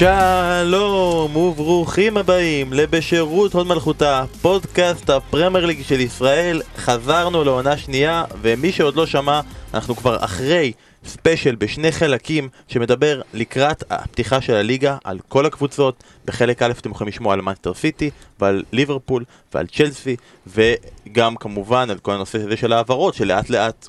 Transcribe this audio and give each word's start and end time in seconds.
שלום 0.00 1.36
וברוכים 1.36 2.16
הבאים 2.16 2.72
לבשירות 2.72 3.52
הוד 3.52 3.66
מלכותה, 3.66 4.24
פודקאסט 4.42 5.10
הפרמייר 5.10 5.66
ליג 5.66 5.82
של 5.82 6.00
ישראל. 6.00 6.62
חזרנו 6.76 7.44
לעונה 7.44 7.76
שנייה, 7.76 8.24
ומי 8.42 8.72
שעוד 8.72 8.96
לא 8.96 9.06
שמע, 9.06 9.40
אנחנו 9.74 9.96
כבר 9.96 10.24
אחרי 10.24 10.72
ספיישל 11.04 11.54
בשני 11.54 11.92
חלקים 11.92 12.48
שמדבר 12.68 13.20
לקראת 13.34 13.84
הפתיחה 13.90 14.40
של 14.40 14.54
הליגה 14.54 14.96
על 15.04 15.18
כל 15.28 15.46
הקבוצות. 15.46 16.04
בחלק 16.24 16.62
א' 16.62 16.70
אתם 16.80 16.90
יכולים 16.90 17.08
לשמוע 17.08 17.34
על 17.34 17.40
מאנסטר 17.40 17.74
סיטי 17.74 18.10
ועל 18.40 18.62
ליברפול 18.72 19.24
ועל 19.54 19.66
צ'לסי, 19.66 20.16
וגם 20.46 21.36
כמובן 21.36 21.90
על 21.90 21.98
כל 21.98 22.12
הנושא 22.12 22.38
הזה 22.38 22.56
של 22.56 22.72
העברות 22.72 23.14
שלאט 23.14 23.50
לאט 23.50 23.88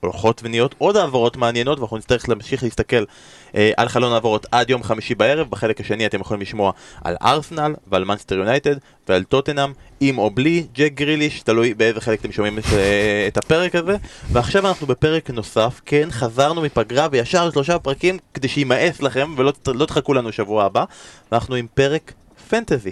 הולכות 0.00 0.40
ונהיות 0.44 0.74
עוד 0.78 0.96
העברות 0.96 1.36
מעניינות 1.36 1.78
ואנחנו 1.78 1.96
נצטרך 1.96 2.28
להמשיך 2.28 2.62
להסתכל 2.62 3.04
אה, 3.54 3.70
על 3.76 3.88
חלון 3.88 4.12
העברות 4.12 4.46
עד 4.52 4.70
יום 4.70 4.82
חמישי 4.82 5.14
בערב. 5.14 5.50
בחלק 5.50 5.80
השני 5.80 6.06
אתם 6.06 6.20
יכולים 6.20 6.40
לשמוע 6.40 6.72
על 7.04 7.16
ארסנל 7.22 7.74
ועל 7.86 8.04
מנצ'סטר 8.04 8.34
יונייטד 8.34 8.74
ועל 9.08 9.24
טוטנאם 9.24 9.72
עם 10.00 10.18
או 10.18 10.30
בלי 10.30 10.66
ג'ק 10.74 10.92
גריליש 10.94 11.40
תלוי 11.42 11.74
באיזה 11.74 12.00
חלק 12.00 12.20
אתם 12.20 12.32
שומעים 12.32 12.58
את, 12.58 12.64
אה, 12.72 13.24
את 13.28 13.36
הפרק 13.36 13.74
הזה. 13.74 13.96
ועכשיו 14.32 14.68
אנחנו 14.68 14.86
בפרק 14.86 15.30
נוסף 15.30 15.80
כן 15.86 16.08
חזרנו 16.10 16.62
מפגרה 16.62 17.08
וישר 17.10 17.50
שלושה 17.50 17.78
פרקים 17.78 18.18
כדי 18.34 18.48
שימאס 18.48 19.02
לכם 19.02 19.34
ולא 19.36 19.52
לא 19.66 19.86
תחכו 19.86 20.14
לנו 20.14 20.32
שבוע 20.32 20.64
הבא. 20.64 20.84
ואנחנו 21.32 21.54
עם 21.54 21.66
פרק 21.74 22.12
פנטזי 22.48 22.90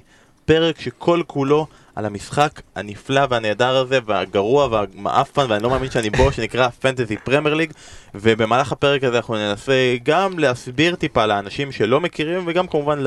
פרק 0.49 0.81
שכל 0.81 1.23
כולו 1.27 1.67
על 1.99 2.07
המשחק 2.07 2.63
הנפלא 2.77 3.23
והנהדר 3.31 3.77
הזה, 3.77 3.99
והגרוע 4.07 4.67
והמעפן, 4.67 5.47
ואני 5.49 5.63
לא 5.63 5.71
מאמין 5.71 5.91
שאני 5.91 6.11
בו, 6.11 6.33
שנקרא 6.33 6.69
פנטזי 6.69 7.17
פרמייר 7.17 7.55
ליג, 7.55 7.73
ובמהלך 8.15 8.73
הפרק 8.73 9.05
הזה 9.05 9.17
אנחנו 9.17 9.37
ננסה 9.37 9.97
גם 10.03 10.39
להסביר 10.39 10.95
טיפה 10.95 11.27
לאנשים 11.27 11.73
שלא 11.73 12.01
מכירים, 12.01 12.45
וגם 12.47 12.67
כמובן 12.67 13.05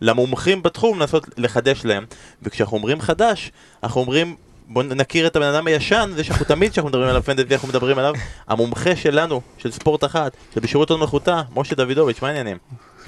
למומחים 0.00 0.62
בתחום, 0.62 1.00
לנסות 1.00 1.26
לחדש 1.36 1.84
להם. 1.84 2.04
וכשאנחנו 2.42 2.76
אומרים 2.76 3.00
חדש, 3.00 3.52
אנחנו 3.82 4.00
אומרים 4.00 4.36
בואו 4.68 4.86
נכיר 4.86 5.26
את 5.26 5.36
הבן 5.36 5.46
אדם 5.46 5.66
הישן, 5.66 6.10
זה 6.16 6.24
שאנחנו 6.24 6.44
תמיד 6.44 6.72
כשאנחנו 6.72 6.88
מדברים 6.88 7.08
עליו 7.08 7.22
פנטזי, 7.22 7.54
אנחנו 7.54 7.68
מדברים 7.68 7.98
עליו, 7.98 8.14
המומחה 8.48 8.96
שלנו, 8.96 9.40
של 9.58 9.70
ספורט 9.70 10.04
אחת, 10.04 10.32
של 10.54 10.60
בשירות 10.60 10.90
עוד 10.90 11.00
מלכותה, 11.00 11.42
משה 11.56 11.74
דוידוביץ', 11.74 12.22
מה 12.22 12.28
העניינים? 12.28 12.56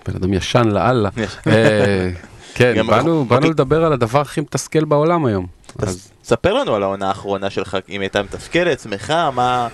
בן 0.06 0.16
אדם 0.16 0.34
ישן 0.34 0.68
לאללה. 0.68 1.08
כן, 2.54 2.86
באנו, 2.86 3.24
באנו 3.24 3.50
לדבר 3.50 3.84
על 3.84 3.92
הדבר 3.92 4.20
הכי 4.20 4.40
מתסכל 4.40 4.84
בעולם 4.84 5.26
היום. 5.26 5.46
אז 5.78 6.10
ספר 6.24 6.54
לנו 6.54 6.74
על 6.74 6.82
העונה 6.82 7.08
האחרונה 7.08 7.50
שלך, 7.50 7.76
אם 7.88 8.00
הייתה 8.00 8.22
מתסכלת, 8.22 8.80
שמחה, 8.80 9.30
מה, 9.30 9.68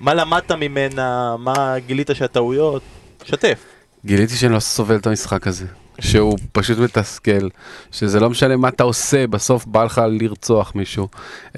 מה 0.00 0.14
למדת 0.14 0.52
ממנה, 0.52 1.36
מה 1.38 1.74
גילית 1.86 2.10
שהטעויות, 2.14 2.82
שתף. 3.24 3.64
גיליתי 4.04 4.34
שאני 4.34 4.54
לא 4.54 4.60
סובל 4.60 4.96
את 4.96 5.06
המשחק 5.06 5.46
הזה. 5.46 5.66
שהוא 6.00 6.38
פשוט 6.52 6.78
מתסכל, 6.78 7.48
שזה 7.92 8.20
לא 8.20 8.30
משנה 8.30 8.56
מה 8.56 8.68
אתה 8.68 8.84
עושה, 8.84 9.26
בסוף 9.26 9.66
בא 9.66 9.84
לך 9.84 10.00
לרצוח 10.08 10.72
מישהו. 10.74 11.08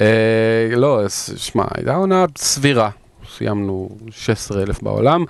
אה, 0.01 0.69
לא, 0.77 1.09
שמע, 1.37 1.65
הייתה 1.75 1.95
עונה 1.95 2.25
סבירה, 2.39 2.91
סיימנו 3.37 3.89
16 4.11 4.63
אלף 4.63 4.83
בעולם, 4.83 5.25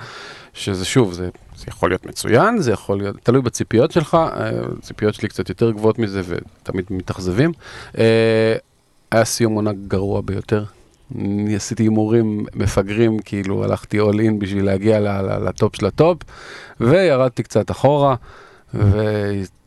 שזה 0.55 0.85
שוב, 0.85 1.13
זה 1.13 1.29
זה 1.57 1.65
יכול 1.69 1.91
להיות 1.91 2.07
מצוין, 2.07 2.59
זה 2.59 2.73
יכול 2.73 2.99
להיות, 2.99 3.17
תלוי 3.23 3.43
בציפיות 3.43 3.91
שלך, 3.91 4.17
הציפיות 4.21 5.15
אה, 5.15 5.19
שלי 5.19 5.29
קצת 5.29 5.49
יותר 5.49 5.71
גבוהות 5.71 5.99
מזה 5.99 6.23
ותמיד 6.25 6.85
מתאכזבים. 6.91 7.53
אה, 7.99 8.57
היה 9.11 9.25
סיום 9.25 9.55
עונה 9.55 9.73
גרוע 9.73 10.21
ביותר. 10.21 10.65
אני 11.15 11.57
עשיתי 11.57 11.83
הימורים 11.83 12.47
מפגרים, 12.55 13.19
כאילו 13.19 13.65
הלכתי 13.65 14.01
all 14.01 14.21
in 14.21 14.39
בשביל 14.39 14.65
להגיע 14.65 15.01
לטופ 15.39 15.77
של 15.77 15.87
הטופ, 15.87 16.19
וירדתי 16.81 17.43
קצת 17.43 17.71
אחורה. 17.71 18.15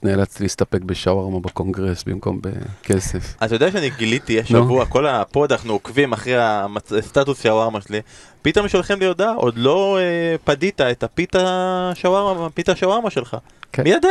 ונאלצתי 0.03 0.43
להסתפק 0.43 0.81
בשווארמה 0.81 1.39
בקונגרס 1.39 2.03
במקום 2.03 2.41
בכסף. 2.41 3.35
אתה 3.43 3.55
יודע 3.55 3.71
שאני 3.71 3.89
גיליתי 3.89 4.39
השבוע, 4.39 4.85
כל 4.85 5.07
הפוד 5.07 5.51
אנחנו 5.51 5.73
עוקבים 5.73 6.13
אחרי 6.13 6.35
הסטטוס 6.37 7.43
שווארמה 7.43 7.81
שלי, 7.81 8.01
פתאום 8.41 8.67
שולחים 8.67 8.99
לי 8.99 9.05
הודעה, 9.05 9.33
עוד 9.33 9.57
לא 9.57 9.97
אה, 9.99 10.35
פדית 10.43 10.81
את 10.81 11.03
הפיתה 11.03 11.91
שווארמה, 11.95 12.49
פיתה 12.49 12.75
שווארמה 12.75 13.09
שלך. 13.09 13.37
כן. 13.71 13.83
מי 13.83 13.89
ידע? 13.89 14.09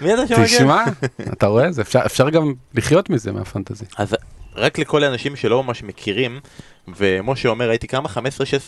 מי 0.00 0.10
ידע 0.10 0.26
שמגיע? 0.26 0.44
תשמע, 0.44 0.84
אתה 1.32 1.46
רואה? 1.46 1.68
אפשר, 1.80 2.00
אפשר 2.06 2.30
גם 2.30 2.52
לחיות 2.74 3.10
מזה 3.10 3.32
מהפנטזי. 3.32 3.84
אז 3.96 4.16
רק 4.56 4.78
לכל 4.78 5.04
האנשים 5.04 5.36
שלא 5.36 5.62
ממש 5.62 5.82
מכירים, 5.82 6.40
ומשה 6.96 7.48
אומר 7.48 7.70
הייתי 7.70 7.88
כמה? 7.88 8.08
15-16 8.08 8.18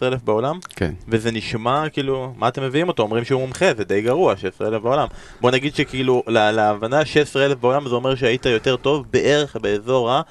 אלף 0.03 0.23
בעולם? 0.23 0.59
כן. 0.77 0.93
וזה 1.09 1.31
נשמע 1.31 1.89
כאילו, 1.89 2.35
מה 2.37 2.49
אתם 2.49 2.63
מביאים 2.63 2.89
אותו? 2.89 3.03
אומרים 3.03 3.25
שהוא 3.25 3.41
מומחה, 3.41 3.75
זה 3.77 3.85
די 3.85 4.03
גרוע, 4.03 4.37
16 4.37 4.69
אלף 4.69 4.83
בעולם. 4.83 5.07
בוא 5.41 5.51
נגיד 5.51 5.75
שכאילו, 5.75 6.23
להבנה 6.27 7.05
16 7.05 7.47
אלף 7.47 7.59
בעולם 7.59 7.89
זה 7.89 7.95
אומר 7.95 8.15
שהיית 8.15 8.47
יותר 8.47 8.77
טוב 8.77 9.07
בערך 9.11 9.57
באזור 9.57 10.11
ה... 10.11 10.23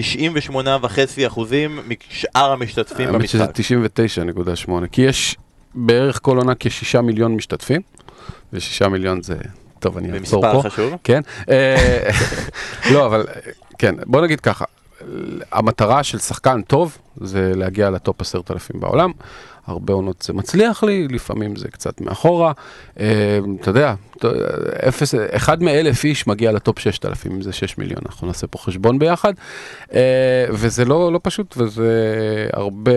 98.5 0.00 0.56
אחוזים 1.26 1.78
משאר 1.88 2.52
המשתתפים 2.52 3.12
במשחק. 3.12 3.40
האמת 3.40 3.56
שזה 3.56 3.76
99.8, 4.66 4.86
כי 4.92 5.02
יש 5.02 5.36
בערך 5.74 6.18
כל 6.22 6.36
עונה 6.36 6.52
כשישה 6.60 7.00
מיליון 7.00 7.34
משתתפים, 7.34 7.80
ושישה 8.52 8.88
מיליון 8.88 9.22
זה... 9.22 9.36
טוב, 9.78 9.96
אני 9.96 10.12
אעצור 10.12 10.42
פה. 10.42 10.52
במספר 10.52 10.70
חשוב? 10.70 10.92
כן. 11.04 11.20
אה, 11.50 12.10
לא, 12.92 13.06
אבל 13.06 13.26
כן, 13.78 13.94
בוא 14.06 14.20
נגיד 14.20 14.40
ככה, 14.40 14.64
המטרה 15.52 16.02
של 16.02 16.18
שחקן 16.18 16.62
טוב 16.62 16.98
זה 17.20 17.52
להגיע 17.56 17.90
לטופ 17.90 18.20
עשרת 18.20 18.50
אלפים 18.50 18.80
בעולם. 18.80 19.12
הרבה 19.66 19.92
עונות 19.92 20.22
זה 20.22 20.32
מצליח 20.32 20.82
לי, 20.82 21.08
לפעמים 21.08 21.56
זה 21.56 21.68
קצת 21.68 22.00
מאחורה. 22.00 22.52
אה, 23.00 23.38
אתה 23.60 23.70
יודע, 23.70 23.94
אחד 25.30 25.62
מאלף 25.62 26.04
איש 26.04 26.26
מגיע 26.26 26.52
לטופ 26.52 26.78
ששת 26.78 27.06
אלפים, 27.06 27.32
אם 27.32 27.42
זה 27.42 27.52
שש 27.52 27.78
מיליון, 27.78 28.00
אנחנו 28.06 28.26
נעשה 28.26 28.46
פה 28.46 28.58
חשבון 28.58 28.98
ביחד. 28.98 29.32
אה, 29.92 30.46
וזה 30.50 30.84
לא, 30.84 31.12
לא 31.12 31.20
פשוט, 31.22 31.54
וזה 31.58 31.92
הרבה 32.52 32.92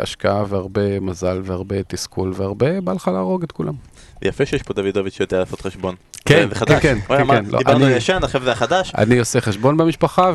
השקעה 0.00 0.44
והרבה 0.48 1.00
מזל 1.00 1.40
והרבה 1.44 1.82
תסכול 1.82 2.32
והרבה 2.36 2.80
בא 2.80 2.92
לך 2.92 3.08
להרוג 3.08 3.42
את 3.42 3.52
כולם. 3.52 3.74
יפה 4.22 4.46
שיש 4.46 4.62
פה 4.62 4.74
דוידוביץ' 4.74 5.16
שיודע 5.16 5.38
לעשות 5.38 5.60
חשבון. 5.60 5.94
כן, 6.24 6.48
כן, 6.48 6.66
כן, 6.66 6.98
כן, 7.08 7.26
כן. 7.26 7.44
לא, 7.50 7.58
דיברנו 7.58 7.84
על 7.84 7.90
ישן, 7.90 8.18
עכשיו 8.22 8.42
זה 8.44 8.52
החדש. 8.52 8.92
אני 8.98 9.18
עושה 9.18 9.40
חשבון 9.40 9.76
במשפחה, 9.76 10.32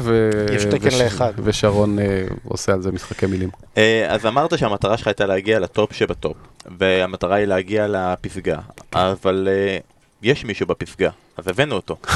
יש 0.55 0.65
תקן 0.65 1.03
לאחד. 1.03 1.31
ושרון 1.43 1.99
אה, 1.99 2.23
עושה 2.43 2.73
על 2.73 2.81
זה 2.81 2.91
משחקי 2.91 3.25
מילים. 3.25 3.49
אה, 3.77 4.05
אז 4.09 4.25
אמרת 4.25 4.57
שהמטרה 4.57 4.97
שלך 4.97 5.07
הייתה 5.07 5.25
להגיע 5.25 5.59
לטופ 5.59 5.93
שבטופ, 5.93 6.37
והמטרה 6.77 7.35
היא 7.35 7.45
להגיע 7.45 7.87
לפסגה, 7.87 8.57
אבל 8.93 9.47
אה, 9.51 9.77
יש 10.21 10.45
מישהו 10.45 10.67
בפסגה, 10.67 11.09
אז 11.37 11.47
הבאנו 11.47 11.75
אותו. 11.75 11.97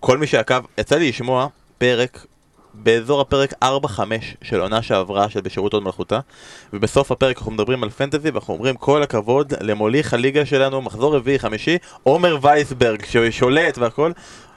כל 0.00 0.18
מי 0.18 0.26
שעקב, 0.26 0.60
יצא 0.78 0.96
לי 0.96 1.08
לשמוע 1.08 1.48
פרק 1.78 2.26
באזור 2.82 3.20
הפרק 3.20 3.54
4-5 3.64 3.66
של 4.42 4.60
עונה 4.60 4.82
שעברה 4.82 5.30
של 5.30 5.40
בשירות 5.40 5.72
עוד 5.72 5.82
מלכותה 5.82 6.20
ובסוף 6.72 7.12
הפרק 7.12 7.38
אנחנו 7.38 7.52
מדברים 7.52 7.82
על 7.82 7.90
פנטזי 7.90 8.30
ואנחנו 8.30 8.54
אומרים 8.54 8.76
כל 8.76 9.02
הכבוד 9.02 9.52
למוליך 9.60 10.14
הליגה 10.14 10.46
שלנו 10.46 10.82
מחזור 10.82 11.16
רביעי 11.16 11.38
חמישי 11.38 11.78
עומר 12.02 12.38
וייסברג 12.42 13.04
ששולט 13.04 13.78
והכל 13.78 14.12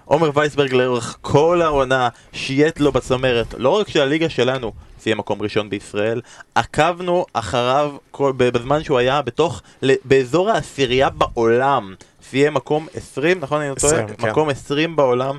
עומר 0.06 0.32
וייסברג 0.34 0.74
לאורך 0.74 1.18
כל 1.22 1.62
העונה 1.62 2.10
שייט 2.34 2.80
לו 2.80 2.92
בצמרת 2.92 3.54
לא 3.58 3.70
רק 3.70 3.90
של 3.90 4.02
הליגה 4.02 4.30
שלנו 4.30 4.72
סיים 5.00 5.18
מקום 5.18 5.42
ראשון 5.42 5.70
בישראל 5.70 6.22
עקבנו 6.56 7.26
אחריו 7.34 7.96
כל, 8.12 8.34
בזמן 8.38 8.84
שהוא 8.84 8.98
היה 8.98 9.22
בתוך 9.22 9.62
באזור 10.06 10.50
העשירייה 10.50 11.10
בעולם 11.10 11.96
סיים 12.30 12.54
מקום 12.54 12.88
20 12.94 13.40
נכון 13.40 13.62
אני 13.62 13.76
טועה? 13.76 14.08
כן. 14.08 14.30
מקום 14.30 14.50
20 14.50 14.96
בעולם 14.96 15.38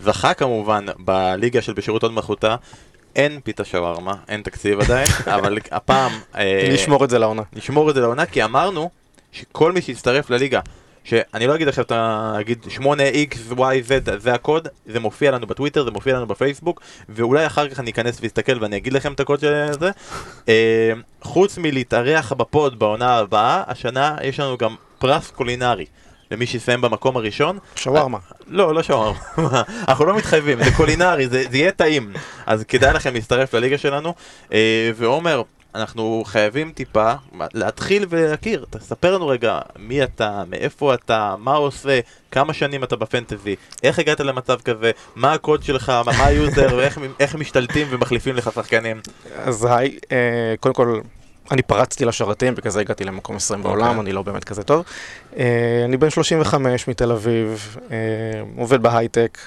זכה 0.00 0.34
כמובן 0.34 0.86
בליגה 0.98 1.62
של 1.62 1.72
בשירות 1.72 2.02
עוד 2.02 2.12
מלכותה. 2.12 2.56
אין 3.16 3.40
פיתה 3.44 3.64
שווארמה, 3.64 4.14
אין 4.28 4.42
תקציב 4.42 4.80
עדיין, 4.80 5.08
אבל 5.36 5.58
הפעם... 5.70 6.12
אה, 6.36 6.68
נשמור 6.72 7.04
את 7.04 7.10
זה 7.10 7.18
לעונה. 7.18 7.42
נשמור 7.52 7.90
את 7.90 7.94
זה 7.94 8.00
לעונה, 8.00 8.26
כי 8.26 8.44
אמרנו 8.44 8.90
שכל 9.32 9.72
מי 9.72 9.82
שיצטרף 9.82 10.30
לליגה, 10.30 10.60
שאני 11.04 11.46
לא 11.46 11.54
אגיד 11.54 11.68
עכשיו, 11.68 11.84
אתה 11.84 12.32
אגיד 12.40 12.66
8XYZ 12.76 14.18
זה 14.18 14.34
הקוד, 14.34 14.68
זה 14.86 15.00
מופיע 15.00 15.30
לנו 15.30 15.46
בטוויטר, 15.46 15.84
זה 15.84 15.90
מופיע 15.90 16.16
לנו 16.16 16.26
בפייסבוק, 16.26 16.80
ואולי 17.08 17.46
אחר 17.46 17.68
כך 17.68 17.80
אני 17.80 17.90
אכנס 17.90 18.18
ואסתכל 18.20 18.58
ואני 18.60 18.76
אגיד 18.76 18.92
לכם 18.92 19.12
את 19.12 19.20
הקוד 19.20 19.40
של 19.40 19.66
זה. 19.80 19.90
אה, 20.48 20.92
חוץ 21.22 21.58
מלהתארח 21.58 22.32
בפוד 22.32 22.78
בעונה 22.78 23.16
הבאה, 23.16 23.62
השנה 23.66 24.16
יש 24.22 24.40
לנו 24.40 24.56
גם 24.58 24.74
פרס 24.98 25.30
קולינרי. 25.30 25.86
למי 26.30 26.46
שיסיים 26.46 26.80
במקום 26.80 27.16
הראשון. 27.16 27.58
שווארמה. 27.76 28.18
לא, 28.46 28.74
לא 28.74 28.82
שווארמה. 28.82 29.18
אנחנו 29.88 30.04
לא 30.04 30.16
מתחייבים, 30.16 30.64
זה 30.64 30.70
קולינרי, 30.76 31.28
זה, 31.28 31.44
זה 31.50 31.56
יהיה 31.56 31.72
טעים. 31.72 32.12
אז 32.46 32.64
כדאי 32.64 32.92
לכם 32.92 33.14
להצטרף 33.14 33.54
לליגה 33.54 33.78
שלנו. 33.78 34.14
אה, 34.52 34.90
ועומר, 34.96 35.42
אנחנו 35.74 36.22
חייבים 36.26 36.72
טיפה 36.72 37.12
להתחיל 37.54 38.06
ולהכיר. 38.08 38.64
תספר 38.70 39.14
לנו 39.14 39.28
רגע 39.28 39.60
מי 39.78 40.02
אתה, 40.02 40.42
מאיפה 40.50 40.94
אתה, 40.94 41.34
מה 41.38 41.54
עושה, 41.54 42.00
כמה 42.30 42.54
שנים 42.54 42.84
אתה 42.84 42.96
בפנטזי, 42.96 43.56
איך 43.82 43.98
הגעת 43.98 44.20
למצב 44.20 44.60
כזה, 44.60 44.90
מה 45.16 45.32
הקוד 45.32 45.62
שלך, 45.62 45.92
מה 46.06 46.26
ה 46.26 46.33
user, 46.33 46.68
ואיך 46.78 47.34
משתלטים 47.34 47.86
ומחליפים 47.90 48.36
לך 48.36 48.50
שחקנים. 48.54 49.00
אז 49.36 49.64
היי, 49.70 49.98
אה, 50.12 50.54
קודם 50.60 50.74
כל 50.74 51.00
אני 51.50 51.62
פרצתי 51.62 52.04
לשרתים, 52.04 52.54
בגלל 52.54 52.70
זה 52.72 52.80
הגעתי 52.80 53.04
למקום 53.04 53.36
20 53.36 53.62
בעולם, 53.62 53.88
אוקיי. 53.88 54.00
אני 54.00 54.12
לא 54.12 54.22
באמת 54.22 54.44
כזה 54.44 54.62
טוב. 54.62 54.84
אה, 55.36 55.82
אני 55.84 55.96
בן 55.96 56.10
35 56.10 56.88
מתל 56.88 57.12
אביב, 57.12 57.76
אה, 57.90 57.96
עובד 58.56 58.82
בהייטק. 58.82 59.38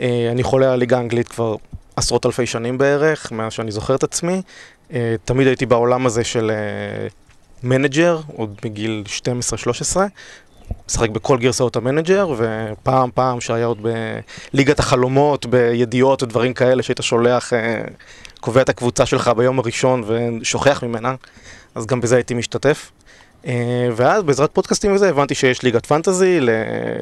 אה, 0.00 0.28
אני 0.30 0.42
חולה 0.42 0.66
על 0.66 0.72
הליגה 0.72 0.96
האנגלית 0.96 1.28
כבר 1.28 1.56
עשרות 1.96 2.26
אלפי 2.26 2.46
שנים 2.46 2.78
בערך, 2.78 3.32
מאז 3.32 3.52
שאני 3.52 3.70
זוכר 3.72 3.94
את 3.94 4.02
עצמי. 4.02 4.42
אה, 4.92 5.14
תמיד 5.24 5.46
הייתי 5.46 5.66
בעולם 5.66 6.06
הזה 6.06 6.24
של 6.24 6.50
מנג'ר, 7.62 8.20
עוד 8.36 8.60
מגיל 8.64 9.04
12-13. 9.94 9.96
משחק 10.88 11.10
בכל 11.10 11.38
גרסאות 11.38 11.76
המנג'ר, 11.76 12.28
ופעם 12.38 13.10
פעם 13.14 13.40
שהיה 13.40 13.66
עוד 13.66 13.86
בליגת 14.52 14.78
החלומות, 14.78 15.46
בידיעות 15.46 16.22
ודברים 16.22 16.54
כאלה, 16.54 16.82
שהיית 16.82 16.98
שולח, 17.02 17.52
אה, 17.52 17.82
קובע 18.46 18.62
את 18.62 18.68
הקבוצה 18.68 19.06
שלך 19.06 19.28
ביום 19.28 19.58
הראשון 19.58 20.04
ושוכח 20.06 20.82
ממנה, 20.82 21.14
אז 21.74 21.86
גם 21.86 22.00
בזה 22.00 22.16
הייתי 22.16 22.34
משתתף. 22.34 22.90
אה, 23.46 23.88
ואז 23.96 24.22
בעזרת 24.22 24.50
פודקאסטים 24.52 24.94
וזה 24.94 25.08
הבנתי 25.08 25.34
שיש 25.34 25.62
ליגת 25.62 25.86
פנטזי 25.86 26.38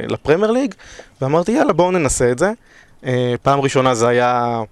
לפרמייר 0.08 0.50
ליג, 0.50 0.74
ואמרתי 1.20 1.52
יאללה 1.52 1.72
בואו 1.72 1.90
ננסה 1.90 2.30
את 2.30 2.38
זה. 2.38 2.52
אה, 3.06 3.34
פעם 3.42 3.60
ראשונה 3.60 3.94
זה 3.94 4.08
היה 4.08 4.62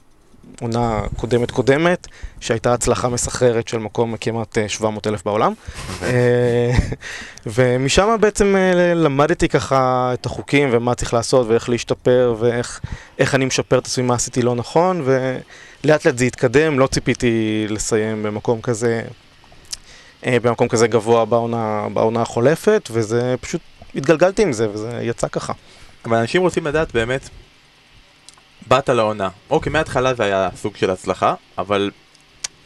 עונה 0.60 1.02
קודמת 1.16 1.50
קודמת, 1.50 2.08
שהייתה 2.40 2.74
הצלחה 2.74 3.08
מסחררת 3.08 3.68
של 3.68 3.78
מקום 3.78 4.16
כמעט 4.20 4.58
אה, 4.58 4.68
700 4.68 5.06
אלף 5.06 5.24
בעולם. 5.24 5.52
אה, 6.02 6.70
ומשם 7.54 8.16
בעצם 8.20 8.56
אה, 8.56 8.94
למדתי 8.94 9.48
ככה 9.48 10.10
את 10.14 10.26
החוקים 10.26 10.68
ומה 10.72 10.94
צריך 10.94 11.14
לעשות 11.14 11.46
ואיך 11.48 11.68
להשתפר 11.68 12.34
ואיך 12.38 12.80
איך 13.18 13.34
אני 13.34 13.44
משפר 13.44 13.78
את 13.78 13.86
עצמי, 13.86 14.04
מה 14.04 14.14
עשיתי 14.14 14.42
לא 14.42 14.54
נכון, 14.54 15.02
ולאט 15.04 16.06
לאט 16.06 16.18
זה 16.18 16.24
התקדם, 16.24 16.78
לא 16.78 16.86
ציפיתי 16.86 17.66
לסיים 17.68 18.22
במקום 18.22 18.60
כזה, 18.60 19.02
אה, 20.26 20.36
במקום 20.42 20.68
כזה 20.68 20.86
גבוה 20.86 21.24
בעונה, 21.24 21.86
בעונה 21.92 22.22
החולפת, 22.22 22.88
וזה 22.92 23.34
פשוט, 23.40 23.60
התגלגלתי 23.94 24.42
עם 24.42 24.52
זה 24.52 24.70
וזה 24.70 25.00
יצא 25.02 25.28
ככה. 25.28 25.52
אבל 26.04 26.16
אנשים 26.16 26.42
רוצים 26.42 26.66
לדעת 26.66 26.92
באמת, 26.92 27.28
באת 28.68 28.88
לעונה. 28.88 29.28
אוקיי, 29.50 29.72
מההתחלה 29.72 30.14
זה 30.14 30.22
היה 30.24 30.48
סוג 30.56 30.76
של 30.76 30.90
הצלחה, 30.90 31.34
אבל 31.58 31.90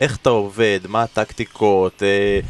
איך 0.00 0.16
אתה 0.16 0.30
עובד, 0.30 0.80
מה 0.88 1.02
הטקטיקות, 1.02 2.02
אה, 2.02 2.40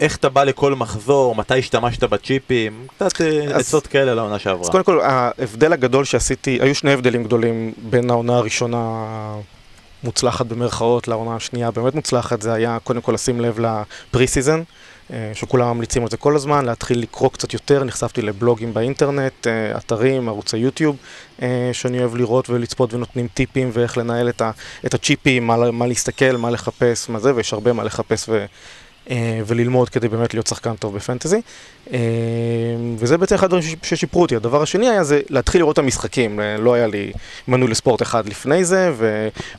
איך 0.00 0.16
אתה 0.16 0.28
בא 0.28 0.44
לכל 0.44 0.74
מחזור, 0.74 1.34
מתי 1.34 1.58
השתמשת 1.58 2.04
בצ'יפים, 2.04 2.86
קצת 2.96 3.20
אה, 3.20 3.44
אז- 3.44 3.60
עצות 3.66 3.86
כאלה 3.86 4.14
לעונה 4.14 4.34
אז 4.34 4.40
שעברה. 4.40 4.70
קודם 4.70 4.84
כל, 4.84 5.00
ההבדל 5.00 5.72
הגדול 5.72 6.04
שעשיתי, 6.04 6.58
היו 6.62 6.74
שני 6.74 6.92
הבדלים 6.92 7.24
גדולים 7.24 7.72
בין 7.90 8.10
העונה 8.10 8.36
הראשונה 8.36 9.04
מוצלחת 10.04 10.46
במרכאות 10.46 11.08
לעונה 11.08 11.36
השנייה 11.36 11.70
באמת 11.70 11.94
מוצלחת, 11.94 12.42
זה 12.42 12.52
היה 12.52 12.78
קודם 12.84 13.00
כל 13.00 13.12
לשים 13.12 13.40
לב 13.40 13.58
ל 13.60 13.76
pre 13.76 14.26
season, 14.26 14.62
שכולם 15.34 15.76
ממליצים 15.76 16.02
על 16.02 16.08
זה 16.08 16.16
כל 16.16 16.36
הזמן, 16.36 16.64
להתחיל 16.64 17.00
לקרוא 17.00 17.30
קצת 17.30 17.52
יותר, 17.52 17.84
נחשפתי 17.84 18.22
לבלוגים 18.22 18.74
באינטרנט, 18.74 19.46
אה, 19.46 19.78
אתרים, 19.78 20.28
ערוצי 20.28 20.56
יוטיוב, 20.56 20.96
אה, 21.42 21.70
שאני 21.72 21.98
אוהב 21.98 22.16
לראות 22.16 22.50
ולצפות 22.50 22.94
ונותנים 22.94 23.28
טיפים 23.34 23.70
ואיך 23.72 23.98
לנהל 23.98 24.28
את, 24.28 24.42
את 24.86 24.94
הצ'יפים, 24.94 25.46
מה, 25.46 25.70
מה 25.70 25.86
להסתכל, 25.86 26.36
מה 26.36 26.50
לחפש, 26.50 27.08
מה 27.08 27.18
זה, 27.18 27.34
ויש 27.34 27.52
הרבה 27.52 27.72
מה 27.72 27.84
לחפש 27.84 28.28
ו... 28.28 28.44
אה, 29.10 29.40
וללמוד 29.46 29.88
כדי 29.88 30.08
באמת 30.08 30.34
להיות 30.34 30.46
שחקן 30.46 30.74
טוב 30.74 30.96
בפנטזי. 30.96 31.40
אה, 31.92 31.98
וזה 32.96 33.18
בעצם 33.18 33.34
אחד 33.34 33.44
הדברים 33.44 33.62
שש- 33.62 33.74
ששיפרו 33.82 34.22
אותי. 34.22 34.36
הדבר 34.36 34.62
השני 34.62 34.88
היה 34.88 35.04
זה 35.04 35.20
להתחיל 35.30 35.60
לראות 35.60 35.72
את 35.74 35.78
המשחקים. 35.78 36.40
אה, 36.40 36.56
לא 36.56 36.74
היה 36.74 36.86
לי 36.86 37.12
מנוי 37.48 37.68
לספורט 37.68 38.02
אחד 38.02 38.28
לפני 38.28 38.64
זה, 38.64 38.92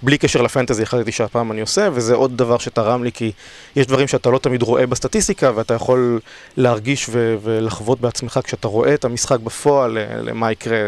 ובלי 0.01 0.18
קשר 0.18 0.42
לפנטזי 0.42 0.83
החלטתי 0.83 1.12
שהפעם 1.12 1.51
אני 1.51 1.62
עושה, 1.62 1.89
וזה 1.94 2.13
עוד 2.15 2.38
דבר 2.38 2.57
שתרם 2.57 3.03
לי, 3.03 3.12
כי 3.12 3.31
יש 3.75 3.88
דברים 3.88 4.07
שאתה 4.07 4.30
לא 4.30 4.38
תמיד 4.38 4.62
רואה 4.62 4.88
בסטטיסטיקה, 4.88 5.51
ואתה 5.56 5.74
יכול 5.74 6.19
להרגיש 6.57 7.07
ו- 7.09 7.36
ולחוות 7.44 8.01
בעצמך 8.01 8.39
כשאתה 8.44 8.68
רואה 8.68 8.94
את 8.94 9.06
המשחק 9.06 9.39
בפועל, 9.39 9.98
למה 10.21 10.51
יקרה. 10.51 10.88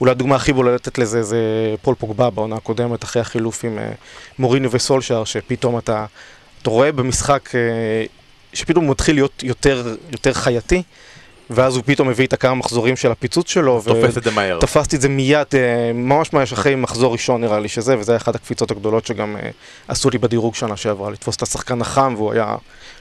אולי 0.00 0.10
הדוגמה 0.10 0.36
הכי 0.36 0.52
בולטת 0.52 0.98
לזה 0.98 1.22
זה 1.22 1.38
פול 1.82 1.94
פוגבה 1.94 2.30
בעונה 2.30 2.56
הקודמת, 2.56 3.04
אחרי 3.04 3.22
החילוף 3.22 3.64
עם 3.64 3.78
מוריניו 4.38 4.70
וסולשאר, 4.72 5.24
שפתאום 5.24 5.78
אתה, 5.78 6.06
אתה 6.66 6.74
רואה 6.74 6.92
במשחק 6.92 7.50
אה, 7.54 7.60
שפתאום 8.52 8.84
הוא 8.84 8.90
מתחיל 8.90 9.16
להיות 9.16 9.42
יותר, 9.42 9.94
יותר 10.12 10.32
חייתי, 10.32 10.82
ואז 11.50 11.76
הוא 11.76 11.82
פתאום 11.86 12.08
מביא 12.08 12.26
את 12.26 12.32
הכמה 12.32 12.54
מחזורים 12.54 12.96
של 12.96 13.10
הפיצוץ 13.10 13.48
שלו, 13.50 13.82
תופס 13.84 14.18
את 14.18 14.24
זה 14.24 14.30
מהר. 14.30 14.58
תפסתי 14.60 14.96
את 14.96 15.00
זה 15.00 15.08
מיד, 15.08 15.46
אה, 15.54 15.92
ממש 15.94 16.32
ממש 16.32 16.52
אחרי 16.52 16.74
מחזור 16.74 17.12
ראשון 17.12 17.40
נראה 17.40 17.60
לי 17.60 17.68
שזה, 17.68 17.98
וזה 17.98 18.12
היה 18.12 18.16
אחת 18.16 18.34
הקפיצות 18.34 18.70
הגדולות 18.70 19.06
שגם 19.06 19.36
אה, 19.36 19.50
עשו 19.88 20.10
לי 20.10 20.18
בדירוג 20.18 20.54
שנה 20.54 20.76
שעברה, 20.76 21.10
לתפוס 21.10 21.36
את 21.36 21.42
השחקן 21.42 21.80
החם, 21.80 22.14
והוא 22.16 22.32
היה 22.32 22.56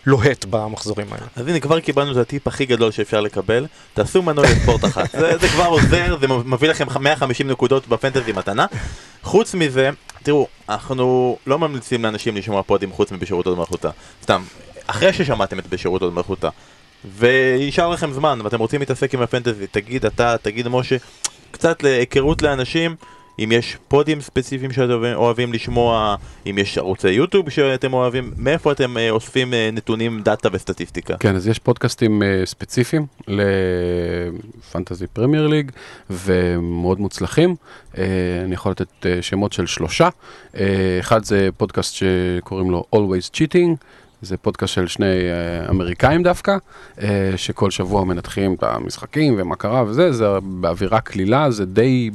לוהט 0.06 0.46
במחזורים 0.50 1.07
האלה. 1.12 1.25
אז 1.36 1.48
הנה 1.48 1.60
כבר 1.60 1.80
קיבלנו 1.80 2.12
את 2.12 2.18
הטיפ 2.18 2.48
הכי 2.48 2.66
גדול 2.66 2.92
שאפשר 2.92 3.22
לקבל, 3.22 3.66
תעשו 3.94 4.22
מנוי 4.22 4.46
לספורט 4.46 4.86
אחת, 4.86 5.12
זה, 5.12 5.38
זה 5.38 5.48
כבר 5.48 5.66
עוזר, 5.66 6.18
זה 6.19 6.28
מביא 6.28 6.69
לכם 6.69 6.88
150 7.00 7.48
נקודות 7.48 7.88
בפנטזי 7.88 8.31
מתנה. 8.31 8.66
חוץ 9.24 9.54
מזה, 9.54 9.90
תראו, 10.24 10.48
אנחנו 10.69 11.38
לא 11.48 11.60
ממליצים 11.60 12.04
לאנשים 12.04 12.36
לשמוע 12.36 12.63
פודים 12.63 12.92
חוץ 12.92 13.12
מבשירות 13.12 13.46
הוד 13.45 13.57
מלכותה, 13.57 13.90
סתם, 14.24 14.44
אחרי 14.88 15.13
ששמעתם 15.13 15.60
את 15.60 15.68
בשירות 15.68 16.02
הוד 16.01 16.13
מלכותה, 16.13 16.50
וישאר 17.18 17.90
לכם 17.90 18.13
זמן 18.13 18.40
ואתם 18.44 18.60
רוצים 18.60 18.80
להתעסק 18.80 19.13
עם 19.13 19.22
הפנטזי, 19.22 19.68
תגיד 19.68 20.06
אתה, 20.06 20.36
תגיד 20.42 20.68
משה, 20.68 20.96
קצת 21.52 21.84
להיכרות 21.84 22.42
לאנשים. 22.42 22.96
אם 23.39 23.51
יש 23.51 23.77
פודים 23.87 24.21
ספציפיים 24.21 24.71
שאתם 24.71 25.03
אוהבים- 25.15 25.53
לשמוע, 25.53 26.15
אם 26.49 26.57
יש 26.57 26.77
ערוצי 26.77 27.09
יוטיוב 27.09 27.49
שאתם 27.49 27.93
אוהבים, 27.93 28.33
מאיפה 28.37 28.71
אתם 28.71 28.97
אה, 28.97 29.09
אוספים 29.09 29.53
אה, 29.53 29.69
נתונים, 29.73 30.21
data 30.21 30.50
וסטטיסטיקה? 30.51 31.17
כן, 31.17 31.35
אז 31.35 31.47
יש 31.47 31.59
פודקאסטים 31.59 32.21
uh, 32.21 32.25
ספציפיים 32.45 33.05
לפנטזי 33.27 35.07
פרמייר 35.07 35.47
ליג 35.47 35.71
ומאוד 36.09 36.99
מוצלחים. 36.99 37.55
אני 37.97 38.03
יכול 38.53 38.71
לתת 38.71 39.05
שמות 39.21 39.53
של 39.53 39.65
שלושה. 39.65 40.09
אחד 40.99 41.23
זה 41.23 41.49
פודקאסט 41.57 41.95
שקוראים 41.95 42.71
לו 42.71 42.83
Always 42.95 43.29
Cheating. 43.35 43.75
זה 44.21 44.38
פודקאסט 44.38 44.73
של 44.73 44.88
שני 44.88 45.06
uh, 45.06 45.69
אמריקאים 45.69 46.23
דווקא, 46.23 46.57
uh, 46.97 47.01
שכל 47.35 47.71
שבוע 47.71 48.06
מנתחים 48.06 48.53
את 48.53 48.63
המשחקים 48.63 49.35
ומה 49.38 49.56
קרה 49.56 49.83
וזה, 49.88 50.12
זה 50.12 50.25
באווירה 50.44 51.01
קלילה, 51.01 51.51
זה 51.51 51.65
די, 51.65 52.09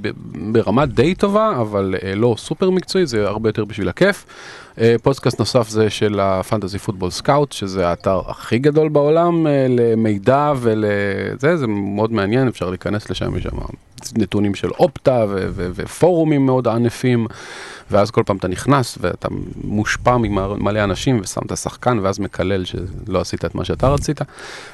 ברמה 0.53 0.87
די 0.87 1.15
טובה, 1.15 1.61
אבל 1.61 1.95
uh, 1.99 2.05
לא 2.17 2.35
סופר 2.39 2.71
מקצועי, 2.71 3.07
זה 3.07 3.29
הרבה 3.29 3.49
יותר 3.49 3.65
בשביל 3.65 3.89
הכיף. 3.89 4.27
אה, 4.81 4.97
פודקאסט 5.03 5.39
נוסף 5.39 5.69
זה 5.69 5.91
של 5.91 6.21
הפנטזי 6.21 6.79
פוטבול 6.79 7.11
סקאוט, 7.11 7.53
שזה 7.53 7.89
האתר 7.89 8.21
הכי 8.27 8.59
גדול 8.59 8.89
בעולם 8.89 9.47
אה, 9.47 9.67
למידע 9.69 10.53
ולזה, 10.57 11.57
זה 11.57 11.67
מאוד 11.67 12.13
מעניין, 12.13 12.49
אפשר 12.49 12.71
להיכנס 12.71 13.11
לשם, 13.11 13.37
יש 13.37 13.43
שם 13.43 13.57
נתונים 14.17 14.55
של 14.55 14.71
אופטה 14.71 15.25
ופורומים 15.55 16.47
מאוד 16.47 16.69
ענפים, 16.69 17.27
ואז 17.91 18.11
כל 18.11 18.23
פעם 18.27 18.37
אתה 18.37 18.49
נכנס 18.49 18.99
ואתה 19.01 19.29
מושפע 19.65 20.17
ממלא 20.17 20.85
אנשים 20.85 21.21
ושם 21.23 21.41
את 21.47 21.53
השחקן 21.53 21.99
ואז 22.03 22.19
מקלל 22.19 22.65
שלא 22.65 23.21
עשית 23.21 23.45
את 23.45 23.55
מה 23.55 23.65
שאתה 23.65 23.89
רצית. 23.89 24.21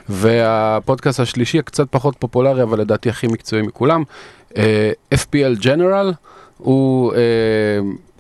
והפודקאסט 0.08 1.20
השלישי 1.20 1.58
הקצת 1.58 1.86
פחות 1.90 2.16
פופולרי, 2.18 2.62
אבל 2.62 2.80
לדעתי 2.80 3.08
הכי 3.08 3.26
מקצועי 3.26 3.62
מכולם, 3.62 4.02
אה, 4.56 4.90
FPL 5.14 5.62
General, 5.62 6.12
הוא... 6.58 7.12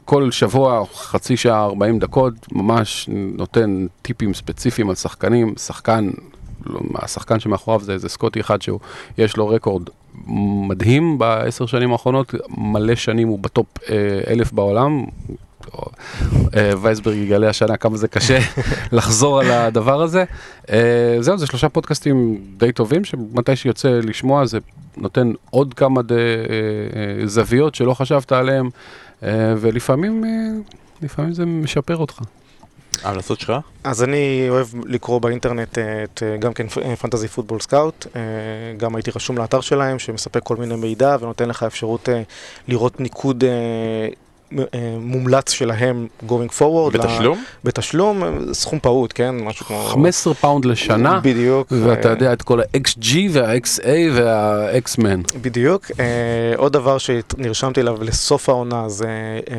כל 0.06 0.30
שבוע, 0.30 0.84
חצי 0.94 1.36
שעה, 1.36 1.64
40 1.64 1.98
דקות, 1.98 2.34
ממש 2.52 3.08
נותן 3.12 3.86
טיפים 4.02 4.34
ספציפיים 4.34 4.88
על 4.88 4.94
שחקנים, 4.94 5.54
שחקן, 5.56 6.10
לא, 6.66 6.80
השחקן 6.94 7.40
שמאחוריו 7.40 7.80
זה 7.80 7.92
איזה 7.92 8.08
סקוטי 8.08 8.40
אחד 8.40 8.62
שהוא, 8.62 8.80
יש 9.18 9.36
לו 9.36 9.48
רקורד 9.48 9.82
מדהים 10.68 11.18
בעשר 11.18 11.66
שנים 11.66 11.92
האחרונות, 11.92 12.34
מלא 12.56 12.94
שנים 12.94 13.28
הוא 13.28 13.38
בטופ 13.38 13.66
אה, 13.90 14.20
אלף 14.30 14.52
בעולם. 14.52 15.04
אה, 16.56 16.72
וייסברג 16.82 17.16
יגלה 17.16 17.48
השנה 17.48 17.76
כמה 17.76 17.96
זה 17.96 18.08
קשה 18.08 18.38
לחזור 18.92 19.40
על 19.40 19.50
הדבר 19.50 20.02
הזה. 20.02 20.24
אה, 20.70 21.16
זהו, 21.20 21.38
זה 21.38 21.46
שלושה 21.46 21.68
פודקאסטים 21.68 22.40
די 22.56 22.72
טובים, 22.72 23.04
שמתי 23.04 23.56
שיוצא 23.56 23.88
לשמוע 23.88 24.46
זה 24.46 24.58
נותן 24.96 25.32
עוד 25.50 25.74
כמה 25.74 26.00
זוויות 27.24 27.74
שלא 27.74 27.94
חשבת 27.94 28.32
עליהם. 28.32 28.70
אה, 29.22 29.54
ולפעמים, 29.58 30.24
אה, 30.24 30.30
לפעמים 31.02 31.32
זה 31.32 31.46
משפר 31.46 31.96
אותך. 31.96 32.20
ההמלצות 33.02 33.40
שלך? 33.40 33.52
אז 33.84 34.02
אני 34.02 34.46
אוהב 34.48 34.66
לקרוא 34.84 35.20
באינטרנט 35.20 35.78
אה, 35.78 36.04
את 36.04 36.22
גם 36.38 36.52
כן 36.52 36.68
פנטזי 37.00 37.28
פוטבול 37.28 37.60
סקאוט, 37.60 38.06
גם 38.76 38.96
הייתי 38.96 39.10
רשום 39.16 39.38
לאתר 39.38 39.60
שלהם 39.60 39.98
שמספק 39.98 40.42
כל 40.42 40.56
מיני 40.56 40.76
מידע 40.76 41.16
ונותן 41.20 41.48
לך 41.48 41.62
אפשרות 41.62 42.08
לראות 42.68 43.00
ניקוד 43.00 43.44
מומלץ 45.00 45.50
שלהם 45.50 46.06
going 46.28 46.60
forward. 46.60 46.92
בתשלום? 46.92 47.38
ל- 47.38 47.66
בתשלום, 47.66 48.24
אה, 48.24 48.54
סכום 48.54 48.78
פעוט, 48.82 49.12
כן? 49.14 49.34
משהו 49.34 49.66
כמו... 49.66 49.84
15 49.84 50.34
פאונד 50.34 50.64
לשנה, 50.64 51.20
בדיוק. 51.20 51.72
ואתה 51.84 52.08
אה, 52.08 52.12
יודע 52.12 52.32
את 52.32 52.42
כל 52.42 52.60
ה-XG 52.60 53.08
וה-XA 53.30 53.86
וה-X-Men. 54.12 55.38
בדיוק. 55.40 55.90
אה, 56.00 56.04
עוד 56.56 56.72
דבר 56.72 56.98
שנרשמתי 56.98 57.80
אליו 57.80 58.02
לסוף 58.02 58.48
העונה 58.48 58.88
זה 58.88 59.08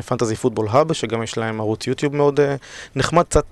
פנטזי 0.06 0.36
פוטבול 0.36 0.66
האב, 0.70 0.92
שגם 0.92 1.22
יש 1.22 1.38
להם 1.38 1.60
ערוץ 1.60 1.86
יוטיוב 1.86 2.16
מאוד 2.16 2.40
אה, 2.40 2.54
נחמד, 2.96 3.22
קצת 3.24 3.44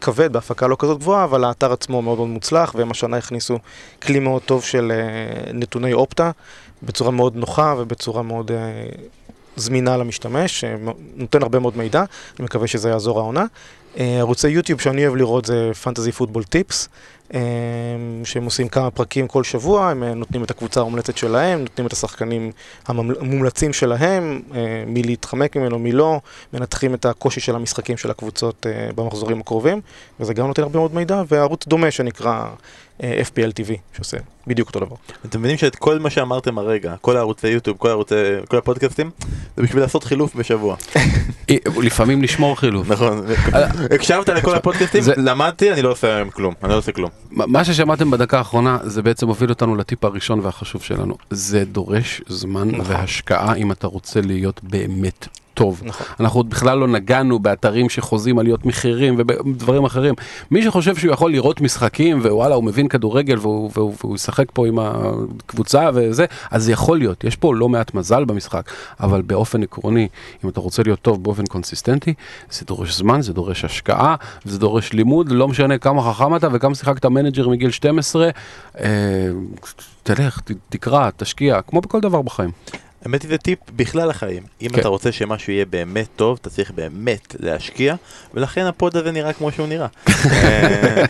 כבד, 0.00 0.32
בהפקה 0.32 0.66
לא 0.66 0.76
כזאת 0.78 0.98
גבוהה, 0.98 1.24
אבל 1.24 1.44
האתר 1.44 1.72
עצמו 1.72 2.02
מאוד 2.02 2.18
מאוד 2.18 2.28
מוצלח, 2.28 2.74
והם 2.74 2.90
השנה 2.90 3.16
הכניסו 3.16 3.58
כלי 4.02 4.18
מאוד 4.18 4.42
טוב 4.42 4.62
של 4.64 4.92
אה, 4.94 5.52
נתוני 5.52 5.92
אופטה, 5.92 6.30
בצורה 6.82 7.10
מאוד 7.10 7.36
נוחה 7.36 7.74
ובצורה 7.78 8.22
מאוד 8.22 8.50
אה, 8.50 8.56
זמינה 9.56 9.96
למשתמש, 9.96 10.60
שנותן 10.60 11.42
הרבה 11.42 11.58
מאוד 11.58 11.76
מידע, 11.76 12.04
אני 12.38 12.44
מקווה 12.44 12.66
שזה 12.66 12.88
יעזור 12.88 13.18
העונה. 13.18 13.44
אה, 13.98 14.18
ערוצי 14.18 14.48
יוטיוב 14.48 14.80
שאני 14.80 15.06
אוהב 15.06 15.16
לראות 15.16 15.44
זה 15.44 15.70
פנטזי 15.82 16.12
פוטבול 16.12 16.42
טיפס. 16.42 16.88
אה, 17.34 17.40
שהם 18.24 18.44
עושים 18.44 18.68
כמה 18.68 18.90
פרקים 18.90 19.28
כל 19.28 19.44
שבוע, 19.44 19.90
הם 19.90 20.02
אה, 20.02 20.14
נותנים 20.14 20.44
את 20.44 20.50
הקבוצה 20.50 20.80
המומלצת 20.80 21.16
שלהם, 21.16 21.60
נותנים 21.60 21.86
את 21.86 21.92
השחקנים 21.92 22.52
המומלצים 22.86 23.72
שלהם, 23.72 24.42
אה, 24.54 24.84
מי 24.86 25.02
להתחמק 25.02 25.56
ממנו, 25.56 25.78
מי 25.78 25.92
לא, 25.92 26.20
מנתחים 26.52 26.94
את 26.94 27.06
הקושי 27.06 27.40
של 27.40 27.54
המשחקים 27.56 27.96
של 27.96 28.10
הקבוצות 28.10 28.66
במחזורים 28.94 29.40
הקרובים, 29.40 29.80
וזה 30.20 30.34
גם 30.34 30.46
נותן 30.46 30.62
הרבה 30.62 30.78
מאוד 30.78 30.94
מידע, 30.94 31.22
וערוץ 31.28 31.66
דומה 31.66 31.90
שנקרא 31.90 32.46
FPL 33.00 33.50
TV, 33.60 33.72
שעושה 33.96 34.16
בדיוק 34.46 34.68
אותו 34.68 34.80
דבר. 34.80 34.96
אתם 35.24 35.38
מבינים 35.38 35.58
שאת 35.58 35.76
כל 35.76 35.98
מה 35.98 36.10
שאמרתם 36.10 36.58
הרגע, 36.58 36.94
כל 37.00 37.16
הערוצי 37.16 37.48
יוטיוב, 37.48 37.76
כל 37.76 37.88
הערוצי, 37.88 38.14
כל 38.48 38.56
הפודקאסטים, 38.56 39.10
זה 39.56 39.62
בשביל 39.62 39.82
לעשות 39.82 40.04
חילוף 40.04 40.34
בשבוע. 40.34 40.76
לפעמים 41.82 42.22
לשמור 42.22 42.56
חילוף. 42.56 42.88
נכון, 42.88 43.26
הקשבת 43.94 44.28
לכל 44.28 44.54
הפודקאסטים, 44.54 45.02
למדתי, 45.16 45.72
אני 45.72 45.82
לא 45.82 45.90
עושה 45.90 46.16
היום 46.16 46.30
כלום, 46.30 46.54
אני 46.62 46.70
לא 46.72 46.76
עושה 46.76 46.92
כלום. 46.92 47.10
מה 47.30 47.64
ששמעתם 47.64 48.10
בדקה 48.10 48.38
האחרונה 48.38 48.78
זה 48.82 49.02
בעצם 49.02 49.28
הוביל 49.28 49.50
אותנו 49.50 49.76
לטיפ 49.76 50.04
הראשון 50.04 50.40
והחשוב 50.40 50.82
שלנו. 50.82 51.16
זה 51.30 51.64
דורש 51.64 52.22
זמן 52.28 52.68
נכון. 52.68 52.84
והשקעה 52.88 53.54
אם 53.54 53.72
אתה 53.72 53.86
רוצה 53.86 54.20
להיות 54.20 54.60
באמת 54.62 55.28
טוב. 55.54 55.82
נכון. 55.84 56.06
אנחנו 56.20 56.38
עוד 56.38 56.50
בכלל 56.50 56.78
לא 56.78 56.88
נגענו 56.88 57.38
באתרים 57.38 57.88
שחוזים 57.88 58.38
עליות 58.38 58.66
מחירים 58.66 59.16
ודברים 59.18 59.84
אחרים. 59.84 60.14
מי 60.50 60.62
שחושב 60.62 60.96
שהוא 60.96 61.12
יכול 61.12 61.32
לראות 61.32 61.60
משחקים 61.60 62.18
ווואלה 62.18 62.54
הוא 62.54 62.64
מבין 62.64 62.88
כדורגל 62.88 63.38
והוא, 63.38 63.70
והוא, 63.74 63.94
והוא 64.00 64.14
ישחק 64.14 64.46
פה 64.52 64.66
עם 64.66 64.78
הקבוצה 64.78 65.90
וזה, 65.94 66.24
אז 66.50 66.68
יכול 66.68 66.98
להיות. 66.98 67.24
יש 67.24 67.36
פה 67.36 67.54
לא 67.54 67.68
מעט 67.68 67.94
מזל 67.94 68.24
במשחק, 68.24 68.70
אבל 69.00 69.22
באופן 69.22 69.62
עקרוני, 69.62 70.08
אם 70.44 70.48
אתה 70.48 70.60
רוצה 70.60 70.82
להיות 70.82 71.00
טוב 71.02 71.24
באופן 71.24 71.44
קונסיסטנטי, 71.46 72.14
זה 72.50 72.64
דורש 72.66 72.96
זמן, 72.96 73.22
זה 73.22 73.32
דורש 73.32 73.64
השקעה, 73.64 74.14
זה 74.44 74.58
דורש 74.58 74.92
לימוד, 74.92 75.28
לא 75.28 75.48
משנה 75.48 75.78
כמה 75.78 76.12
חכם 76.12 76.36
אתה 76.36 76.48
וכמה 76.52 76.74
שיחקת 76.74 77.06
מנג'ר 77.06 77.48
מגיל 77.48 77.70
12, 77.70 78.30
אה, 78.80 78.86
תלך, 80.02 80.40
ת, 80.40 80.50
תקרא, 80.68 81.10
תשקיע, 81.16 81.62
כמו 81.62 81.80
בכל 81.80 82.00
דבר 82.00 82.22
בחיים. 82.22 82.50
האמת 83.04 83.22
היא 83.22 83.30
זה 83.30 83.38
טיפ 83.38 83.58
בכלל 83.76 84.10
החיים. 84.10 84.42
אם 84.62 84.68
כן. 84.68 84.80
אתה 84.80 84.88
רוצה 84.88 85.12
שמשהו 85.12 85.52
יהיה 85.52 85.64
באמת 85.64 86.06
טוב, 86.16 86.38
אתה 86.40 86.50
צריך 86.50 86.70
באמת 86.70 87.36
להשקיע, 87.40 87.94
ולכן 88.34 88.66
הפוד 88.66 88.96
הזה 88.96 89.12
נראה 89.12 89.32
כמו 89.32 89.52
שהוא 89.52 89.66
נראה. 89.66 89.86
אה, 90.08 91.04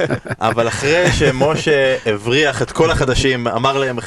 אבל 0.48 0.68
אחרי 0.68 1.12
שמשה 1.12 1.96
הבריח 2.06 2.62
את 2.62 2.72
כל 2.72 2.90
החדשים, 2.90 3.48
אמר 3.48 3.78
להם, 3.78 3.98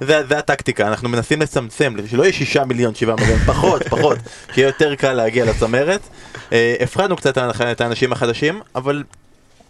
זה, 0.00 0.26
זה 0.28 0.38
הטקטיקה, 0.38 0.88
אנחנו 0.88 1.08
מנסים 1.08 1.40
לצמצם, 1.40 1.94
שלא 2.10 2.22
יהיה 2.22 2.32
שישה 2.32 2.64
מיליון, 2.64 2.94
שבעה 2.94 3.16
מיליון, 3.16 3.38
פחות, 3.38 3.82
פחות, 3.88 4.18
כי 4.52 4.60
יהיה 4.60 4.68
יותר 4.68 4.94
קל 4.94 5.12
להגיע 5.12 5.44
לצמרת. 5.44 6.00
אה, 6.52 6.76
הפחדנו 6.80 7.16
קצת 7.16 7.38
את 7.60 7.80
האנשים 7.80 8.12
החדשים, 8.12 8.60
אבל 8.74 9.02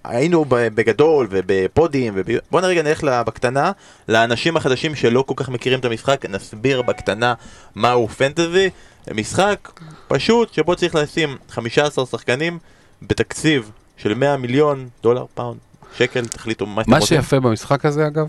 היינו 0.05 0.45
בגדול 0.49 1.27
ובפודים, 1.31 2.13
וב... 2.17 2.27
בוא 2.51 2.61
נרגע 2.61 2.83
נלך 2.83 3.05
בקטנה 3.05 3.73
לאנשים 4.09 4.57
החדשים 4.57 4.95
שלא 4.95 5.25
כל 5.27 5.35
כך 5.37 5.49
מכירים 5.49 5.81
את 5.81 5.85
המשחק, 5.85 6.27
נסביר 6.29 6.83
בקטנה 6.83 7.35
מהו 7.75 8.09
פנטזי, 8.09 8.71
משחק 9.15 9.81
פשוט 10.09 10.53
שבו 10.53 10.77
צריך 10.77 10.95
לשים 10.95 11.37
15 11.49 12.07
שחקנים 12.07 12.59
בתקציב 13.03 13.71
של 13.97 14.15
100 14.15 14.37
מיליון 14.37 14.89
דולר, 15.03 15.25
פאונד, 15.35 15.59
שקל, 15.97 16.27
תחליטו 16.27 16.67
מה 16.67 16.83
אתם 16.83 16.95
רוצים. 16.95 17.17
מה 17.19 17.23
שיפה 17.23 17.41
במשחק 17.41 17.85
הזה 17.85 18.07
אגב, 18.07 18.29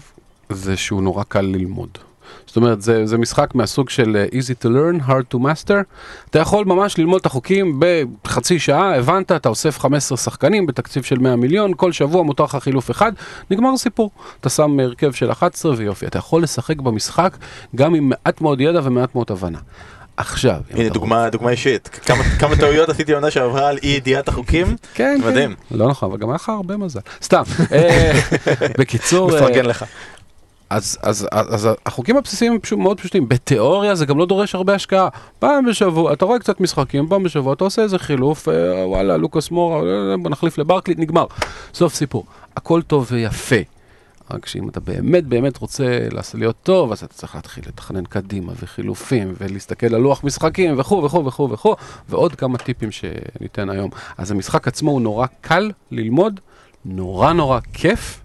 זה 0.50 0.78
שהוא 0.78 1.04
נורא 1.04 1.24
קל 1.24 1.42
ללמוד. 1.42 1.90
זאת 2.48 2.56
אומרת, 2.56 2.82
זה, 2.82 3.06
זה 3.06 3.18
משחק 3.18 3.56
מהסוג 3.56 3.90
של 3.90 4.18
אה, 4.18 4.40
easy 4.40 4.64
to 4.64 4.68
learn, 4.68 5.10
hard 5.10 5.36
to 5.36 5.38
master. 5.38 5.84
אתה 6.30 6.40
יכול 6.40 6.66
ממש 6.66 6.98
ללמוד 6.98 7.20
את 7.20 7.26
החוקים 7.26 7.80
בחצי 8.24 8.60
שעה, 8.60 8.96
הבנת, 8.96 9.32
אתה 9.32 9.50
אוסף 9.50 9.80
15 9.80 10.18
שחקנים 10.18 10.66
בתקציב 10.66 11.04
של 11.04 11.20
100 11.20 11.36
מיליון, 11.36 11.72
כל 11.78 11.92
שבוע 11.92 12.24
מותר 12.24 12.44
לך 12.44 12.58
חילוף 12.62 12.92
אחד, 12.92 13.12
נגמר 13.52 13.70
הסיפור. 13.74 14.12
אתה 14.42 14.50
שם 14.50 14.80
הרכב 14.80 15.12
של 15.12 15.32
11 15.32 15.74
ויופי. 15.78 16.06
אתה 16.06 16.18
יכול 16.18 16.44
לשחק 16.44 16.78
במשחק 16.78 17.38
גם 17.76 17.96
עם 17.96 18.10
מעט 18.10 18.42
מאוד 18.42 18.62
ידע 18.62 18.80
ומעט 18.84 19.16
מאוד 19.16 19.32
הבנה. 19.32 19.60
עכשיו. 20.18 20.62
הנה 20.72 20.90
דוגמה, 20.90 21.30
דוגמה 21.30 21.50
אישית, 21.50 21.88
כמה, 21.88 22.24
כמה 22.40 22.56
טעויות 22.56 22.90
עשיתי 22.90 23.14
עונה 23.14 23.32
שעברה 23.32 23.68
על 23.68 23.78
אי 23.84 23.88
ידיעת 23.90 24.28
החוקים, 24.28 24.76
כן, 24.94 25.20
מדהים. 25.26 25.56
כן. 25.70 25.78
לא 25.78 25.88
נכון, 25.88 26.10
אבל 26.10 26.20
גם 26.20 26.30
היה 26.30 26.36
לך 26.36 26.50
הרבה 26.50 26.78
מזל. 26.78 27.00
סתם, 27.24 27.44
אה, 27.72 28.12
בקיצור, 28.80 29.28
מפרגן 29.36 29.66
לך. 29.66 29.86
אז, 30.70 30.98
אז, 31.02 31.28
אז, 31.32 31.68
אז 31.68 31.70
החוקים 31.86 32.18
הבסיסיים 32.18 32.52
הם 32.54 32.60
פשוט 32.60 32.80
מאוד 32.80 33.00
פשוטים, 33.00 33.30
בתיאוריה 33.30 33.96
זה 33.96 34.06
גם 34.06 34.18
לא 34.18 34.26
דורש 34.26 34.56
הרבה 34.56 34.76
השקעה. 34.76 35.10
פעם 35.40 35.66
בשבוע, 35.66 36.14
אתה 36.14 36.26
רואה 36.26 36.40
קצת 36.40 36.60
משחקים, 36.60 37.08
פעם 37.08 37.24
בשבוע 37.24 37.54
אתה 37.54 37.64
עושה 37.64 37.82
איזה 37.82 38.00
חילוף, 38.00 38.50
אה, 38.50 38.88
וואלה, 38.88 39.18
לוקאס 39.18 39.52
מורה, 39.52 39.80
אה, 39.80 40.18
בוא 40.18 40.30
נחליף 40.30 40.58
לברקליט, 40.58 41.00
נגמר. 41.00 41.26
סוף 41.74 41.94
סיפור. 41.94 42.26
הכל 42.58 42.82
טוב 42.82 43.08
ויפה. 43.12 43.56
רק 44.32 44.46
שאם 44.46 44.70
אתה 44.70 44.80
באמת 44.80 45.26
באמת 45.26 45.58
רוצה 45.58 46.08
להיות 46.34 46.56
טוב, 46.64 46.92
אז 46.92 47.04
אתה 47.04 47.14
צריך 47.14 47.36
להתחיל 47.36 47.64
לתכנן 47.68 48.06
קדימה 48.06 48.54
וחילופים 48.60 49.34
ולהסתכל 49.38 49.96
על 49.96 50.02
לוח 50.02 50.24
משחקים 50.24 50.80
וכו' 50.80 51.04
וכו' 51.04 51.26
וכו' 51.26 51.50
וכו', 51.52 51.76
ועוד 52.10 52.36
כמה 52.36 52.58
טיפים 52.58 52.90
שניתן 52.92 53.70
היום. 53.70 53.90
אז 54.18 54.32
המשחק 54.32 54.68
עצמו 54.68 54.92
הוא 54.92 55.02
נורא 55.02 55.28
קל 55.42 55.72
ללמוד, 55.92 56.40
נורא 56.86 57.34
נורא 57.34 57.60
כיף. 57.74 58.25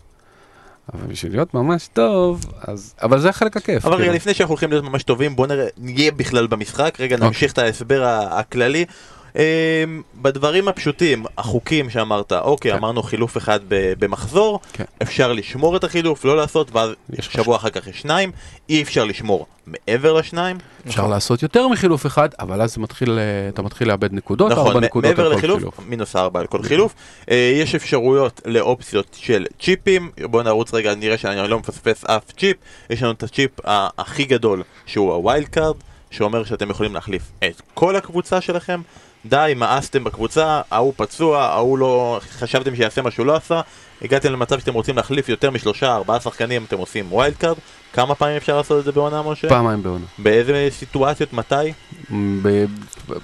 אבל 0.94 1.06
בשביל 1.06 1.32
להיות 1.32 1.54
ממש 1.54 1.88
טוב, 1.92 2.44
אז... 2.60 2.94
אבל 3.02 3.20
זה 3.20 3.28
החלק 3.28 3.56
הכיף. 3.56 3.84
אבל 3.84 3.94
רגע, 3.94 4.02
כאילו. 4.02 4.16
לפני 4.16 4.34
שאנחנו 4.34 4.52
הולכים 4.52 4.70
להיות 4.70 4.84
ממש 4.84 5.02
טובים, 5.02 5.36
בוא 5.36 5.46
נראה, 5.46 5.66
נהיה 5.78 6.12
בכלל 6.12 6.46
במשחק, 6.46 6.96
רגע 7.00 7.14
אוקיי. 7.14 7.28
נמשיך 7.28 7.52
את 7.52 7.58
ההסבר 7.58 8.04
הכללי. 8.30 8.84
אמ, 9.36 10.02
בדברים 10.14 10.68
הפשוטים, 10.68 11.24
החוקים 11.38 11.90
שאמרת, 11.90 12.32
אוקיי, 12.32 12.72
כן. 12.72 12.76
אמרנו 12.76 13.02
חילוף 13.02 13.36
אחד 13.36 13.60
במחזור, 13.68 14.60
כן. 14.72 14.84
אפשר 15.02 15.32
לשמור 15.32 15.76
את 15.76 15.84
החילוף, 15.84 16.24
לא 16.24 16.36
לעשות, 16.36 16.70
ואז 16.72 16.90
שבוע 17.20 17.56
אחר 17.56 17.70
כך 17.70 17.86
יש 17.86 18.00
שניים, 18.00 18.32
אי 18.68 18.82
אפשר 18.82 19.04
לשמור 19.04 19.46
מעבר 19.66 20.12
לשניים. 20.12 20.58
אפשר 20.86 21.00
נכון. 21.00 21.10
לעשות 21.10 21.42
יותר 21.42 21.68
מחילוף 21.68 22.06
אחד, 22.06 22.28
אבל 22.38 22.62
אז 22.62 22.78
מתחיל, 22.78 23.18
אה, 23.18 23.48
אתה 23.48 23.62
מתחיל 23.62 23.88
לאבד 23.88 24.12
נקודות, 24.12 24.52
נכון, 24.52 24.66
ארבע 24.66 24.80
נקודות 24.80 25.10
מעבר 25.10 25.28
לחילוף, 25.28 25.80
מינוס 25.88 26.16
ארבע 26.16 26.40
על 26.40 26.46
כל 26.46 26.62
חילוף. 26.62 26.94
אה, 27.30 27.52
יש 27.54 27.74
אפשרויות 27.74 28.40
לאופציות 28.44 29.16
של 29.20 29.46
צ'יפים, 29.60 30.10
בואו 30.24 30.42
נרוץ 30.42 30.74
רגע, 30.74 30.94
נראה 30.94 31.18
שאני 31.18 31.48
לא 31.48 31.58
מפספס 31.58 32.04
אף 32.04 32.32
צ'יפ, 32.38 32.56
יש 32.90 33.02
לנו 33.02 33.12
את 33.12 33.22
הצ'יפ 33.22 33.50
הכי 33.98 34.24
גדול, 34.24 34.62
שהוא 34.86 35.12
ה 35.12 35.19
wild 35.19 35.48
card, 35.48 35.76
שאומר 36.10 36.44
שאתם 36.44 36.70
יכולים 36.70 36.94
להחליף 36.94 37.22
את 37.44 37.62
כל 37.74 37.96
הקבוצה 37.96 38.40
שלכם. 38.40 38.80
די, 39.26 39.52
מאסתם 39.56 40.04
בקבוצה, 40.04 40.60
ההוא 40.70 40.92
פצוע, 40.96 41.42
ההוא 41.42 41.78
לא... 41.78 42.20
חשבתם 42.30 42.76
שיעשה 42.76 43.02
מה 43.02 43.10
שהוא 43.10 43.26
לא 43.26 43.36
עשה, 43.36 43.60
הגעתם 44.02 44.32
למצב 44.32 44.58
שאתם 44.58 44.74
רוצים 44.74 44.96
להחליף 44.96 45.28
יותר 45.28 45.50
משלושה, 45.50 45.94
ארבעה 45.94 46.20
שחקנים, 46.20 46.64
אתם 46.64 46.78
עושים 46.78 47.12
wild 47.12 47.36
card. 47.36 47.56
כמה 47.92 48.14
פעמים 48.14 48.36
אפשר 48.36 48.56
לעשות 48.56 48.80
את 48.80 48.84
זה 48.84 48.92
בעונה, 48.92 49.22
משה? 49.22 49.48
פעמיים 49.48 49.82
בעונה. 49.82 50.04
באיזה 50.18 50.68
סיטואציות, 50.70 51.32
מתי? 51.32 51.54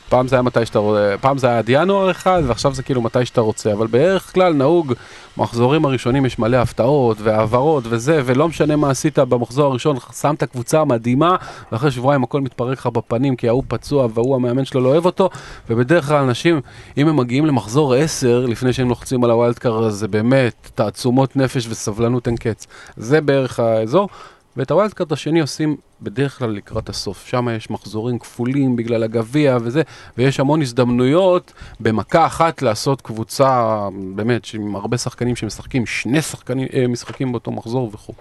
פעם 0.09 0.29
זה 0.29 0.37
היה 0.37 0.43
מתי 0.43 0.67
שאתה 0.67 0.79
רוצה, 0.79 1.15
פעם 1.21 1.39
זה 1.39 1.47
היה 1.47 1.59
עד 1.59 1.65
ינואר 1.69 2.11
אחד, 2.11 2.43
ועכשיו 2.47 2.75
זה 2.75 2.83
כאילו 2.83 3.03
מתי 3.03 3.27
שאתה 3.27 3.41
רוצה, 3.41 3.73
אבל 3.73 3.87
בערך 3.87 4.33
כלל 4.35 4.53
נהוג, 4.53 4.93
מחזורים 5.37 5.85
הראשונים 5.85 6.27
יש 6.27 6.39
מלא 6.39 6.57
הפתעות 6.57 7.17
והעברות 7.21 7.85
וזה, 7.89 8.23
ולא 8.25 8.49
משנה 8.49 8.77
מה 8.77 8.91
עשית 8.91 9.19
במחזור 9.19 9.67
הראשון, 9.71 9.97
שמת 10.21 10.45
קבוצה 10.45 10.85
מדהימה, 10.85 11.37
ואחרי 11.73 11.91
שבועיים 11.91 12.23
הכל 12.23 12.41
מתפרק 12.41 12.79
לך 12.79 12.87
בפנים, 12.87 13.37
כי 13.37 13.49
ההוא 13.49 13.63
פצוע 13.69 14.09
והוא 14.15 14.37
המאמן 14.37 14.65
שלו 14.65 14.81
לא 14.81 14.89
אוהב 14.89 15.07
אותו, 15.07 15.31
ובדרך 15.71 16.09
כלל 16.09 16.17
אנשים, 16.17 16.61
אם 16.97 17.09
הם 17.09 17.17
מגיעים 17.17 17.47
למחזור 17.47 17.95
10, 17.95 18.47
לפני 18.49 18.73
שהם 18.73 18.89
לוחצים 18.89 19.25
על 19.25 19.31
ה 19.31 19.37
wild 19.37 19.59
card, 19.59 19.91
זה 19.91 20.09
באמת 20.09 20.71
תעצומות 20.75 21.37
נפש 21.37 21.67
וסבלנות 21.69 22.29
אין 22.29 22.37
קץ. 22.37 22.67
זה 22.97 23.21
בערך 23.21 23.61
האזור. 23.61 24.09
ואת 24.57 24.71
ה 24.71 24.75
wild 24.75 24.93
card 24.93 25.13
השני 25.13 25.41
עושים 25.41 25.77
בדרך 26.03 26.39
כלל 26.39 26.51
לקראת 26.51 26.89
הסוף. 26.89 27.27
שם 27.27 27.49
יש 27.57 27.71
מחזורים 27.71 28.19
כפולים 28.19 28.77
בגלל 28.77 29.03
הגביע 29.03 29.59
וזה, 29.61 29.83
ויש 30.19 30.41
המון 30.41 30.63
הזדמנויות 30.63 31.53
במכה 31.81 32.27
אחת 32.27 32.63
לעשות 32.63 33.01
קבוצה, 33.01 33.79
באמת, 34.15 34.47
עם 34.55 34.77
הרבה 34.77 34.99
שחקנים 34.99 35.37
שמשחקים 35.37 35.87
שני 35.87 36.23
שחקנים, 36.23 36.69
אה, 36.75 36.87
משחקים 36.87 37.33
באותו 37.33 37.51
מחזור 37.51 37.91
וכו'. 37.95 38.15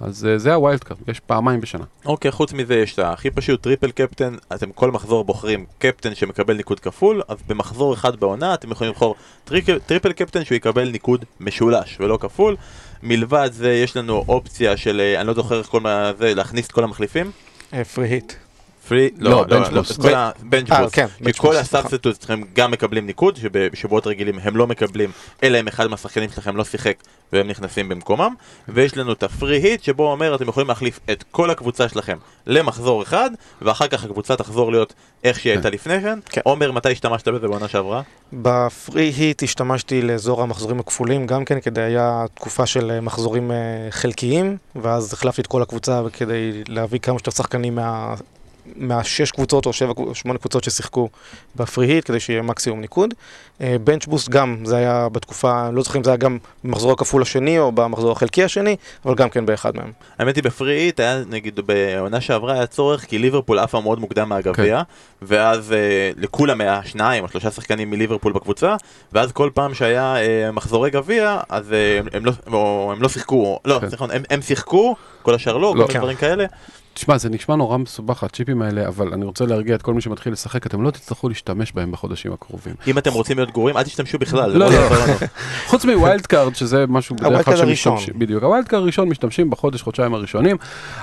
אז 0.00 0.28
uh, 0.34 0.38
זה 0.38 0.54
ה 0.54 0.60
wild 0.60 0.84
card, 0.84 0.98
יש 1.08 1.20
פעמיים 1.20 1.60
בשנה. 1.60 1.84
אוקיי, 2.06 2.30
okay, 2.30 2.34
חוץ 2.34 2.52
מזה 2.52 2.74
יש 2.74 2.94
את 2.94 2.98
הכי 2.98 3.30
פשוט, 3.30 3.62
triple 3.62 3.90
captain, 3.90 4.34
אתם 4.54 4.72
כל 4.72 4.90
מחזור 4.90 5.24
בוחרים 5.24 5.64
קפטן 5.78 6.14
שמקבל 6.14 6.56
ניקוד 6.56 6.80
כפול, 6.80 7.22
אז 7.28 7.38
במחזור 7.46 7.94
אחד 7.94 8.16
בעונה 8.16 8.54
אתם 8.54 8.70
יכולים 8.70 8.92
לבחור 8.92 9.14
triple 9.86 10.12
captain 10.12 10.44
שהוא 10.44 10.56
יקבל 10.56 10.90
ניקוד 10.90 11.24
משולש 11.40 11.96
ולא 12.00 12.18
כפול. 12.20 12.56
מלבד 13.02 13.50
זה 13.52 13.72
יש 13.72 13.96
לנו 13.96 14.24
אופציה 14.28 14.76
של, 14.76 15.00
אה, 15.00 15.20
אני 15.20 15.28
לא 15.28 15.34
זוכר 15.34 15.58
איך 15.58 15.66
כל 15.66 15.80
מה 15.80 16.12
זה, 16.18 16.34
להכניס 16.34 16.66
את 16.66 16.72
כל 16.72 16.84
המחליפים. 16.84 17.30
free 17.94 18.08
hit. 18.08 18.32
free, 18.88 19.10
לא, 19.18 19.30
לא, 19.30 19.60
לא, 19.60 19.82
bench 19.82 20.70
לא, 20.70 20.74
אה, 20.74 20.90
כן, 20.92 21.06
bench 21.20 21.26
כי 21.26 21.32
כל 21.32 21.54
boost, 21.54 21.58
ה 21.58 21.63
substitutes 21.63 22.20
שלכם 22.20 22.40
גם 22.52 22.70
מקבלים 22.70 23.06
ניקוד, 23.06 23.36
שבשבועות 23.36 24.06
רגילים 24.06 24.38
הם 24.42 24.56
לא 24.56 24.66
מקבלים, 24.66 25.10
אלא 25.42 25.60
אם 25.60 25.68
אחד 25.68 25.86
מהשחקנים 25.86 26.30
שלכם 26.30 26.56
לא 26.56 26.64
שיחק 26.64 26.94
והם 27.32 27.48
נכנסים 27.48 27.88
במקומם, 27.88 28.34
ויש 28.68 28.96
לנו 28.96 29.12
את 29.12 29.22
הפרי 29.22 29.56
היט, 29.56 29.82
שבו 29.82 30.02
הוא 30.02 30.12
אומר 30.12 30.34
אתם 30.34 30.48
יכולים 30.48 30.68
להחליף 30.68 31.00
את 31.10 31.24
כל 31.30 31.50
הקבוצה 31.50 31.88
שלכם 31.88 32.16
למחזור 32.46 33.02
אחד, 33.02 33.30
ואחר 33.62 33.86
כך 33.86 34.04
הקבוצה 34.04 34.36
תחזור 34.36 34.72
להיות 34.72 34.94
איך 35.24 35.40
שהיא 35.40 35.52
הייתה 35.52 35.70
לפני 35.70 36.00
כן. 36.00 36.18
כן. 36.26 36.40
עומר, 36.44 36.72
מתי 36.72 36.92
השתמשת 36.92 37.28
בזה 37.28 37.48
בעונה 37.48 37.68
שעברה? 37.68 38.02
בפרי 38.32 39.12
היט 39.16 39.42
השתמשתי 39.42 40.02
לאזור 40.02 40.42
המחזורים 40.42 40.80
הכפולים 40.80 41.26
גם 41.26 41.44
כן, 41.44 41.60
כדי 41.60 41.80
היה 41.80 42.24
תקופה 42.34 42.66
של 42.66 42.90
אה, 42.90 43.00
מחזורים 43.00 43.50
אה, 43.50 43.56
חלקיים, 43.90 44.56
ואז 44.76 45.12
החלפתי 45.12 45.40
את 45.40 45.46
כל 45.46 45.62
הקבוצה 45.62 46.02
כדי 46.12 46.62
להביא 46.68 46.98
כמה 46.98 47.18
שיותר 47.18 47.30
שחקנים 47.30 47.74
מה... 47.74 48.14
מהשש 48.76 49.30
קבוצות 49.30 49.66
או 49.66 49.72
שבע, 49.72 49.92
שמונה 50.14 50.38
קבוצות 50.38 50.64
ששיחקו 50.64 51.08
בפרי 51.56 51.86
היט 51.86 52.06
כדי 52.06 52.20
שיהיה 52.20 52.42
מקסימום 52.42 52.80
ניקוד. 52.80 53.14
בנץ' 53.60 54.06
בוסט 54.06 54.28
גם, 54.28 54.56
זה 54.64 54.76
היה 54.76 55.08
בתקופה, 55.08 55.70
לא 55.70 55.82
זוכר 55.82 55.98
אם 55.98 56.04
זה 56.04 56.10
היה 56.10 56.16
גם 56.16 56.38
במחזור 56.64 56.92
הכפול 56.92 57.22
השני 57.22 57.58
או 57.58 57.72
במחזור 57.72 58.12
החלקי 58.12 58.44
השני, 58.44 58.76
אבל 59.04 59.14
גם 59.14 59.28
כן 59.28 59.46
באחד 59.46 59.76
מהם. 59.76 59.92
האמת 60.18 60.36
היא 60.36 60.44
בפרי 60.44 60.74
היט 60.74 61.00
היה 61.00 61.22
נגיד 61.28 61.60
בעונה 61.66 62.20
שעברה 62.20 62.52
היה 62.52 62.66
צורך 62.66 63.04
כי 63.04 63.18
ליברפול 63.18 63.58
עפה 63.58 63.80
מאוד 63.80 64.00
מוקדם 64.00 64.28
מהגביע 64.28 64.82
ואז 65.22 65.72
אה, 65.72 66.10
לכולם 66.16 66.60
היה 66.60 66.80
שניים 66.84 67.24
או 67.24 67.28
שלושה 67.28 67.50
שחקנים 67.50 67.90
מליברפול 67.90 68.32
בקבוצה 68.32 68.76
ואז 69.12 69.32
כל 69.32 69.50
פעם 69.54 69.74
שהיה 69.74 70.16
אה, 70.16 70.50
מחזורי 70.52 70.90
גביע 70.90 71.40
אז 71.48 71.72
אה, 71.72 71.98
הם, 71.98 72.06
הם, 72.12 72.24
לא, 72.24 72.32
או, 72.52 72.92
הם 72.92 73.02
לא 73.02 73.08
שיחקו, 73.08 73.58
לא, 73.64 73.78
כן. 73.80 73.86
נכון, 73.92 74.10
הם, 74.10 74.22
הם 74.30 74.42
שיחקו, 74.42 74.96
כל 75.22 75.34
השאר 75.34 75.56
לא, 75.56 75.68
כל 75.72 75.78
לא. 75.78 75.82
מיני 75.82 75.92
כן. 75.92 75.98
דברים 75.98 76.16
כאלה 76.16 76.46
תשמע, 76.96 77.18
זה 77.18 77.28
נשמע 77.28 77.56
נורא 77.56 77.76
מסובך, 77.76 78.24
הצ'יפים 78.24 78.62
האלה, 78.62 78.88
אבל 78.88 79.12
אני 79.12 79.24
רוצה 79.24 79.46
להרגיע 79.46 79.74
את 79.74 79.82
כל 79.82 79.94
מי 79.94 80.00
שמתחיל 80.00 80.32
לשחק, 80.32 80.66
אתם 80.66 80.82
לא 80.82 80.90
תצטרכו 80.90 81.28
להשתמש 81.28 81.72
בהם 81.72 81.92
בחודשים 81.92 82.32
הקרובים. 82.32 82.74
אם 82.86 82.98
אתם 82.98 83.12
רוצים 83.12 83.36
להיות 83.36 83.45
גרועים 83.50 83.76
אל 83.76 83.82
תשתמשו 83.82 84.18
בכלל, 84.18 84.50
לא, 84.50 84.58
לא. 84.58 84.66
לנו. 84.70 85.12
חוץ 85.70 85.84
מווילד 85.84 86.26
קארד, 86.26 86.54
שזה 86.54 86.84
משהו 86.88 87.16
בדרך 87.16 87.44
כלל. 87.44 87.56
שמשתמשים, 87.56 88.14
בדיוק, 88.18 88.42
ה 88.42 88.47
wild 88.47 88.68
card 88.68 88.82
הראשון 88.82 89.08
משתמשים 89.08 89.50
בחודש, 89.50 89.82
חודשיים 89.82 90.14
הראשונים, 90.14 90.56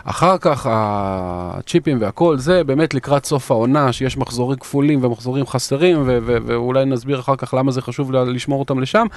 אחר 0.03 0.37
כך 0.37 0.67
הצ'יפים 0.69 1.97
והכל, 2.01 2.37
זה 2.37 2.63
באמת 2.63 2.93
לקראת 2.93 3.25
סוף 3.25 3.51
העונה, 3.51 3.93
שיש 3.93 4.17
מחזורים 4.17 4.59
כפולים 4.59 5.03
ומחזורים 5.03 5.47
חסרים, 5.47 6.03
ואולי 6.05 6.85
נסביר 6.85 7.19
אחר 7.19 7.35
כך 7.35 7.53
למה 7.53 7.71
זה 7.71 7.81
חשוב 7.81 8.11
לשמור 8.11 8.59
אותם 8.59 8.79
לשם, 8.79 9.07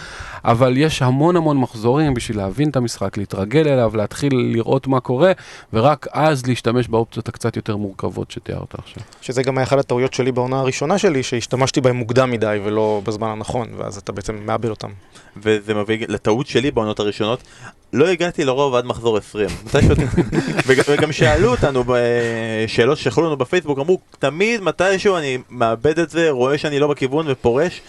אבל 0.45 0.77
יש 0.77 1.03
המון 1.03 1.37
המון 1.37 1.57
מחזורים 1.57 2.15
בשביל 2.15 2.37
להבין 2.37 2.69
את 2.69 2.77
המשחק, 2.77 3.17
להתרגל 3.17 3.69
אליו, 3.69 3.93
להתחיל 3.95 4.33
לראות 4.53 4.87
מה 4.87 5.01
קורה, 5.01 5.33
ורק 5.73 6.07
אז 6.13 6.47
להשתמש 6.47 6.89
באופציות 6.89 7.29
הקצת 7.29 7.57
יותר 7.57 7.77
מורכבות 7.77 8.31
שתיארת 8.31 8.75
עכשיו. 8.79 9.03
שזה 9.21 9.43
גם 9.43 9.59
היה 9.59 9.65
אחת 9.65 9.79
הטעויות 9.79 10.15
שלי 10.15 10.33
בעונה 10.33 10.61
הראשונה 10.61 10.99
שלי, 10.99 11.23
שהשתמשתי 11.23 11.81
בהם 11.81 11.97
מוקדם 11.97 12.31
מדי 12.31 12.59
ולא 12.65 13.01
בזמן 13.17 13.29
הנכון, 13.31 13.69
ואז 13.77 13.97
אתה 13.97 14.13
בעצם 14.13 14.37
מאבד 14.47 14.69
אותם. 14.71 14.91
וזה 15.43 15.75
מביא 15.75 16.07
לטעות 16.09 16.47
שלי 16.47 16.71
בעונות 16.71 17.01
הראשונות. 17.01 17.43
לא 17.93 18.09
הגעתי 18.09 18.45
לרוב 18.45 18.75
עד 18.75 18.85
מחזור 18.87 19.17
20. 19.17 19.49
מתישהו- 19.65 19.95
וג- 20.67 20.81
וגם 20.89 21.13
שאלו 21.13 21.51
אותנו 21.51 21.85
בשאלות 21.87 22.99
ששלחו 22.99 23.23
לנו 23.23 23.37
בפייסבוק, 23.37 23.79
אמרו, 23.79 23.99
תמיד 24.19 24.61
מתישהו 24.61 25.17
אני 25.17 25.39
מאבד 25.51 25.99
את 25.99 26.11
זה, 26.11 26.31
רואה 26.31 26.59
שאני 26.59 26.79
לא 26.79 26.87
בכיוון 26.87 27.27
ופורש. 27.29 27.81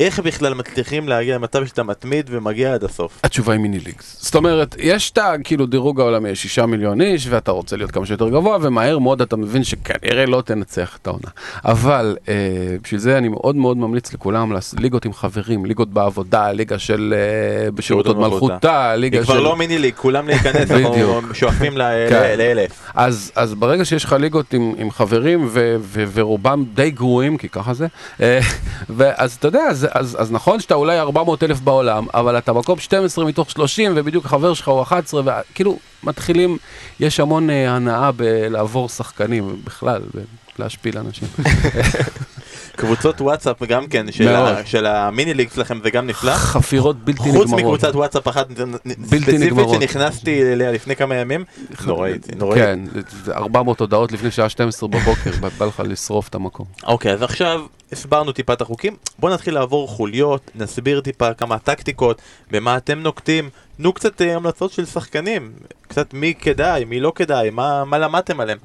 איך 0.00 0.20
בכלל 0.20 0.54
מצליחים 0.54 1.08
להגיע 1.08 1.34
למצב 1.34 1.66
שאתה 1.66 1.82
מתמיד 1.82 2.26
ומגיע 2.30 2.74
עד 2.74 2.84
הסוף? 2.84 3.20
התשובה 3.24 3.52
היא 3.52 3.60
מיני 3.60 3.78
ליגס. 3.78 4.16
זאת 4.20 4.34
אומרת, 4.34 4.76
יש 4.78 5.10
את 5.10 5.18
הכאילו 5.18 5.66
דירוג 5.66 6.00
העולמי, 6.00 6.28
יש 6.28 6.42
שישה 6.42 6.66
מיליון 6.66 7.00
איש, 7.00 7.26
ואתה 7.30 7.50
רוצה 7.50 7.76
להיות 7.76 7.90
כמה 7.90 8.06
שיותר 8.06 8.28
גבוה, 8.28 8.58
ומהר 8.60 8.98
מאוד 8.98 9.22
אתה 9.22 9.36
מבין 9.36 9.64
שכנראה 9.64 10.26
לא 10.26 10.42
תנצח 10.42 10.98
את 11.02 11.06
העונה. 11.06 11.28
אבל 11.64 12.16
אה, 12.28 12.34
בשביל 12.82 13.00
זה 13.00 13.18
אני 13.18 13.28
מאוד 13.28 13.56
מאוד 13.56 13.76
ממליץ 13.76 14.12
לכולם, 14.12 14.52
ליגות 14.78 15.04
עם 15.04 15.12
חברים, 15.12 15.66
ליגות 15.66 15.88
בעבודה, 15.88 16.52
ליגה 16.52 16.78
של 16.78 17.14
אה, 17.16 17.70
בשירות 17.70 18.06
הוד 18.06 18.16
הוד 18.16 18.30
מלכותה. 18.30 18.96
ליגה 18.96 19.18
היא 19.18 19.26
של... 19.26 19.32
כבר 19.32 19.40
לא 19.40 19.56
מיני 19.56 19.78
ליג, 19.78 19.94
כולם 19.94 20.26
להיכנס, 20.26 20.70
אנחנו. 20.70 21.34
שואפים 21.34 21.72
כן. 22.08 22.34
לאלף. 22.38 22.90
אז, 22.94 23.32
אז 23.34 23.54
ברגע 23.54 23.84
שיש 23.84 24.04
לך 24.04 24.12
ליגות 24.12 24.54
עם, 24.54 24.74
עם 24.78 24.90
חברים 24.90 25.48
ו, 25.50 25.76
ו, 25.80 26.04
ורובם 26.12 26.64
די 26.74 26.90
גרועים, 26.90 27.36
כי 27.36 27.48
ככה 27.48 27.74
זה, 27.74 27.86
אה, 28.20 28.40
ואז 28.96 29.32
אתה 29.32 29.48
יודע, 29.48 29.72
אז, 29.90 30.16
אז, 30.20 30.32
נכון 30.32 30.60
שאתה 30.60 30.74
אולי 30.74 30.98
400 30.98 31.42
אלף 31.42 31.60
בעולם, 31.60 32.06
אבל 32.14 32.38
אתה 32.38 32.52
מקום 32.52 32.78
12 32.78 33.24
מתוך 33.24 33.50
30 33.50 33.92
ובדיוק 33.96 34.24
החבר 34.24 34.54
שלך 34.54 34.68
הוא 34.68 34.82
11, 34.82 35.22
וכאילו 35.24 35.78
מתחילים, 36.02 36.58
יש 37.00 37.20
המון 37.20 37.50
אה, 37.50 37.70
הנאה 37.70 38.12
בלעבור 38.12 38.88
שחקנים 38.88 39.60
בכלל, 39.64 40.02
ולהשפיל 40.58 40.98
אנשים. 40.98 41.28
קבוצות 42.76 43.20
וואטסאפ 43.20 43.62
גם 43.62 43.86
כן, 43.86 44.12
של. 44.12 44.28
ה- 44.28 44.66
של 44.66 44.86
המיני 44.86 45.34
ליג 45.34 45.50
שלכם 45.54 45.78
זה 45.82 45.90
גם 45.90 46.06
נפלא. 46.06 46.32
חפירות 46.34 47.04
בלתי 47.04 47.22
נגמרות. 47.28 47.46
חוץ 47.46 47.58
מקבוצת 47.58 47.94
וואטסאפ 47.94 48.28
אחת 48.28 48.46
ספציפית 49.06 49.28
נגמרות. 49.40 49.74
שנכנסתי 49.80 50.42
אליה 50.52 50.72
לפני 50.72 50.96
כמה 50.96 51.14
ימים, 51.14 51.44
נוראית, 51.86 52.36
נוראית. 52.36 52.62
כן, 52.64 52.80
זה 53.24 53.34
400 53.34 53.80
הודעות 53.80 54.12
לפני 54.12 54.30
שעה 54.30 54.48
12 54.48 54.88
בבוקר, 54.88 55.30
בא 55.58 55.66
לך 55.66 55.82
לשרוף 55.86 56.28
את 56.28 56.34
המקום. 56.34 56.66
אוקיי, 56.86 57.12
אז 57.12 57.22
עכשיו 57.22 57.60
הסברנו 57.92 58.32
טיפה 58.32 58.52
את 58.52 58.60
החוקים, 58.60 58.96
בואו 59.18 59.32
נתחיל 59.34 59.54
לעבור 59.54 59.88
חוליות, 59.88 60.50
נסביר 60.54 61.00
טיפה 61.00 61.34
כמה 61.34 61.58
טקטיקות, 61.58 62.20
במה 62.50 62.76
אתם 62.76 62.98
נוקטים, 62.98 63.48
תנו 63.76 63.92
קצת 63.92 64.22
אה, 64.22 64.36
המלצות 64.36 64.72
של 64.72 64.84
שחקנים, 64.86 65.52
קצת 65.88 66.14
מי 66.14 66.34
כדאי, 66.40 66.84
מי 66.84 67.00
לא 67.00 67.12
כדאי, 67.14 67.50
מה, 67.50 67.84
מה 67.84 67.98
למדתם 67.98 68.40
עליהם. 68.40 68.58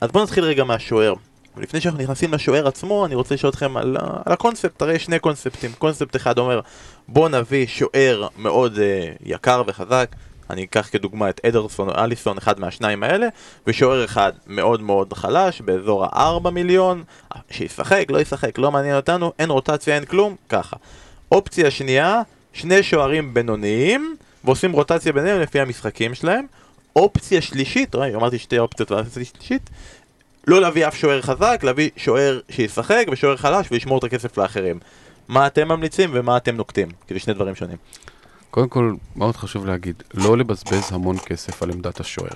אז 0.00 0.10
בואו 0.10 0.24
נתחיל 0.24 0.44
רגע 0.44 0.64
מהשוער. 0.64 1.14
לפני 1.56 1.80
שאנחנו 1.80 2.00
נכנסים 2.02 2.34
לשוער 2.34 2.68
עצמו, 2.68 3.06
אני 3.06 3.14
רוצה 3.14 3.34
לשאול 3.34 3.50
אתכם 3.50 3.76
על, 3.76 3.96
על 4.24 4.32
הקונספט, 4.32 4.82
הרי 4.82 4.94
יש 4.94 5.04
שני 5.04 5.18
קונספטים. 5.18 5.72
קונספט 5.78 6.16
אחד 6.16 6.38
אומר, 6.38 6.60
בואו 7.08 7.28
נביא 7.28 7.66
שוער 7.66 8.28
מאוד 8.38 8.78
אה, 8.78 9.12
יקר 9.24 9.62
וחזק, 9.66 10.14
אני 10.50 10.64
אקח 10.64 10.88
כדוגמה 10.92 11.30
את 11.30 11.40
אדרסון 11.46 11.88
או 11.88 11.94
אליסון, 11.94 12.38
אחד 12.38 12.60
מהשניים 12.60 13.02
האלה, 13.02 13.28
ושוער 13.66 14.04
אחד 14.04 14.32
מאוד 14.46 14.82
מאוד 14.82 15.12
חלש, 15.12 15.60
באזור 15.60 16.04
ה-4 16.04 16.50
מיליון, 16.50 17.04
שישחק, 17.50 18.04
לא 18.08 18.20
ישחק, 18.20 18.58
לא 18.58 18.70
מעניין 18.72 18.96
אותנו, 18.96 19.32
אין 19.38 19.50
רוטציה, 19.50 19.94
אין 19.94 20.04
כלום, 20.04 20.36
ככה. 20.48 20.76
אופציה 21.32 21.70
שנייה, 21.70 22.22
שני 22.52 22.82
שוערים 22.82 23.34
בינוניים, 23.34 24.16
ועושים 24.44 24.72
רוטציה 24.72 25.12
ביניהם 25.12 25.40
לפי 25.40 25.60
המשחקים 25.60 26.14
שלהם. 26.14 26.46
אופציה 26.96 27.40
שלישית, 27.40 27.94
ראי, 27.94 28.14
אמרתי 28.14 28.38
שתי 28.38 28.58
אופציות 28.58 28.90
ואופציה 28.90 29.24
שלישית, 29.24 29.70
לא 30.46 30.60
להביא 30.60 30.88
אף 30.88 30.96
שוער 30.96 31.22
חזק, 31.22 31.60
להביא 31.62 31.90
שוער 31.96 32.40
שישחק 32.50 33.06
ושוער 33.12 33.36
חלש 33.36 33.66
וישמור 33.70 33.98
את 33.98 34.04
הכסף 34.04 34.38
לאחרים. 34.38 34.78
מה 35.28 35.46
אתם 35.46 35.68
ממליצים 35.68 36.10
ומה 36.12 36.36
אתם 36.36 36.56
נוקטים? 36.56 36.88
כי 37.06 37.14
זה 37.14 37.20
שני 37.20 37.34
דברים 37.34 37.54
שונים. 37.54 37.76
קודם 38.50 38.68
כל, 38.68 38.94
מאוד 39.16 39.36
חשוב 39.36 39.66
להגיד, 39.66 40.02
לא 40.14 40.38
לבזבז 40.38 40.92
המון 40.92 41.18
כסף 41.18 41.62
על 41.62 41.70
עמדת 41.70 42.00
השוער. 42.00 42.30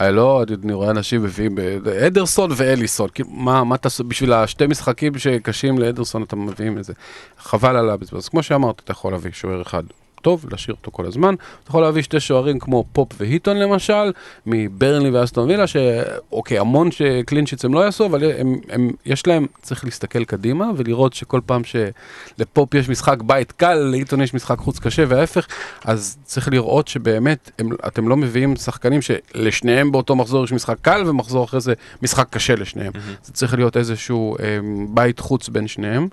אה, 0.00 0.10
לא, 0.10 0.44
אני 0.64 0.72
רואה 0.72 0.90
אנשים 0.90 1.22
מביאים 1.22 1.54
ב- 1.54 1.88
אדרסון 1.88 2.50
ואליסון, 2.56 3.08
כאילו, 3.14 3.28
מה, 3.30 3.64
מה 3.64 3.76
תעשו, 3.76 4.04
בשביל 4.04 4.32
השתי 4.32 4.66
משחקים 4.66 5.18
שקשים 5.18 5.78
לאדרסון 5.78 6.22
אתה 6.22 6.36
מביאים 6.36 6.78
לזה. 6.78 6.92
חבל 7.38 7.76
על 7.76 7.90
הבזבז. 7.90 8.28
כמו 8.28 8.42
שאמרת, 8.42 8.80
אתה 8.84 8.92
יכול 8.92 9.12
להביא 9.12 9.30
שוער 9.32 9.62
אחד 9.62 9.82
טוב, 10.26 10.46
להשאיר 10.50 10.76
אותו 10.78 10.90
כל 10.90 11.06
הזמן. 11.06 11.34
אתה 11.34 11.70
יכול 11.70 11.82
להביא 11.82 12.02
שתי 12.02 12.20
שוערים 12.20 12.58
כמו 12.58 12.84
פופ 12.92 13.08
והיטון 13.20 13.56
למשל, 13.56 14.12
מברנלי 14.46 15.10
ואסטון 15.10 15.48
וילה, 15.48 15.66
שאוקיי, 15.66 16.58
המון 16.58 16.90
ש 16.90 17.01
clean 17.01 17.30
sheets 17.30 17.64
הם 17.64 17.74
לא 17.74 17.84
יעשו, 17.84 18.06
אבל 18.06 18.30
הם, 18.30 18.60
הם, 18.68 18.90
יש 19.04 19.26
להם, 19.26 19.46
צריך 19.62 19.84
להסתכל 19.84 20.24
קדימה 20.24 20.70
ולראות 20.76 21.12
שכל 21.12 21.40
פעם 21.46 21.62
שלפופ 21.64 22.74
יש 22.74 22.88
משחק 22.88 23.22
בית 23.22 23.52
קל, 23.52 23.74
להיטון 23.74 24.20
יש 24.20 24.34
משחק 24.34 24.58
חוץ 24.58 24.78
קשה 24.78 25.04
וההפך, 25.08 25.46
אז 25.84 26.18
צריך 26.24 26.48
לראות 26.48 26.88
שבאמת 26.88 27.50
הם, 27.58 27.68
אתם 27.86 28.08
לא 28.08 28.16
מביאים 28.16 28.56
שחקנים 28.56 29.00
שלשניהם 29.02 29.92
באותו 29.92 30.16
מחזור 30.16 30.44
יש 30.44 30.52
משחק 30.52 30.76
קל 30.82 31.02
ומחזור 31.06 31.44
אחרי 31.44 31.60
זה 31.60 31.74
משחק 32.02 32.26
קשה 32.30 32.54
לשניהם. 32.54 32.92
זה 33.24 33.32
צריך 33.32 33.54
להיות 33.54 33.76
איזשהו 33.76 34.36
אה, 34.40 34.58
בית 34.88 35.18
חוץ 35.20 35.48
בין 35.48 35.68
שניהם. 35.68 36.08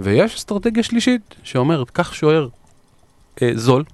ויש 0.00 0.34
אסטרטגיה 0.34 0.82
שלישית 0.82 1.34
שאומרת, 1.42 1.90
קח 1.90 2.12
שוער 2.12 2.48
אה, 3.42 3.50
זול, 3.54 3.84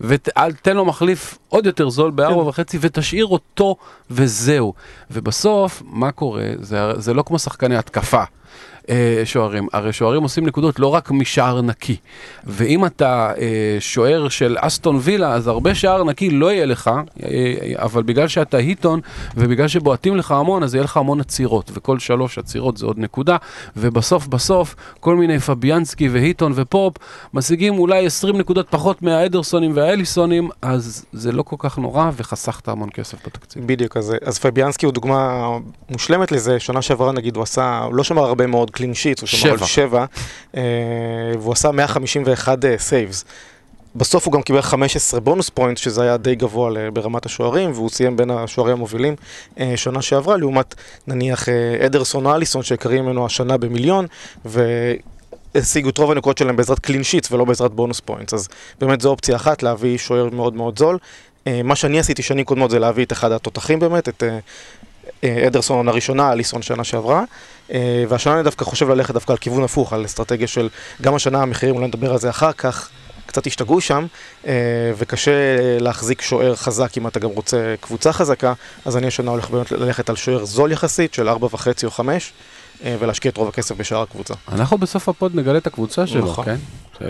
ותן 0.00 0.76
לו 0.76 0.84
מחליף 0.84 1.38
עוד 1.48 1.66
יותר 1.66 1.88
זול 1.88 2.10
בארבע 2.10 2.42
כן. 2.42 2.48
וחצי 2.48 2.78
ותשאיר 2.80 3.26
אותו 3.26 3.76
וזהו. 4.10 4.74
ובסוף, 5.10 5.82
מה 5.86 6.12
קורה? 6.12 6.44
זה, 6.60 6.78
זה 6.96 7.14
לא 7.14 7.22
כמו 7.22 7.38
שחקני 7.38 7.76
התקפה. 7.76 8.22
אה, 8.90 9.22
שוערים, 9.24 9.66
הרי 9.72 9.92
שוערים 9.92 10.22
עושים 10.22 10.46
נקודות 10.46 10.78
לא 10.78 10.86
רק 10.86 11.10
משער 11.10 11.62
נקי. 11.62 11.96
ואם 12.44 12.86
אתה 12.86 13.32
אה, 13.38 13.76
שוער 13.80 14.28
של 14.28 14.56
אסטון 14.60 14.98
וילה 15.00 15.32
אז 15.32 15.46
הרבה 15.46 15.74
שער 15.74 16.04
נקי 16.04 16.30
לא 16.30 16.52
יהיה 16.52 16.66
לך 16.66 16.90
אה, 17.22 17.54
אבל 17.74 18.02
בגלל 18.02 18.28
שאתה 18.28 18.56
היטון 18.56 19.00
ובגלל 19.36 19.68
שבועטים 19.68 20.16
לך 20.16 20.30
המון 20.30 20.62
אז 20.62 20.74
יהיה 20.74 20.84
לך 20.84 20.96
המון 20.96 21.20
עצירות. 21.20 21.70
וכל 21.74 21.98
שלוש 21.98 22.38
עצירות 22.38 22.76
זה 22.76 22.86
עוד 22.86 22.98
נקודה. 22.98 23.36
ובסוף 23.76 24.26
בסוף 24.26 24.74
כל 25.00 25.16
מיני 25.16 25.38
פביאנסקי 25.38 26.08
והיטון 26.08 26.52
ופופ 26.54 26.96
משיגים 27.34 27.78
אולי 27.78 28.06
20 28.06 28.38
נקודות 28.38 28.66
פחות 28.70 29.02
מהאדרסונים 29.02 29.72
וה... 29.74 29.86
ואליסונים, 29.86 30.48
אז 30.62 31.04
זה 31.12 31.32
לא 31.32 31.42
כל 31.42 31.56
כך 31.58 31.78
נורא, 31.78 32.10
וחסכת 32.16 32.68
המון 32.68 32.90
כסף 32.90 33.26
בתקציב. 33.26 33.66
בדיוק, 33.66 33.96
אז, 33.96 34.14
אז 34.24 34.38
פביאנסקי 34.38 34.86
הוא 34.86 34.92
דוגמה 34.92 35.48
מושלמת 35.90 36.32
לזה, 36.32 36.60
שנה 36.60 36.82
שעברה 36.82 37.12
נגיד 37.12 37.36
הוא 37.36 37.42
עשה, 37.42 37.78
הוא 37.78 37.94
לא 37.94 38.04
שמר 38.04 38.24
הרבה 38.24 38.46
מאוד 38.46 38.70
clean 38.76 38.94
sheets, 38.94 39.20
הוא 39.20 39.26
שמר 39.26 39.50
על 39.50 39.64
שבע. 39.64 40.04
אה, 40.56 40.62
והוא 41.38 41.52
עשה 41.52 41.70
151 41.70 42.58
saves. 42.78 43.24
בסוף 43.94 44.26
הוא 44.26 44.32
גם 44.32 44.42
קיבל 44.42 44.60
15 44.60 45.20
bonus 45.20 45.48
point, 45.48 45.78
שזה 45.78 46.02
היה 46.02 46.16
די 46.16 46.34
גבוה 46.34 46.90
ברמת 46.90 47.26
השוערים, 47.26 47.72
והוא 47.72 47.90
סיים 47.90 48.16
בין 48.16 48.30
השוערים 48.30 48.76
המובילים 48.76 49.16
אה, 49.60 49.72
שנה 49.76 50.02
שעברה, 50.02 50.36
לעומת 50.36 50.74
נניח 51.06 51.48
אה, 51.48 51.86
אדרסון 51.86 52.26
או 52.26 52.34
אליסון, 52.34 52.62
שיקרים 52.62 53.04
ממנו 53.04 53.26
השנה 53.26 53.56
במיליון, 53.56 54.06
והשיגו 54.44 55.88
את 55.88 55.98
רוב 55.98 56.10
הנקודות 56.10 56.38
שלהם 56.38 56.56
בעזרת 56.56 56.78
clean 56.78 57.02
sheets 57.02 57.32
ולא 57.32 57.44
בעזרת 57.44 57.72
bonus 57.72 58.00
points. 58.00 58.34
אז 58.34 58.48
באמת 58.80 59.00
זו 59.00 59.08
אופציה 59.08 59.36
אחת, 59.36 59.62
להביא 59.62 59.98
שוער 59.98 60.28
מאוד 60.30 60.54
מאוד 60.54 60.78
זול. 60.78 60.98
מה 61.64 61.76
שאני 61.76 61.98
עשיתי 61.98 62.22
שנים 62.22 62.44
קודמות 62.44 62.70
זה 62.70 62.78
להביא 62.78 63.04
את 63.04 63.12
אחד 63.12 63.32
התותחים 63.32 63.78
באמת, 63.78 64.08
את 64.08 64.22
אדרסון 65.46 65.76
עונה 65.76 65.90
ראשונה, 65.90 66.32
אליסון 66.32 66.62
שנה 66.62 66.84
שעברה. 66.84 67.24
אה, 67.72 68.04
והשנה 68.08 68.34
אני 68.34 68.42
דווקא 68.42 68.64
חושב 68.64 68.88
ללכת 68.88 69.14
דווקא 69.14 69.32
על 69.32 69.38
כיוון 69.38 69.64
הפוך, 69.64 69.92
על 69.92 70.04
אסטרטגיה 70.04 70.46
של 70.46 70.68
גם 71.02 71.14
השנה 71.14 71.42
המחירים, 71.42 71.74
אולי 71.74 71.86
נדבר 71.86 72.12
על 72.12 72.18
זה 72.18 72.30
אחר 72.30 72.52
כך, 72.52 72.88
קצת 73.26 73.46
השתגעו 73.46 73.80
שם, 73.80 74.06
אה, 74.46 74.52
וקשה 74.96 75.32
להחזיק 75.80 76.22
שוער 76.22 76.54
חזק 76.54 76.98
אם 76.98 77.06
אתה 77.06 77.20
גם 77.20 77.30
רוצה 77.30 77.74
קבוצה 77.80 78.12
חזקה, 78.12 78.52
אז 78.84 78.96
אני 78.96 79.06
השנה 79.06 79.30
הולך 79.30 79.50
באמת 79.50 79.72
ללכת 79.72 80.10
על 80.10 80.16
שוער 80.16 80.44
זול 80.44 80.72
יחסית 80.72 81.14
של 81.14 81.28
4.5 81.28 81.84
או 81.84 81.90
5, 81.90 82.32
אה, 82.84 82.96
ולהשקיע 82.98 83.30
את 83.30 83.36
רוב 83.36 83.48
הכסף 83.48 83.76
בשאר 83.76 84.02
הקבוצה. 84.02 84.34
אנחנו 84.52 84.78
בסוף 84.78 85.08
הפוד 85.08 85.34
נגלה 85.34 85.58
את 85.58 85.66
הקבוצה 85.66 86.06
שלו, 86.06 86.26
נכון. 86.26 86.44
כן? 86.44 86.56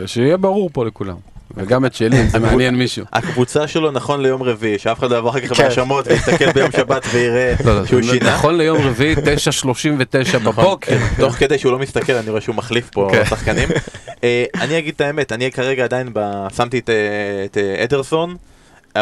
שיהיה 0.07 0.37
ברור 0.37 0.71
פה 0.73 0.85
לכולם. 0.85 1.16
וגם 1.57 1.87
את 1.87 1.95
שלי, 1.95 2.21
אם 2.21 2.27
זה 2.27 2.39
מעניין 2.39 2.75
מישהו. 2.75 3.05
הקבוצה 3.13 3.69
שלו 3.69 3.91
נכון 3.91 4.23
ליום 4.23 4.43
רביעי, 4.43 4.79
שאף 4.79 4.99
אחד 4.99 5.11
לא 5.11 5.17
יבוא 5.17 5.31
אחר 5.31 5.41
כך 5.41 5.57
כן. 5.57 5.63
בהאשמות 5.63 6.07
ויסתכל 6.07 6.53
ביום 6.53 6.73
שבת 6.73 7.07
ויראה 7.13 7.55
לא, 7.65 7.81
לא, 7.81 7.87
שהוא 7.87 8.03
זה 8.03 8.13
שינה. 8.13 8.35
נכון 8.35 8.57
ליום 8.57 8.79
רביעי, 8.79 9.15
9.39 9.15 10.39
בבוקר. 10.39 10.99
תוך 11.19 11.35
כדי 11.35 11.59
שהוא 11.59 11.73
לא 11.73 11.79
מסתכל 11.79 12.13
אני 12.13 12.31
רואה 12.31 12.41
שהוא 12.41 12.55
מחליף 12.55 12.91
פה 12.91 13.09
כן. 13.13 13.25
שחקנים. 13.25 13.69
אה, 14.25 14.45
אני 14.61 14.79
אגיד 14.79 14.95
את 14.95 15.01
האמת, 15.01 15.33
אני 15.33 15.51
כרגע 15.51 15.85
עדיין 15.85 16.13
שמתי 16.57 16.79
את, 16.79 16.91
אה, 16.91 17.63
אה, 17.63 17.85
אדרסון. 17.85 18.37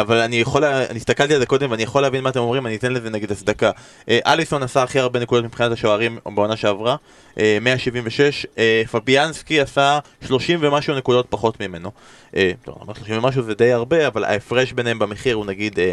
אבל 0.01 0.17
אני 0.17 0.35
יכול, 0.35 0.65
אני 0.65 0.97
הסתכלתי 0.97 1.33
על 1.33 1.39
זה 1.39 1.45
קודם 1.45 1.71
ואני 1.71 1.83
יכול 1.83 2.01
להבין 2.01 2.23
מה 2.23 2.29
אתם 2.29 2.39
אומרים, 2.39 2.67
אני 2.67 2.75
אתן 2.75 2.93
לזה 2.93 3.09
נגיד 3.09 3.31
הצדקה. 3.31 3.71
אה, 4.09 4.19
אליסון 4.25 4.63
עשה 4.63 4.83
הכי 4.83 4.99
הרבה 4.99 5.19
נקודות 5.19 5.45
מבחינת 5.45 5.71
השוערים 5.71 6.19
בעונה 6.25 6.55
שעברה, 6.55 6.95
אה, 7.39 7.57
176, 7.61 8.45
אה, 8.57 8.83
פביאנסקי 8.91 9.61
עשה 9.61 9.99
30 10.27 10.59
ומשהו 10.61 10.95
נקודות 10.95 11.25
פחות 11.29 11.59
ממנו. 11.59 11.91
אה, 12.35 12.51
אמרת 12.83 12.95
30 12.95 13.17
ומשהו 13.17 13.43
זה 13.43 13.53
די 13.53 13.71
הרבה, 13.71 14.07
אבל 14.07 14.23
ההפרש 14.23 14.73
ביניהם 14.73 14.99
במחיר 14.99 15.35
הוא 15.35 15.45
נגיד 15.45 15.79
אה, 15.79 15.85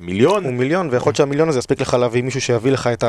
מיליון. 0.00 0.44
הוא 0.44 0.52
מיליון, 0.52 0.88
ויכול 0.90 1.10
להיות 1.10 1.16
שהמיליון 1.16 1.48
הזה 1.48 1.58
יספיק 1.58 1.80
לך 1.80 1.94
להביא 1.94 2.22
מישהו 2.22 2.40
שיביא 2.40 2.72
לך 2.72 2.86
את 2.86 3.04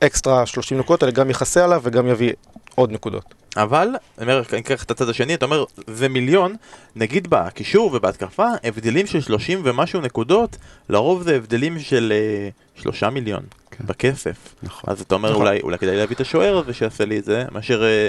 האקסטרה 0.00 0.46
30 0.46 0.78
נקודות 0.78 1.02
האלה, 1.02 1.12
גם 1.12 1.30
יכסה 1.30 1.64
עליו 1.64 1.80
וגם 1.84 2.06
יביא 2.06 2.32
עוד 2.74 2.92
נקודות. 2.92 3.41
אבל, 3.56 3.88
אני 4.18 4.32
אומר, 4.32 4.42
אני 4.52 4.60
אקח 4.60 4.82
את 4.82 4.90
הצד 4.90 5.08
השני, 5.08 5.34
אתה 5.34 5.44
אומר, 5.44 5.64
זה 5.86 6.08
מיליון, 6.08 6.56
נגיד 6.96 7.28
בקישור 7.30 7.94
ובהתקפה, 7.94 8.46
הבדלים 8.64 9.06
של 9.06 9.20
30 9.20 9.60
ומשהו 9.64 10.00
נקודות, 10.00 10.56
לרוב 10.88 11.22
זה 11.22 11.36
הבדלים 11.36 11.80
של 11.80 12.12
אה, 12.16 12.48
שלושה 12.82 13.10
מיליון 13.10 13.42
כן. 13.70 13.84
בכסף. 13.86 14.54
נכון. 14.62 14.90
אז 14.92 15.00
אתה 15.00 15.14
אומר, 15.14 15.30
נכון. 15.30 15.46
אולי, 15.46 15.60
אולי 15.60 15.78
כדאי 15.78 15.96
להביא 15.96 16.16
את 16.16 16.20
השוער 16.20 16.58
הזה 16.58 16.72
שיעשה 16.72 17.04
לי 17.04 17.18
את 17.18 17.24
זה, 17.24 17.44
מאשר, 17.52 17.82
אה, 17.84 18.08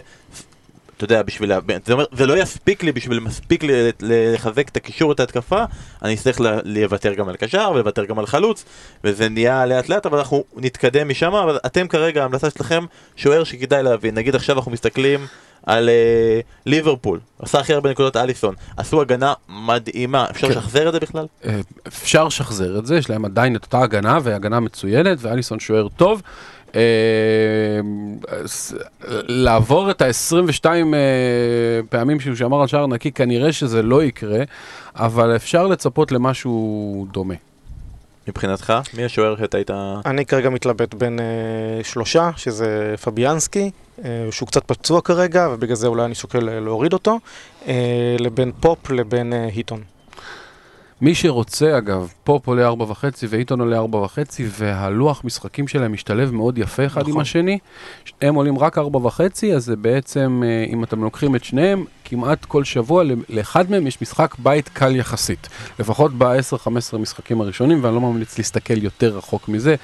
אתה 0.97 1.03
יודע, 1.03 1.21
בשביל, 1.21 1.51
זה 1.85 1.93
אומר, 1.93 2.05
זה 2.11 2.25
לא 2.25 2.37
יספיק 2.37 2.83
לי 2.83 2.91
בשביל 2.91 3.19
מספיק 3.19 3.63
לי 3.63 3.73
לחזק 3.99 4.69
את 4.69 4.77
הקישור 4.77 5.09
ואת 5.09 5.19
ההתקפה, 5.19 5.63
אני 6.01 6.13
אצטרך 6.13 6.41
לוותר 6.63 7.13
גם 7.13 7.29
על 7.29 7.35
קשר 7.35 7.71
ולוותר 7.75 8.05
גם 8.05 8.19
על 8.19 8.25
חלוץ, 8.25 8.65
וזה 9.03 9.29
נהיה 9.29 9.65
לאט 9.65 9.89
לאט, 9.89 10.05
אבל 10.05 10.17
אנחנו 10.17 10.43
נתקדם 10.55 11.09
משם, 11.09 11.33
אבל 11.33 11.57
אתם 11.65 11.87
כרגע, 11.87 12.21
ההמלצה 12.21 12.49
שלכם, 12.49 12.85
שוער 13.15 13.43
שכדאי 13.43 13.83
להבין, 13.83 14.15
נגיד 14.15 14.35
עכשיו 14.35 14.55
אנחנו 14.55 14.71
מסתכלים 14.71 15.27
על 15.65 15.89
אה, 15.89 16.39
ליברפול, 16.65 17.19
עשה 17.39 17.59
הכי 17.59 17.73
הרבה 17.73 17.91
נקודות 17.91 18.17
אליסון, 18.17 18.55
עשו 18.77 19.01
הגנה 19.01 19.33
מדהימה, 19.49 20.25
אפשר 20.31 20.47
כן. 20.47 20.53
לשחזר 20.53 20.87
את 20.87 20.93
זה 20.93 20.99
בכלל? 20.99 21.25
אה, 21.45 21.59
אפשר 21.87 22.23
לשחזר 22.23 22.79
את 22.79 22.85
זה, 22.85 22.97
יש 22.97 23.09
להם 23.09 23.25
עדיין 23.25 23.55
את 23.55 23.63
אותה 23.63 23.79
הגנה, 23.79 24.19
והגנה 24.23 24.59
מצוינת, 24.59 25.17
ואליסון 25.21 25.59
שוער 25.59 25.87
טוב. 25.97 26.21
אה, 26.75 26.81
לעבור 29.27 29.91
את 29.91 30.01
ה-22 30.01 30.65
פעמים 31.89 32.19
שהוא 32.19 32.35
שמר 32.35 32.61
על 32.61 32.67
שער 32.67 32.87
נקי, 32.87 33.11
כנראה 33.11 33.53
שזה 33.53 33.81
לא 33.81 34.03
יקרה, 34.03 34.43
אבל 34.95 35.35
אפשר 35.35 35.67
לצפות 35.67 36.11
למשהו 36.11 37.07
דומה. 37.11 37.35
מבחינתך, 38.27 38.73
מי 38.93 39.05
השוער 39.05 39.37
שאתה 39.37 39.57
היית... 39.57 39.71
אני 40.05 40.25
כרגע 40.25 40.49
מתלבט 40.49 40.93
בין 40.93 41.19
אה, 41.19 41.83
שלושה, 41.83 42.29
שזה 42.35 42.95
פביאנסקי, 43.03 43.71
אה, 44.05 44.27
שהוא 44.31 44.47
קצת 44.47 44.63
פצוע 44.65 45.01
כרגע, 45.01 45.47
ובגלל 45.51 45.75
זה 45.75 45.87
אולי 45.87 46.05
אני 46.05 46.15
שוקל 46.15 46.49
אה, 46.49 46.59
להוריד 46.59 46.93
אותו, 46.93 47.19
אה, 47.67 48.15
לבין 48.19 48.51
פופ 48.59 48.89
לבין 48.89 49.33
אה, 49.33 49.47
היטון. 49.55 49.81
מי 51.03 51.15
שרוצה, 51.15 51.77
אגב, 51.77 52.13
פופ 52.23 52.47
עולה 52.47 52.69
4.5 52.69 52.73
ואיתון 53.29 53.59
עולה 53.59 53.79
4.5, 53.79 54.17
והלוח 54.49 55.21
משחקים 55.23 55.67
שלהם 55.67 55.93
משתלב 55.93 56.31
מאוד 56.31 56.57
יפה 56.57 56.85
אחד 56.85 57.01
עם 57.01 57.09
נכון. 57.09 57.21
השני. 57.21 57.57
הם 58.21 58.35
עולים 58.35 58.59
רק 58.59 58.77
4.5, 58.77 58.83
אז 59.55 59.65
זה 59.65 59.75
בעצם, 59.75 60.43
אה, 60.45 60.65
אם 60.73 60.83
אתם 60.83 61.03
לוקחים 61.03 61.35
את 61.35 61.43
שניהם, 61.43 61.85
כמעט 62.05 62.45
כל 62.45 62.63
שבוע 62.63 63.03
לאחד 63.29 63.71
מהם 63.71 63.87
יש 63.87 64.01
משחק 64.01 64.35
בית 64.39 64.69
קל 64.69 64.95
יחסית. 64.95 65.49
לפחות 65.79 66.11
ב-10-15 66.17 66.97
משחקים 66.97 67.41
הראשונים, 67.41 67.83
ואני 67.83 67.95
לא 67.95 68.01
ממליץ 68.01 68.37
להסתכל 68.37 68.83
יותר 68.83 69.17
רחוק 69.17 69.49
מזה, 69.49 69.75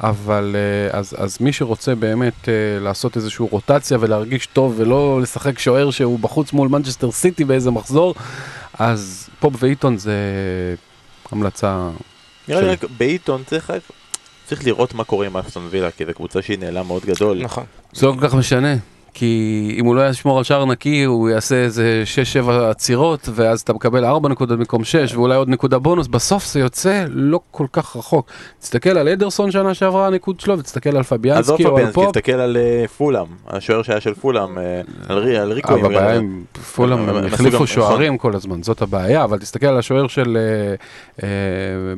אבל 0.00 0.56
אה, 0.56 0.98
אז, 0.98 1.14
אז 1.18 1.38
מי 1.40 1.52
שרוצה 1.52 1.94
באמת 1.94 2.48
אה, 2.48 2.80
לעשות 2.80 3.16
איזושהי 3.16 3.46
רוטציה 3.50 3.98
ולהרגיש 4.00 4.46
טוב 4.46 4.74
ולא 4.76 5.20
לשחק 5.22 5.58
שוער 5.58 5.90
שהוא 5.90 6.18
בחוץ 6.18 6.52
מול 6.52 6.68
מנצ'סטר 6.68 7.10
סיטי 7.10 7.44
באיזה 7.44 7.70
מחזור, 7.70 8.14
אז 8.78 9.23
פופ 9.44 9.54
ואיתון 9.58 9.96
זה 9.96 10.14
המלצה. 11.32 11.88
נראה 12.48 12.60
לי 12.60 12.68
רק 12.68 12.84
בעיתון 12.96 13.42
צריך 13.46 13.70
רק... 13.70 13.82
צריך 14.46 14.64
לראות 14.64 14.94
מה 14.94 15.04
קורה 15.04 15.26
עם 15.26 15.36
אסטון 15.36 15.68
וילה, 15.70 15.90
כי 15.90 16.06
זו 16.06 16.12
קבוצה 16.14 16.42
שהיא 16.42 16.58
נעלם 16.58 16.86
מאוד 16.86 17.04
גדול. 17.04 17.42
נכון. 17.42 17.64
זה 17.92 18.06
לא 18.06 18.12
כל 18.12 18.28
כך 18.28 18.34
משנה, 18.34 18.74
כי 19.14 19.34
אם 19.80 19.84
הוא 19.86 19.94
לא 19.96 20.08
ישמור 20.08 20.38
על 20.38 20.44
שער 20.44 20.64
נקי, 20.64 21.02
הוא 21.04 21.28
יעשה 21.30 21.54
איזה 21.54 22.02
6-7 22.46 22.50
עצירות, 22.52 23.28
ואז 23.34 23.60
אתה 23.60 23.72
מקבל 23.72 24.04
4 24.04 24.28
נקודות 24.28 24.58
במקום 24.58 24.84
6, 24.84 25.14
ואולי 25.14 25.36
עוד 25.36 25.48
נקודה 25.48 25.78
בונוס, 25.78 26.06
בסוף 26.06 26.46
זה 26.46 26.60
יוצא 26.60 27.04
לא 27.08 27.40
כל 27.50 27.66
כך 27.72 27.96
רחוק. 27.96 28.26
תסתכל 28.60 28.90
על 28.90 29.08
אדרסון 29.08 29.50
שנה 29.50 29.74
שעברה 29.74 30.06
הניקוד 30.06 30.40
שלו, 30.40 30.58
ותסתכל 30.58 30.96
על 30.96 31.02
פביאנסקי 31.02 31.64
או 31.66 31.78
על 31.78 31.92
פופ. 31.92 32.06
תסתכל 32.06 32.32
על 32.32 32.56
אה, 32.56 32.84
פולאם, 32.88 33.26
השוער 33.48 33.82
שהיה 33.82 34.00
של 34.00 34.14
פולאם, 34.14 34.58
אה, 34.58 34.80
על 35.08 35.18
רי- 35.18 35.38
על 35.38 35.52
ריקו. 35.52 35.68
אבל 35.74 35.78
אם- 35.78 35.84
הבעיה 35.84 36.14
עם 36.16 36.44
פולאם, 36.74 37.08
הם 37.08 37.24
החליפו 37.26 37.54
נכון. 37.54 37.66
שוערים 37.66 38.18
כל 38.18 38.34
הזמן, 38.36 38.62
זאת 38.62 38.82
הבעיה, 38.82 39.24
אבל 39.24 39.38
תסתכל 39.38 39.66
על 39.66 39.78
השוער 39.78 40.06
של 40.06 40.36
אה, 40.40 40.74
אה, 41.22 41.28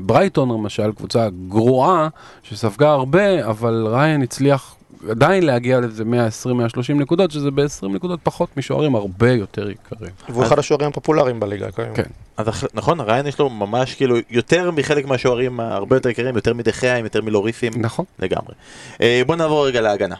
ברייטון 0.00 0.48
למשל, 0.48 0.92
קבוצה 0.92 1.28
גרועה, 1.48 2.08
שספגה 2.42 2.90
הרבה, 2.90 3.46
אבל 3.46 3.86
ריין 3.90 4.22
הצליח 4.22 4.75
עדיין 5.10 5.46
להגיע 5.46 5.80
לאיזה 5.80 6.04
120-130 6.44 6.92
נקודות, 6.94 7.30
שזה 7.30 7.50
ב-20 7.50 7.88
נקודות 7.88 8.20
פחות 8.22 8.56
משוערים 8.56 8.94
הרבה 8.94 9.32
יותר 9.32 9.70
יקרים. 9.70 10.10
והוא 10.28 10.44
אחד 10.44 10.58
השוערים 10.58 10.88
הפופולריים 10.88 11.40
בליגה 11.40 11.70
כיום. 11.70 11.94
כן. 11.94 12.02
אז 12.36 12.46
נכון, 12.74 13.00
ריין 13.00 13.26
יש 13.26 13.38
לו 13.38 13.50
ממש 13.50 13.94
כאילו 13.94 14.16
יותר 14.30 14.70
מחלק 14.70 15.06
מהשוערים 15.06 15.60
הרבה 15.60 15.96
יותר 15.96 16.08
יקרים, 16.08 16.36
יותר 16.36 16.54
מדחיים, 16.54 17.04
יותר 17.04 17.22
מלוריסים, 17.22 17.72
נכון. 17.76 18.04
לגמרי. 18.18 18.54
אה, 19.00 19.22
בוא 19.26 19.36
נעבור 19.36 19.66
רגע 19.66 19.80
להגנה. 19.80 20.16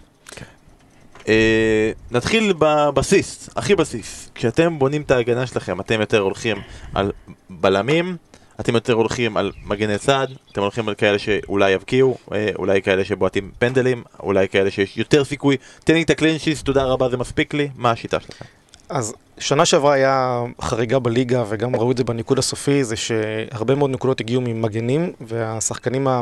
אה, 1.28 1.90
נתחיל 2.10 2.52
בבסיס, 2.58 3.50
הכי 3.56 3.74
בסיס. 3.74 4.30
כשאתם 4.34 4.78
בונים 4.78 5.02
את 5.02 5.10
ההגנה 5.10 5.46
שלכם, 5.46 5.80
אתם 5.80 6.00
יותר 6.00 6.18
הולכים 6.18 6.56
על 6.94 7.12
בלמים, 7.50 8.16
אתם 8.60 8.74
יותר 8.74 8.92
הולכים 8.92 9.36
על 9.36 9.52
מגני 9.66 9.98
צד, 9.98 10.26
אתם 10.52 10.60
הולכים 10.60 10.88
על 10.88 10.94
כאלה 10.94 11.18
שאולי 11.18 11.70
יבקיעו, 11.70 12.16
אה, 12.32 12.50
אולי 12.58 12.82
כאלה 12.82 13.04
שבועטים 13.04 13.50
פנדלים, 13.58 14.02
אולי 14.22 14.48
כאלה 14.48 14.70
שיש 14.70 14.96
יותר 14.96 15.24
סיכוי. 15.24 15.56
תן 15.84 15.94
לי 15.94 16.02
את 16.02 16.10
הקלין 16.10 16.38
שיט, 16.38 16.58
תודה 16.58 16.84
רבה, 16.84 17.08
זה 17.08 17.16
מספיק 17.16 17.54
לי. 17.54 17.68
מה 17.76 17.90
השיטה 17.90 18.20
שלכם? 18.20 18.44
אז 18.88 19.14
שנה 19.38 19.64
שעברה 19.64 19.92
היה 19.94 20.42
חריגה 20.60 20.98
בליגה, 20.98 21.44
וגם 21.48 21.76
ראו 21.76 21.90
את 21.90 21.96
זה 21.96 22.04
בניקוד 22.04 22.38
הסופי, 22.38 22.84
זה 22.84 22.96
שהרבה 22.96 23.74
מאוד 23.74 23.90
נקודות 23.90 24.20
הגיעו 24.20 24.40
ממגנים, 24.40 25.12
והשחקנים 25.20 26.08
ה- 26.08 26.20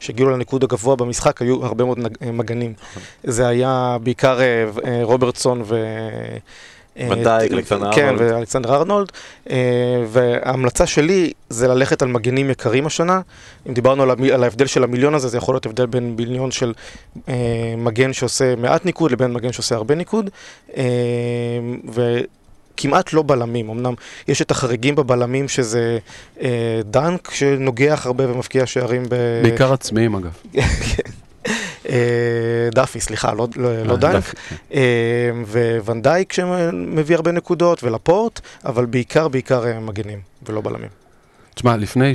שהגיעו 0.00 0.30
לניקוד 0.30 0.64
הגבוה 0.64 0.96
במשחק 0.96 1.42
היו 1.42 1.64
הרבה 1.66 1.84
מאוד 1.84 1.98
נג- 1.98 2.30
מגנים. 2.32 2.72
זה 3.24 3.48
היה 3.48 3.96
בעיקר 4.02 4.40
אה, 4.40 4.44
אה, 4.84 5.00
רוברטסון 5.02 5.62
ו... 5.64 5.76
אה, 6.98 7.08
ונדייק, 7.10 7.52
אלכסנדר 7.52 7.92
כן, 7.92 8.08
ארנולד. 8.08 8.32
ואלכסנדר 8.32 8.74
ארנולד. 8.74 9.12
אה, 9.50 9.56
וההמלצה 10.08 10.86
שלי 10.86 11.32
זה 11.48 11.68
ללכת 11.68 12.02
על 12.02 12.08
מגנים 12.08 12.50
יקרים 12.50 12.86
השנה. 12.86 13.20
אם 13.68 13.74
דיברנו 13.74 14.02
על 14.32 14.44
ההבדל 14.44 14.66
של 14.66 14.84
המיליון 14.84 15.14
הזה, 15.14 15.28
זה 15.28 15.36
יכול 15.36 15.54
להיות 15.54 15.66
הבדל 15.66 15.86
בין 15.86 16.14
מיליון 16.18 16.50
של 16.50 16.72
אה, 17.28 17.34
מגן 17.76 18.12
שעושה 18.12 18.56
מעט 18.56 18.84
ניקוד 18.84 19.10
לבין 19.12 19.32
מגן 19.32 19.52
שעושה 19.52 19.74
הרבה 19.74 19.94
ניקוד. 19.94 20.30
אה, 20.76 20.82
כמעט 22.76 23.12
לא 23.12 23.22
בלמים, 23.26 23.70
אמנם 23.70 23.94
יש 24.28 24.42
את 24.42 24.50
החריגים 24.50 24.94
בבלמים 24.94 25.48
שזה 25.48 25.98
אה, 26.42 26.80
דנק 26.84 27.30
שנוגח 27.30 28.02
הרבה 28.06 28.32
ומבקיע 28.32 28.66
שערים 28.66 29.02
ב... 29.08 29.42
בעיקר 29.42 29.72
עצמיים 29.72 30.14
אגב. 30.14 30.36
אה, 31.92 31.98
דאפי, 32.74 33.00
סליחה, 33.00 33.34
לא, 33.34 33.48
לא, 33.56 33.82
לא 33.82 33.92
אה, 33.92 33.96
דנק, 33.96 34.14
דף, 34.14 34.34
כן. 34.48 34.56
אה, 34.74 35.30
ואן 35.84 36.05
דייק 36.05 36.32
שמביא 36.32 37.16
הרבה 37.16 37.32
נקודות, 37.32 37.84
ולפורט, 37.84 38.40
אבל 38.64 38.86
בעיקר 38.86 39.28
בעיקר 39.28 39.80
מגנים 39.80 40.20
ולא 40.46 40.60
בלמים. 40.60 41.01
תשמע, 41.54 41.76
לפני 41.76 42.12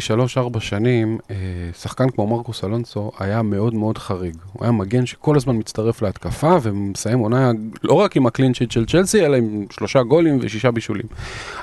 3-4 0.56 0.60
שנים, 0.60 1.18
אה, 1.32 1.36
שחקן 1.80 2.10
כמו 2.10 2.28
מרקוס 2.28 2.64
אלונסו 2.64 3.12
היה 3.20 3.42
מאוד 3.42 3.74
מאוד 3.74 3.98
חריג. 3.98 4.36
הוא 4.54 4.64
היה 4.64 4.72
מגן 4.72 5.06
שכל 5.06 5.36
הזמן 5.36 5.58
מצטרף 5.58 6.02
להתקפה 6.02 6.58
ומסיים 6.62 7.20
עונה 7.20 7.52
לא 7.84 7.94
רק 7.94 8.16
עם 8.16 8.26
ה 8.28 8.32
clean 8.32 8.52
sheet 8.52 8.72
של 8.72 8.86
צ'לסי, 8.86 9.26
אלא 9.26 9.38
עם 9.38 9.66
שלושה 9.70 10.04
גולים 10.04 10.40
ושישה 10.42 10.72
בישולים. 10.72 11.06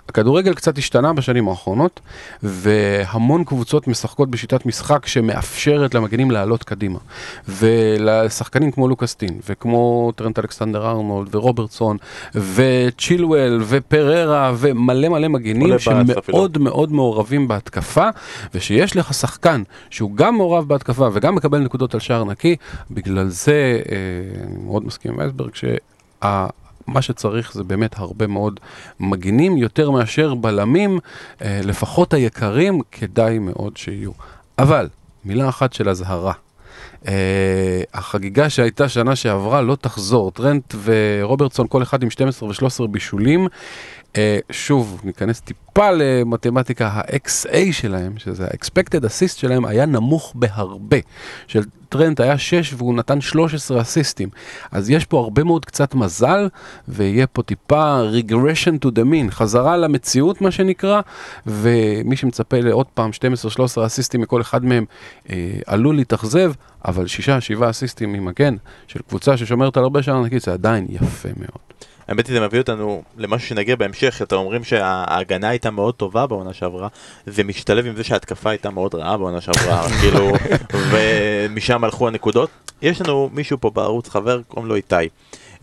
הכדורגל 0.09 0.55
קצת 0.55 0.79
השתנה 0.79 1.13
בשנים 1.13 1.49
האחרונות, 1.49 2.01
והמון 2.43 3.45
קבוצות 3.45 3.89
משחקות 3.89 4.31
בשיטת 4.31 4.67
משחק 4.67 5.07
שמאפשרת 5.07 5.95
למגנים 5.95 6.31
לעלות 6.31 6.63
קדימה. 6.65 6.99
ולשחקנים 7.49 8.71
כמו 8.71 8.89
לוקאסטין, 8.89 9.41
וכמו 9.49 10.13
טרנט 10.17 10.39
אלכסנדר 10.39 10.87
ארנולד, 10.87 11.35
ורוברטסון, 11.35 11.97
וצ'ילואל, 12.35 13.61
ופררה, 13.63 14.53
ומלא 14.57 15.09
מלא 15.09 15.29
מגנים. 15.29 15.79
שמאוד 15.79 16.59
מאוד 16.59 16.93
מעורבים 16.93 17.49
בהתקפה, 17.65 18.09
ושיש 18.55 18.97
לך 18.97 19.15
שחקן 19.15 19.63
שהוא 19.91 20.17
גם 20.17 20.35
מעורב 20.35 20.69
בהתקפה 20.69 21.09
וגם 21.13 21.35
מקבל 21.35 21.59
נקודות 21.59 21.95
על 21.95 22.01
שער 22.01 22.25
נקי, 22.25 22.57
בגלל 22.91 23.29
זה, 23.29 23.81
אה, 23.93 24.47
אני 24.47 24.65
מאוד 24.65 24.87
מסכים 24.87 25.13
עם 25.13 25.21
אייסברג, 25.21 25.55
שה... 25.55 26.47
מה 26.87 27.03
שצריך 27.03 27.53
זה 27.53 27.65
באמת 27.65 27.99
הרבה 27.99 28.27
מאוד 28.27 28.61
מגינים 29.01 29.57
יותר 29.57 29.91
מאשר 29.91 30.35
בלמים, 30.35 30.99
אה, 31.43 31.61
לפחות 31.65 32.15
היקרים, 32.15 32.81
כדאי 32.93 33.39
מאוד 33.39 33.77
שיהיו. 33.77 34.11
אבל, 34.59 34.89
מילה 35.25 35.49
אחת 35.49 35.73
של 35.73 35.89
אזהרה. 35.89 36.33
Uh, 37.03 37.07
החגיגה 37.95 38.51
שהייתה 38.51 38.89
שנה 38.89 39.17
שעברה 39.17 39.63
לא 39.63 39.77
תחזור. 39.81 40.31
טרנט 40.31 40.75
ורוברטסון, 40.85 41.67
כל 41.69 41.83
אחד 41.83 42.03
עם 42.03 42.11
12 42.11 42.49
ו-13 42.49 42.87
בישולים. 42.87 43.49
Uh, 44.15 44.17
שוב, 44.51 45.01
ניכנס 45.05 45.41
טיפה 45.41 45.91
למתמטיקה, 45.91 46.89
ה-XA 46.89 47.73
שלהם, 47.73 48.19
שזה 48.19 48.45
ה-expected 48.45 49.05
assist 49.05 49.39
שלהם, 49.39 49.65
היה 49.65 49.87
נמוך 49.87 50.33
בהרבה. 50.35 50.97
של 51.47 51.63
טרנט 51.89 52.21
היה 52.21 52.39
6 52.39 52.75
והוא 52.77 52.95
נתן 52.95 53.21
13 53.21 53.81
אסיסטים. 53.81 54.29
אז 54.73 54.91
יש 54.91 55.05
פה 55.05 55.21
הרבה 55.21 55.45
מאוד 55.45 55.65
קצת 55.65 55.95
מזל, 55.95 56.49
ויהיה 56.89 57.27
פה 57.27 57.43
טיפה 57.43 58.01
regression 58.13 58.87
to 58.87 58.89
the 58.89 59.05
mean, 59.05 59.31
חזרה 59.31 59.77
למציאות 59.77 60.41
מה 60.41 60.51
שנקרא, 60.51 61.01
ומי 61.47 62.17
שמצפה 62.17 62.61
לעוד 62.61 62.87
פעם 62.87 63.11
12-13 63.81 63.87
אסיסטים 63.87 64.21
מכל 64.21 64.41
אחד 64.41 64.65
מהם 64.65 64.85
אה, 65.31 65.59
עלול 65.67 65.97
להתאכזב, 65.97 66.53
אבל 66.85 67.05
6-7 67.59 67.71
אסיסטים 67.71 68.13
ממגן 68.13 68.57
של 68.87 69.01
קבוצה 69.09 69.37
ששומרת 69.37 69.77
על 69.77 69.83
הרבה 69.83 70.03
שער 70.03 70.23
נקי, 70.23 70.39
זה 70.39 70.53
עדיין 70.53 70.87
יפה 70.91 71.29
מאוד. 71.37 71.65
האמת 72.09 72.27
היא 72.27 72.35
זה 72.35 72.47
מביא 72.47 72.59
אותנו 72.59 73.03
למשהו 73.17 73.49
שנגיע 73.49 73.77
בהמשך, 73.77 74.23
אתם 74.23 74.37
אומרים 74.37 74.65
שההגנה 74.65 75.49
הייתה 75.49 75.71
מאוד 75.71 75.95
טובה 75.95 76.27
בעונה 76.27 76.53
שעברה, 76.53 76.89
זה 77.27 77.45
משתלב 77.45 77.87
עם 77.87 77.97
זה 77.97 78.05
שההתקפה 78.05 78.51
הייתה 78.51 78.71
מאוד 78.71 78.95
רעה 78.95 79.17
בעונה 79.17 79.41
שעברה, 79.41 79.89
כאילו, 80.01 80.33
ומשם 80.91 81.85
הלכו 81.85 82.09
הנקודות. 82.09 82.51
יש 82.83 83.01
לנו 83.01 83.31
מישהו 83.33 83.61
פה 83.61 83.71
בערוץ, 83.71 84.09
חבר, 84.09 84.41
קוראים 84.49 84.69
לו 84.69 84.75
איתי. 84.75 84.97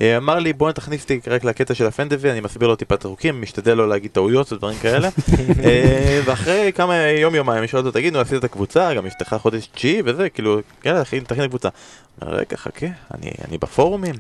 אה, 0.02 0.18
אמר 0.18 0.40
לי 0.40 0.54
בוא 0.54 0.72
תכניס 0.72 1.02
אותי 1.02 1.20
רק 1.28 1.44
לקטע 1.44 1.74
של 1.74 1.86
הפנטזי, 1.86 2.32
אני 2.32 2.40
מסביר 2.40 2.68
לו 2.68 2.76
טיפה 2.76 2.96
את 2.96 3.06
החוקים, 3.06 3.42
משתדל 3.42 3.74
לא 3.74 3.90
להגיד 3.90 4.12
טעויות 4.12 4.54
ודברים 4.54 4.78
כאלה. 4.80 5.10
אה, 5.64 6.22
ואחרי 6.26 6.72
כמה 6.76 6.96
יום 6.98 7.36
יומיים 7.36 7.64
אני 7.64 7.68
אותו, 7.74 7.92
תגיד, 7.92 8.14
נו 8.14 8.20
עשית 8.20 8.40
את 8.40 8.44
הקבוצה, 8.44 8.94
גם 8.94 9.06
נפתחה 9.06 9.38
חודש 9.38 9.68
תשיעי 9.68 10.02
וזה, 10.06 10.30
כאילו, 10.30 10.60
יאללה, 10.86 11.04
תכין 11.04 11.24
תכין 11.24 11.48
קבוצה. 11.48 11.70
אומר, 12.22 12.34
רגע, 12.34 12.58
חכה, 12.58 12.88
אני, 13.14 13.32
אני 13.48 13.58
בפורומים, 13.58 14.16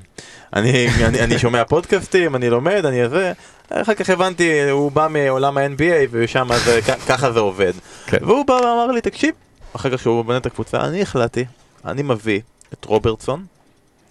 אני, 0.53 0.87
אני, 1.05 1.19
אני 1.19 1.39
שומע 1.39 1.63
פודקאסטים, 1.63 2.35
אני 2.35 2.49
לומד, 2.49 2.85
אני 2.85 3.09
זה. 3.09 3.33
אחר 3.69 3.93
כך 3.93 4.09
הבנתי, 4.09 4.69
הוא 4.69 4.91
בא 4.91 5.07
מעולם 5.07 5.57
ה-NBA 5.57 6.07
ושם 6.11 6.49
זה, 6.65 6.79
כ- 6.81 7.07
ככה 7.07 7.31
זה 7.31 7.39
עובד. 7.39 7.73
כן. 8.05 8.17
והוא 8.21 8.45
בא 8.45 8.53
ואמר 8.53 8.87
לי, 8.87 9.01
תקשיב, 9.01 9.31
אחר 9.75 9.89
כך 9.89 10.01
שהוא 10.01 10.25
בנה 10.25 10.37
את 10.37 10.45
הקבוצה, 10.45 10.81
אני 10.81 11.01
החלטתי, 11.01 11.45
אני 11.85 12.01
מביא 12.03 12.41
את 12.73 12.85
רוברטסון, 12.85 13.45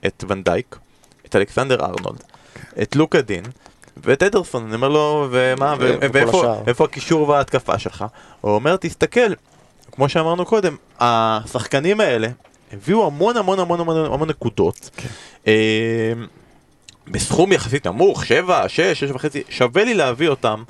את 0.07 0.25
ונדייק, 0.29 0.77
את 1.31 1.37
אלכסנדר 1.37 1.81
ארנולד, 1.81 2.23
את 2.83 2.97
לוקה 2.97 3.21
דין, 3.21 3.45
ואת 4.05 4.23
אדרסון, 4.23 4.65
אני 4.67 4.75
אומר 4.75 4.89
לו, 4.89 5.29
ומה, 5.31 5.75
ו- 5.79 5.95
וכל 6.01 6.09
ואיפה. 6.13 6.55
איפה 6.67 6.85
הקישור 6.85 7.29
וההתקפה 7.29 7.79
שלך? 7.79 8.05
הוא 8.41 8.53
אומר, 8.55 8.77
תסתכל, 8.77 9.33
כמו 9.93 10.09
שאמרנו 10.09 10.45
קודם, 10.45 10.77
השחקנים 11.01 12.01
האלה 12.01 12.29
הביאו 12.73 13.07
המון 13.07 13.37
המון 13.37 13.59
המון 13.59 13.81
המון 13.81 13.97
המון 14.13 14.29
נקודות. 14.29 14.91
אה, 15.47 16.13
בסכום 17.09 17.53
יחסית 17.53 17.87
נמוך, 17.87 18.25
7, 18.25 18.69
6, 18.69 18.81
6 18.81 19.11
וחצי, 19.11 19.43
שווה 19.49 19.85
לי 19.85 19.95
להביא 19.95 20.29
אותם 20.29 20.63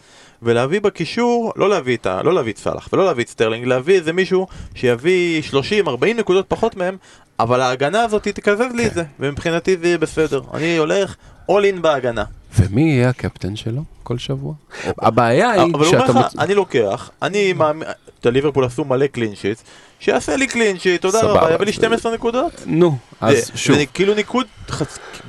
ולהביא 0.43 0.81
בקישור, 0.81 1.53
לא 1.57 1.69
להביא 1.71 1.97
את, 1.97 2.07
ה- 2.07 2.23
לא 2.23 2.35
להביא 2.35 2.53
את 2.53 2.59
סאלח 2.59 2.89
ולא 2.93 3.05
להביא 3.05 3.25
את 3.25 3.29
סטרלינג, 3.29 3.65
להביא 3.67 3.95
איזה 3.95 4.13
מישהו 4.13 4.47
שיביא 4.75 5.43
30, 5.43 5.89
40 5.89 6.17
נקודות 6.17 6.45
פחות 6.49 6.77
מהם, 6.77 6.97
אבל 7.43 7.61
ההגנה 7.61 8.03
הזאת 8.03 8.29
תקזז 8.29 8.75
לי 8.75 8.87
את 8.87 8.95
זה, 8.95 9.05
ומבחינתי 9.21 9.77
זה 9.77 9.87
יהיה 9.87 9.99
בסדר. 9.99 10.41
אני 10.55 10.77
הולך 10.77 11.15
all 11.51 11.77
in 11.77 11.81
בהגנה. 11.81 12.25
ומי 12.57 12.83
יהיה 12.83 13.09
הקפטן 13.09 13.57
שלו 13.57 13.83
כל 14.03 14.19
שבוע? 14.19 14.55
הבעיה 14.99 15.51
היא 15.51 15.63
אבל 15.75 15.85
הוא 15.85 15.91
שאתה... 15.91 16.07
אומר 16.07 16.21
לך, 16.21 16.33
אני 16.39 16.55
לוקח, 16.55 17.11
אני 17.23 17.53
מאמין, 17.53 17.89
את 18.21 18.27
הליברפול 18.27 18.65
עשו 18.65 18.85
מלא 18.85 19.07
clean 19.07 19.35
sheet, 19.35 19.59
שיעשה 20.01 20.37
לי 20.37 20.47
קלין 20.47 20.79
שיט, 20.79 21.03
תודה. 21.03 21.21
רבה, 21.23 21.55
יביא 21.55 21.67
לי 21.67 21.73
12 21.73 22.15
נקודות. 22.15 22.53
נו, 22.67 22.97
אז 23.21 23.51
שוב, 23.55 23.77
זה 23.77 23.87
כאילו 23.87 24.15
ניקוד 24.15 24.47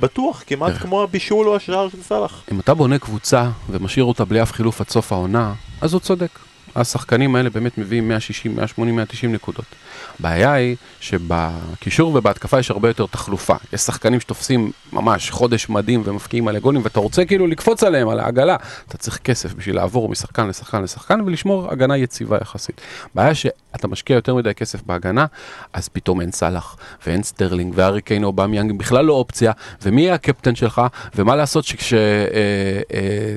בטוח, 0.00 0.42
כמעט 0.46 0.72
כן. 0.72 0.78
כמו 0.78 1.02
הבישול 1.02 1.48
או 1.48 1.56
השער 1.56 1.88
של 1.88 2.02
סאלח. 2.02 2.42
אם 2.52 2.60
אתה 2.60 2.74
בונה 2.74 2.98
קבוצה 2.98 3.48
ומשאיר 3.70 4.04
אותה 4.04 4.24
בלי 4.24 4.42
אף 4.42 4.52
חילוף 4.52 4.80
עד 4.80 4.88
סוף 4.88 5.12
העונה, 5.12 5.54
אז 5.80 5.92
הוא 5.92 6.00
צודק. 6.00 6.38
השחקנים 6.76 7.34
האלה 7.34 7.50
באמת 7.50 7.78
מביאים 7.78 8.08
160, 8.08 8.56
180, 8.56 8.96
190 8.96 9.32
נקודות. 9.32 9.64
הבעיה 10.20 10.52
היא 10.52 10.76
שבקישור 11.00 12.14
ובהתקפה 12.14 12.58
יש 12.58 12.70
הרבה 12.70 12.88
יותר 12.88 13.06
תחלופה. 13.06 13.54
יש 13.72 13.80
שחקנים 13.80 14.20
שתופסים 14.20 14.70
ממש 14.92 15.30
חודש 15.30 15.68
מדהים 15.68 16.02
ומפקיעים 16.04 16.44
מלא 16.44 16.58
גולים, 16.58 16.84
ואתה 16.84 17.00
רוצה 17.00 17.24
כאילו 17.24 17.46
לקפוץ 17.46 17.82
עליהם, 17.82 18.08
על 18.08 18.20
העגלה. 18.20 18.56
אתה 18.88 18.98
צריך 18.98 19.18
כסף 19.18 19.54
בשביל 19.54 19.76
לעבור 19.76 20.08
משחקן 20.08 20.48
לשחקן 20.48 20.82
לשחקן 20.82 21.20
ולשמור 21.20 21.72
הגנה 21.72 21.96
יציבה 21.96 22.38
יחסית. 22.40 22.80
הבעיה 23.12 23.34
שאתה 23.34 23.88
משקיע 23.88 24.14
יותר 24.14 24.34
מדי 24.34 24.54
כסף 24.54 24.82
בהגנה, 24.82 25.26
אז 25.72 25.88
פתאום 25.88 26.20
אין 26.20 26.30
סאלח, 26.30 26.76
ואין 27.06 27.22
סטרלינג, 27.22 27.72
והארי 27.76 28.02
קיין 28.02 28.24
או 28.24 28.28
אובמיאנג 28.28 28.78
בכלל 28.78 29.04
לא 29.04 29.12
אופציה, 29.12 29.52
ומי 29.82 30.00
יהיה 30.00 30.14
הקפטן 30.14 30.54
שלך, 30.54 30.82
ומה 31.14 31.36
לעשות 31.36 31.64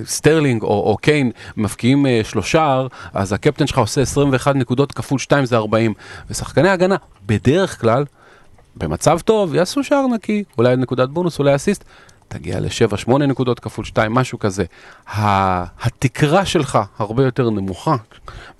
שכשסטרלינג 0.03 0.63
או, 0.63 0.67
או 0.67 0.97
קיין 0.97 1.31
מבקיעים 1.57 2.05
אה, 2.05 2.21
שלושה, 2.23 2.81
אז 3.13 3.33
הקפטן 3.33 3.67
שלך 3.67 3.77
עושה 3.77 4.01
21 4.01 4.55
נקודות 4.55 4.91
כפול 4.91 5.19
2 5.19 5.45
זה 5.45 5.57
40, 5.57 5.93
ושחקני 6.65 6.73
הגנה 6.73 6.95
בדרך 7.25 7.81
כלל, 7.81 8.05
במצב 8.75 9.19
טוב, 9.19 9.55
יעשו 9.55 9.83
שער 9.83 10.07
נקי, 10.07 10.43
אולי 10.57 10.75
נקודת 10.75 11.09
בונוס, 11.09 11.39
אולי 11.39 11.55
אסיסט, 11.55 11.83
תגיע 12.27 12.59
ל-7-8 12.59 13.17
נקודות 13.17 13.59
כפול 13.59 13.85
2, 13.85 14.13
משהו 14.13 14.39
כזה. 14.39 14.65
התקרה 15.07 16.45
שלך 16.45 16.79
הרבה 16.97 17.23
יותר 17.23 17.49
נמוכה, 17.49 17.95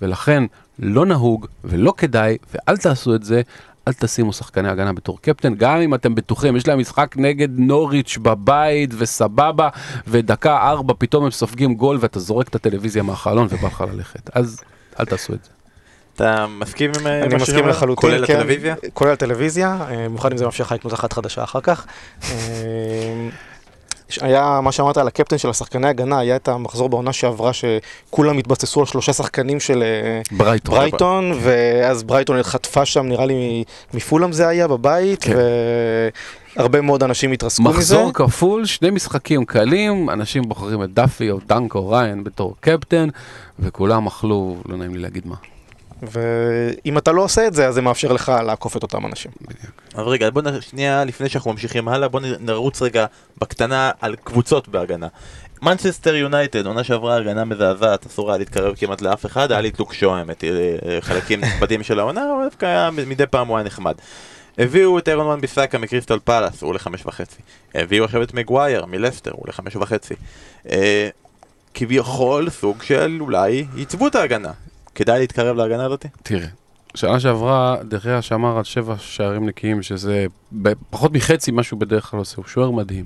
ולכן 0.02 0.42
לא 0.78 1.06
נהוג 1.06 1.46
ולא 1.64 1.92
כדאי, 1.96 2.36
ואל 2.54 2.76
תעשו 2.76 3.14
את 3.14 3.22
זה. 3.22 3.42
אל 3.88 3.92
תשימו 3.92 4.32
שחקני 4.32 4.68
הגנה 4.68 4.92
בתור 4.92 5.18
קפטן, 5.20 5.54
גם 5.54 5.76
אם 5.76 5.94
אתם 5.94 6.14
בטוחים, 6.14 6.56
יש 6.56 6.68
להם 6.68 6.78
משחק 6.78 7.14
נגד 7.18 7.48
נוריץ' 7.58 8.18
בבית 8.22 8.90
וסבבה, 8.98 9.68
ודקה 10.06 10.56
ארבע 10.56 10.94
פתאום 10.98 11.24
הם 11.24 11.30
סופגים 11.30 11.74
גול 11.74 11.98
ואתה 12.00 12.20
זורק 12.20 12.48
את 12.48 12.54
הטלוויזיה 12.54 13.02
מהחלון 13.02 13.46
ובא 13.50 13.68
לך 13.68 13.84
ללכת. 13.92 14.30
אז 14.36 14.60
אל 15.00 15.04
תעשו 15.04 15.32
את 15.32 15.44
זה. 15.44 15.55
אתה 16.16 16.46
מסכים 16.58 16.90
עם 17.00 17.06
אה, 17.06 17.22
אני 17.22 17.28
מה 17.28 17.36
מסכים 17.36 17.54
שאומר? 17.54 17.70
לחלוטין, 17.70 18.10
כולל 18.10 18.26
כן. 18.26 18.36
הטלוויזיה? 18.36 18.74
כולל 18.94 19.12
הטלוויזיה, 19.12 19.78
אה, 19.90 20.04
במיוחד 20.04 20.32
אם 20.32 20.38
זה 20.38 20.44
מאפשר 20.44 20.64
לך 20.64 20.72
לקנות 20.72 20.94
אחת 20.94 21.12
חדשה 21.12 21.44
אחר 21.44 21.60
כך. 21.60 21.86
אה, 22.24 22.28
היה 24.20 24.60
מה 24.62 24.72
שאמרת 24.72 24.96
על 24.96 25.06
הקפטן 25.06 25.38
של 25.38 25.50
השחקני 25.50 25.88
הגנה, 25.88 26.18
היה 26.18 26.36
את 26.36 26.48
המחזור 26.48 26.88
בעונה 26.88 27.12
שעברה 27.12 27.50
שכולם 27.52 28.38
התבססו 28.38 28.80
על 28.80 28.86
שלושה 28.86 29.12
שחקנים 29.12 29.60
של 29.60 29.82
אה, 29.82 30.36
ברייטון. 30.36 30.74
ברייטון, 30.74 31.32
ואז 31.42 32.02
ברייטון 32.02 32.42
חטפה 32.42 32.84
שם, 32.84 33.06
נראה 33.06 33.26
לי 33.26 33.64
מפולאם 33.94 34.32
זה 34.32 34.48
היה 34.48 34.68
בבית, 34.68 35.24
כן. 35.24 35.36
והרבה 36.56 36.80
מאוד 36.80 37.02
אנשים 37.02 37.32
התרסקו 37.32 37.62
מזה. 37.62 37.78
מחזור 37.78 38.12
כפול, 38.12 38.64
שני 38.64 38.90
משחקים 38.90 39.44
קלים, 39.44 40.10
אנשים 40.10 40.42
בוחרים 40.48 40.82
את 40.82 40.94
דאפי 40.94 41.30
או 41.30 41.38
דנק 41.46 41.74
או 41.74 41.88
ריין 41.90 42.24
בתור 42.24 42.54
קפטן, 42.60 43.08
וכולם 43.58 44.06
אכלו, 44.06 44.56
לא 44.68 44.76
נעים 44.76 44.94
לי 44.94 45.00
להגיד 45.00 45.26
מה. 45.26 45.36
ואם 46.02 46.98
אתה 46.98 47.12
לא 47.12 47.22
עושה 47.22 47.46
את 47.46 47.54
זה, 47.54 47.68
אז 47.68 47.74
זה 47.74 47.82
מאפשר 47.82 48.12
לך 48.12 48.32
לעקוף 48.46 48.76
את 48.76 48.82
אותם 48.82 49.06
אנשים. 49.06 49.30
אז 49.94 50.06
רגע, 50.06 50.30
בוא 50.30 50.42
נ... 50.42 50.60
שנייה 50.60 51.04
לפני 51.04 51.28
שאנחנו 51.28 51.52
ממשיכים 51.52 51.88
הלאה, 51.88 52.08
בוא 52.08 52.20
נרוץ 52.40 52.82
רגע 52.82 53.06
בקטנה 53.38 53.90
על 54.00 54.16
קבוצות 54.24 54.68
בהגנה. 54.68 55.08
מנצ'סטר 55.62 56.14
יונייטד, 56.14 56.66
עונה 56.66 56.84
שעברה 56.84 57.16
הגנה 57.16 57.44
מזעזעת, 57.44 58.06
אסור 58.06 58.30
היה 58.30 58.38
להתקרב 58.38 58.74
כמעט 58.76 59.02
לאף 59.02 59.26
אחד, 59.26 59.52
היה 59.52 59.60
לי 59.60 59.68
את 59.68 59.78
לוק 59.78 59.94
שואו 59.94 60.16
האמת, 60.16 60.44
אה, 60.44 60.50
אה, 60.86 60.98
חלקים 61.00 61.40
נכבדים 61.40 61.82
של 61.82 61.98
העונה, 61.98 62.20
אבל 62.36 62.44
דווקא 62.44 62.66
היה, 62.66 62.90
מדי 62.90 63.26
פעם 63.26 63.48
הוא 63.48 63.56
היה 63.56 63.66
נחמד. 63.66 63.94
הביאו 64.58 64.98
את 64.98 65.08
ארון 65.08 65.26
וואן 65.26 65.40
ביסאקה 65.40 65.78
מקריסטל 65.78 66.18
פאלאס, 66.24 66.62
הוא 66.62 66.74
לחמש 66.74 67.06
וחצי. 67.06 67.42
הביאו 67.74 68.04
עכשיו 68.04 68.22
את 68.22 68.34
מגווייר 68.34 68.86
מלסטר, 68.86 69.30
הוא 69.34 69.48
לחמש 69.48 69.76
וחצי. 69.76 70.14
אה, 70.70 71.08
כביכול 71.74 72.50
סוג 72.50 72.82
של 72.82 73.18
אולי 73.20 73.66
ייצבו 73.76 74.06
את 74.06 74.14
ההגנה. 74.14 74.52
כדאי 74.96 75.18
להתקרב 75.18 75.56
להגנה 75.56 75.84
הזאתי? 75.84 76.08
תראה, 76.22 76.46
שנה 76.94 77.20
שעברה, 77.20 77.76
דחיה 77.88 78.22
שמר 78.22 78.58
על 78.58 78.64
שבע 78.64 78.94
שערים 78.98 79.46
נקיים, 79.46 79.82
שזה 79.82 80.26
פחות 80.90 81.12
מחצי 81.12 81.50
מה 81.50 81.62
שהוא 81.62 81.80
בדרך 81.80 82.04
כלל 82.04 82.18
עושה, 82.18 82.36
הוא 82.36 82.44
שוער 82.44 82.70
מדהים. 82.70 83.04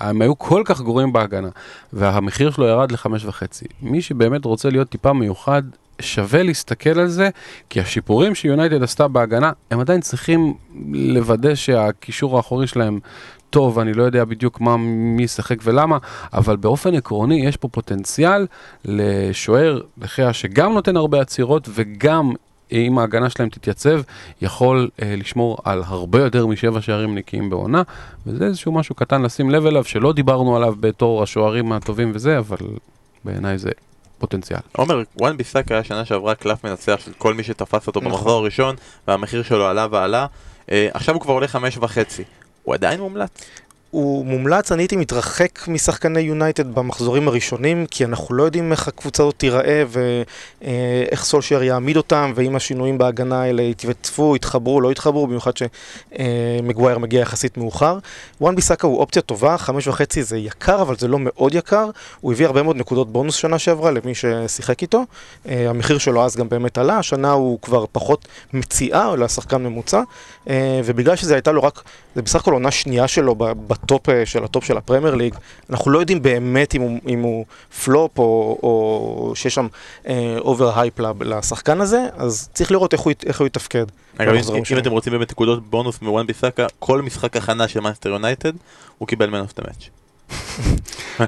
הם 0.00 0.22
היו 0.22 0.38
כל 0.38 0.62
כך 0.64 0.80
גרועים 0.80 1.12
בהגנה, 1.12 1.48
והמחיר 1.92 2.50
שלו 2.50 2.66
ירד 2.66 2.92
לחמש 2.92 3.24
וחצי. 3.24 3.64
מי 3.82 4.02
שבאמת 4.02 4.44
רוצה 4.44 4.70
להיות 4.70 4.88
טיפה 4.88 5.12
מיוחד, 5.12 5.62
שווה 6.00 6.42
להסתכל 6.42 6.98
על 6.98 7.08
זה, 7.08 7.30
כי 7.70 7.80
השיפורים 7.80 8.34
שיונייטד 8.34 8.82
עשתה 8.82 9.08
בהגנה, 9.08 9.52
הם 9.70 9.80
עדיין 9.80 10.00
צריכים 10.00 10.54
לוודא 10.92 11.54
שהקישור 11.54 12.36
האחורי 12.36 12.66
שלהם 12.66 12.98
טוב, 13.50 13.78
אני 13.78 13.92
לא 13.92 14.02
יודע 14.02 14.24
בדיוק 14.24 14.60
מה, 14.60 14.76
מי 14.76 15.22
ישחק 15.22 15.56
ולמה, 15.62 15.98
אבל 16.32 16.56
באופן 16.56 16.94
עקרוני 16.94 17.46
יש 17.46 17.56
פה 17.56 17.68
פוטנציאל 17.68 18.46
לשוער, 18.84 19.80
לחיה, 20.02 20.32
שגם 20.32 20.72
נותן 20.72 20.96
הרבה 20.96 21.20
עצירות 21.20 21.68
וגם 21.74 22.32
אם 22.72 22.98
ההגנה 22.98 23.30
שלהם 23.30 23.48
תתייצב, 23.48 24.00
יכול 24.42 24.88
אה, 25.02 25.14
לשמור 25.16 25.58
על 25.64 25.82
הרבה 25.86 26.22
יותר 26.22 26.46
משבע 26.46 26.80
שערים 26.80 27.14
נקיים 27.14 27.50
בעונה, 27.50 27.82
וזה 28.26 28.44
איזשהו 28.44 28.72
משהו 28.72 28.94
קטן 28.94 29.22
לשים 29.22 29.50
לב 29.50 29.66
אליו, 29.66 29.84
שלא 29.84 30.12
דיברנו 30.12 30.56
עליו 30.56 30.74
בתור 30.80 31.22
השוערים 31.22 31.72
הטובים 31.72 32.12
וזה, 32.14 32.38
אבל 32.38 32.66
בעיניי 33.24 33.58
זה 33.58 33.70
פוטנציאל. 34.18 34.60
עומר, 34.76 35.02
וואן 35.20 35.36
ביסאקה 35.36 35.74
היה 35.74 35.84
שנה 35.84 36.04
שעברה 36.04 36.34
קלף 36.34 36.64
מנצח 36.64 37.00
של 37.04 37.12
כל 37.18 37.34
מי 37.34 37.42
שתפס 37.42 37.86
אותו 37.86 38.00
נכון. 38.00 38.12
במחזור 38.12 38.40
הראשון, 38.40 38.76
והמחיר 39.08 39.42
שלו 39.42 39.66
עלה 39.66 39.86
ועלה. 39.90 40.26
אה, 40.72 40.88
עכשיו 40.94 41.14
הוא 41.14 41.22
כבר 41.22 41.34
עולה 41.34 41.48
חמש 41.48 41.78
וחצי. 41.78 42.24
הוא 42.68 42.74
עדיין 42.74 43.00
מומלץ? 43.00 43.30
הוא 43.90 44.26
מומלץ, 44.26 44.72
אני 44.72 44.82
הייתי 44.82 44.96
מתרחק 44.96 45.68
משחקני 45.68 46.20
יונייטד 46.20 46.74
במחזורים 46.74 47.28
הראשונים, 47.28 47.86
כי 47.90 48.04
אנחנו 48.04 48.34
לא 48.34 48.42
יודעים 48.42 48.72
איך 48.72 48.88
הקבוצה 48.88 49.22
הזאת 49.22 49.34
תיראה 49.38 49.84
ואיך 49.88 51.24
סולשייר 51.24 51.62
יעמיד 51.62 51.96
אותם, 51.96 52.32
ואם 52.34 52.56
השינויים 52.56 52.98
בהגנה 52.98 53.42
האלה 53.42 53.62
יתווצפו, 53.62 54.36
יתחברו, 54.36 54.80
לא 54.80 54.92
יתחברו, 54.92 55.26
במיוחד 55.26 55.52
שמגווייר 55.56 56.98
מגיע 56.98 57.20
יחסית 57.20 57.56
מאוחר. 57.56 57.98
וואן 58.40 58.56
ביסאקה 58.56 58.86
הוא 58.86 58.98
אופציה 58.98 59.22
טובה, 59.22 59.58
חמש 59.58 59.86
וחצי 59.86 60.22
זה 60.22 60.38
יקר, 60.38 60.82
אבל 60.82 60.96
זה 60.96 61.08
לא 61.08 61.18
מאוד 61.20 61.54
יקר. 61.54 61.90
הוא 62.20 62.32
הביא 62.32 62.46
הרבה 62.46 62.62
מאוד 62.62 62.76
נקודות 62.76 63.12
בונוס 63.12 63.34
שנה 63.34 63.58
שעברה 63.58 63.90
למי 63.90 64.14
ששיחק 64.14 64.82
איתו. 64.82 65.04
אה, 65.48 65.70
המחיר 65.70 65.98
שלו 65.98 66.24
אז 66.24 66.36
גם 66.36 66.48
באמת 66.48 66.78
עלה, 66.78 66.98
השנה 66.98 67.32
הוא 67.32 67.58
כבר 67.62 67.84
פחות 67.92 68.28
מציאה 68.52 69.16
לשחקן 69.16 69.62
ממוצע, 69.62 69.98
אה, 69.98 70.02
ובגלל 70.84 71.16
שזה 71.16 71.34
הייתה 71.34 71.52
לו 71.52 71.62
רק, 71.62 71.82
זה 72.14 72.22
בסך 72.22 72.40
הכל 72.40 72.52
עונה 72.52 72.70
שנייה 72.70 73.08
שלו 73.08 73.34
בטופ 73.38 74.08
אה, 74.08 74.26
של 74.26 74.44
הטופ 74.44 74.64
של 74.64 74.76
הפרמייר 74.76 75.14
ליג, 75.14 75.34
אנחנו 75.70 75.90
לא 75.90 75.98
יודעים 75.98 76.22
באמת 76.22 76.74
אם 76.74 76.80
הוא, 76.80 76.98
אם 77.08 77.20
הוא 77.22 77.44
פלופ 77.84 78.18
או, 78.18 78.58
או 78.62 79.32
שיש 79.36 79.54
שם 79.54 79.66
over 80.38 80.80
hype 80.80 80.94
לשחקן 81.20 81.80
הזה, 81.80 82.06
אז 82.16 82.48
צריך 82.54 82.70
לראות 82.72 82.92
איך 82.92 83.00
הוא, 83.00 83.12
איך 83.26 83.38
הוא 83.40 83.46
יתפקד. 83.46 83.86
אגב, 84.18 84.28
אם- 84.34 84.54
אם. 84.56 84.78
אתם 84.78 84.90
רוצים 84.90 85.12
באמת 85.12 85.30
נקודות 85.30 85.70
בונוס 85.70 86.02
מוואן 86.02 86.26
ביסאקה, 86.26 86.66
כל 86.78 87.02
משחק 87.02 87.36
הכנה 87.36 87.68
של 87.68 87.80
מאנסטר 87.80 88.08
יונייטד, 88.08 88.52
הוא 88.98 89.08
קיבל 89.08 89.30
man 89.30 89.40
of 89.40 89.54
the 89.56 89.62
match. 89.66 89.97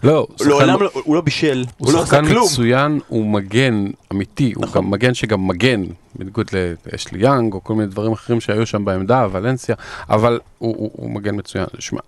לא, 0.02 0.18
הוא 0.18 0.26
שחקן- 0.38 0.48
לעולם 0.50 0.82
לא- 0.82 0.90
הוא 0.94 1.14
לא 1.14 1.20
בישל, 1.20 1.64
הוא 1.78 1.86
הוא 1.88 1.92
לא 1.94 1.98
עשה 2.02 2.06
שחקן 2.06 2.26
כלום. 2.28 2.44
מצוין, 2.52 3.00
הוא 3.08 3.26
מגן 3.26 3.86
אמיתי, 4.12 4.52
הוא 4.56 4.64
נכון. 4.64 4.82
גם 4.82 4.90
מגן 4.90 5.14
שגם 5.14 5.48
מגן, 5.48 5.82
בניגוד 6.14 6.46
לאשלי 6.92 7.18
יאנג 7.26 7.52
או 7.52 7.64
כל 7.64 7.74
מיני 7.74 7.86
דברים 7.86 8.12
אחרים 8.12 8.40
שהיו 8.40 8.66
שם 8.66 8.84
בעמדה, 8.84 9.26
ולנסיה, 9.32 9.74
אבל 10.10 10.40
הוא, 10.58 10.74
הוא, 10.78 10.90
הוא 10.94 11.10
מגן 11.10 11.36
מצוין. 11.38 11.64
שמע, 11.78 12.00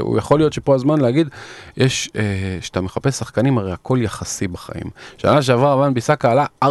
הוא 0.00 0.18
יכול 0.18 0.38
להיות 0.38 0.52
שפה 0.52 0.74
הזמן 0.74 1.00
להגיד, 1.00 1.28
יש, 1.76 2.10
אה, 2.16 2.22
שאתה 2.60 2.80
מחפש 2.80 3.14
שחקנים, 3.18 3.58
הרי 3.58 3.72
הכל 3.72 3.98
יחסי 4.02 4.48
בחיים. 4.48 4.84
שנה 5.18 5.42
שעברה 5.42 5.76
ון 5.76 5.94
ביסאקה 5.94 6.30
עלה 6.32 6.46
4.0, 6.64 6.68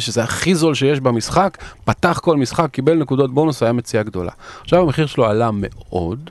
שזה 0.00 0.22
הכי 0.22 0.54
זול 0.54 0.74
שיש 0.74 1.00
במשחק, 1.00 1.58
פתח 1.84 2.20
כל 2.22 2.36
משחק, 2.36 2.68
קיבל 2.72 2.94
נקודות 2.94 3.34
בונוס, 3.34 3.62
היה 3.62 3.72
מציאה 3.72 4.02
גדולה. 4.02 4.32
עכשיו 4.62 4.80
המחיר 4.82 5.06
שלו 5.06 5.26
עלה 5.26 5.50
מאוד. 5.52 6.30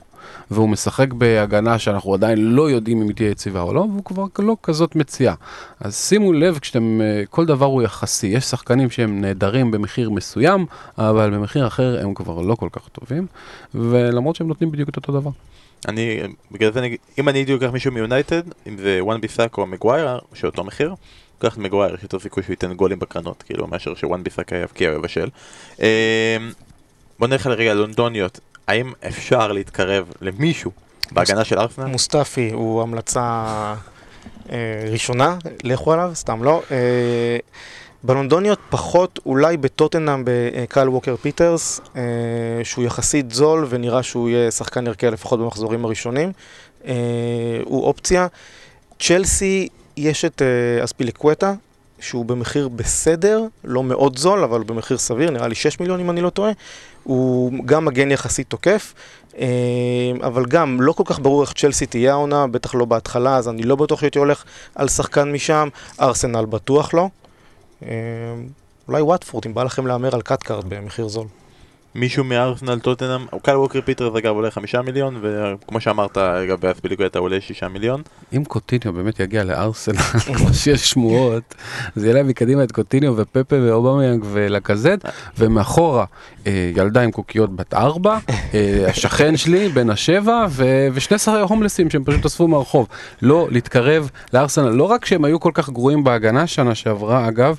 והוא 0.50 0.68
משחק 0.68 1.12
בהגנה 1.12 1.78
שאנחנו 1.78 2.14
עדיין 2.14 2.38
לא 2.38 2.70
יודעים 2.70 3.02
אם 3.02 3.08
היא 3.08 3.16
תהיה 3.16 3.30
יציבה 3.30 3.60
או 3.60 3.74
לא, 3.74 3.80
והוא 3.80 4.04
כבר 4.04 4.24
לא 4.38 4.56
כזאת 4.62 4.96
מציאה. 4.96 5.34
אז 5.80 5.96
שימו 5.96 6.32
לב, 6.32 6.58
כשאתם, 6.58 7.00
אה, 7.00 7.22
כל 7.30 7.46
דבר 7.46 7.66
הוא 7.66 7.82
יחסי. 7.82 8.26
יש 8.26 8.44
שחקנים 8.44 8.90
שהם 8.90 9.20
נהדרים 9.20 9.70
במחיר 9.70 10.10
מסוים, 10.10 10.66
אבל 10.98 11.30
במחיר 11.30 11.66
אחר 11.66 11.98
הם 12.02 12.14
כבר 12.14 12.40
לא 12.40 12.54
כל 12.54 12.68
כך 12.72 12.88
טובים, 12.88 13.26
ולמרות 13.74 14.36
שהם 14.36 14.48
נותנים 14.48 14.70
בדיוק 14.70 14.88
את 14.88 14.96
אותו 14.96 15.12
דבר. 15.12 15.30
אני, 15.88 16.20
בגלל 16.52 16.72
זה, 16.72 16.86
אם 17.18 17.28
אני 17.28 17.38
הייתי 17.38 17.52
לוקח 17.52 17.70
מישהו 17.72 17.92
מיונייטד, 17.92 18.42
אם 18.66 18.76
זה 18.78 18.98
וואן 19.00 19.20
ביסאקה 19.20 19.60
או 19.60 19.66
מגווייר, 19.66 20.18
שאותו 20.34 20.64
מחיר, 20.64 20.94
לוקח 21.42 21.54
את 21.54 21.58
מגווייר, 21.58 21.94
יש 21.94 22.02
יותר 22.02 22.18
סיכוי 22.18 22.42
שהוא 22.42 22.52
ייתן 22.52 22.72
גולים 22.72 22.98
בקרנות, 22.98 23.42
כאילו, 23.42 23.66
מאשר 23.66 23.94
שוואן 23.94 24.22
ביסאקה 24.22 24.56
יבקיע 24.56 24.90
ויבשל. 24.90 25.28
אה, 25.82 26.36
בוא 27.18 27.28
נלך 27.28 27.46
לרגע 27.46 27.74
לונדוניות, 27.74 28.40
האם 28.68 28.92
אפשר 29.08 29.52
להתקרב 29.52 30.12
למישהו 30.20 30.70
בהגנה 31.12 31.44
של 31.44 31.58
ארסנל? 31.58 31.86
מוסטפי 31.86 32.50
הוא 32.52 32.82
המלצה 32.82 33.44
אה, 34.50 34.88
ראשונה, 34.90 35.36
לכו 35.64 35.92
עליו, 35.92 36.10
סתם 36.14 36.42
לא. 36.42 36.62
אה, 36.70 37.38
בלונדוניות 38.02 38.58
פחות, 38.70 39.18
אולי 39.26 39.56
בטוטנאם 39.56 40.22
בקייל 40.26 40.88
ווקר 40.88 41.16
פיטרס, 41.16 41.80
אה, 41.96 42.02
שהוא 42.64 42.84
יחסית 42.84 43.30
זול 43.30 43.66
ונראה 43.68 44.02
שהוא 44.02 44.28
יהיה 44.28 44.50
שחקן 44.50 44.86
הרכב 44.86 45.06
לפחות 45.06 45.40
במחזורים 45.40 45.84
הראשונים. 45.84 46.32
אה, 46.86 46.94
הוא 47.64 47.84
אופציה. 47.84 48.26
צ'לסי, 49.00 49.68
יש 49.96 50.24
את 50.24 50.42
אה, 50.42 50.84
אספיליקווטה, 50.84 51.54
שהוא 52.00 52.24
במחיר 52.24 52.68
בסדר, 52.68 53.42
לא 53.64 53.82
מאוד 53.82 54.18
זול, 54.18 54.44
אבל 54.44 54.62
במחיר 54.62 54.98
סביר, 54.98 55.30
נראה 55.30 55.48
לי 55.48 55.54
6 55.54 55.80
מיליון 55.80 56.00
אם 56.00 56.10
אני 56.10 56.20
לא 56.20 56.30
טועה. 56.30 56.52
הוא 57.06 57.52
גם 57.64 57.84
מגן 57.84 58.10
יחסית 58.10 58.50
תוקף, 58.50 58.94
אה, 59.38 59.46
אבל 60.22 60.46
גם 60.46 60.80
לא 60.80 60.92
כל 60.92 61.02
כך 61.06 61.18
ברור 61.18 61.42
איך 61.42 61.52
צ'לסי 61.52 61.86
תהיה 61.86 62.12
העונה, 62.12 62.46
בטח 62.46 62.74
לא 62.74 62.84
בהתחלה, 62.84 63.36
אז 63.36 63.48
אני 63.48 63.62
לא 63.62 63.76
בטוח 63.76 64.00
שהייתי 64.00 64.18
הולך 64.18 64.44
על 64.74 64.88
שחקן 64.88 65.32
משם, 65.32 65.68
ארסנל 66.00 66.44
בטוח 66.44 66.94
לא. 66.94 67.08
אה, 67.82 67.88
אולי 68.88 69.02
וואטפורד, 69.02 69.46
אם 69.46 69.54
בא 69.54 69.62
לכם 69.62 69.86
להמר 69.86 70.14
על 70.14 70.22
קאתקארט 70.22 70.64
במחיר 70.68 71.08
זול. 71.08 71.26
מישהו 71.96 72.24
מארסנל 72.24 72.78
טוטנאם, 72.78 73.20
קייל 73.42 73.56
ווקר 73.56 73.80
פיטרס 73.84 74.16
אגב 74.16 74.34
עולה 74.34 74.50
חמישה 74.50 74.82
מיליון, 74.82 75.20
וכמו 75.22 75.80
שאמרת 75.80 76.16
לגבי 76.16 76.70
אספיליקווטה 76.70 77.18
עולה 77.18 77.40
שישה 77.40 77.68
מיליון. 77.68 78.02
אם 78.32 78.44
קוטיניו 78.44 78.92
באמת 78.92 79.20
יגיע 79.20 79.44
לארסנל, 79.44 79.96
כמו 80.36 80.54
שיש 80.54 80.90
שמועות, 80.90 81.54
אז 81.96 82.04
יהיה 82.04 82.14
להם 82.14 82.28
מקדימה 82.28 82.62
את 82.62 82.72
קוטיניו 82.72 83.14
ופפה 83.16 83.56
ואובמיאנג 83.62 84.24
ולקזט, 84.32 85.08
ומאחורה 85.38 86.04
אה, 86.46 86.70
ילדה 86.76 87.02
עם 87.02 87.10
קוקיות 87.10 87.56
בת 87.56 87.74
ארבע, 87.74 88.18
אה, 88.54 88.84
השכן 88.90 89.36
שלי 89.36 89.68
בן 89.68 89.90
השבע, 89.90 90.46
ושני 90.92 91.18
שרי 91.18 91.40
הומלסים 91.40 91.90
שהם 91.90 92.04
פשוט 92.04 92.26
אספו 92.26 92.48
מהרחוב. 92.48 92.88
לא 93.22 93.48
להתקרב 93.50 94.10
לארסנל, 94.32 94.68
לא 94.68 94.84
רק 94.84 95.04
שהם 95.04 95.24
היו 95.24 95.40
כל 95.40 95.50
כך 95.54 95.70
גרועים 95.70 96.04
בהגנה 96.04 96.46
שנה 96.46 96.74
שעברה, 96.74 97.28
אגב, 97.28 97.58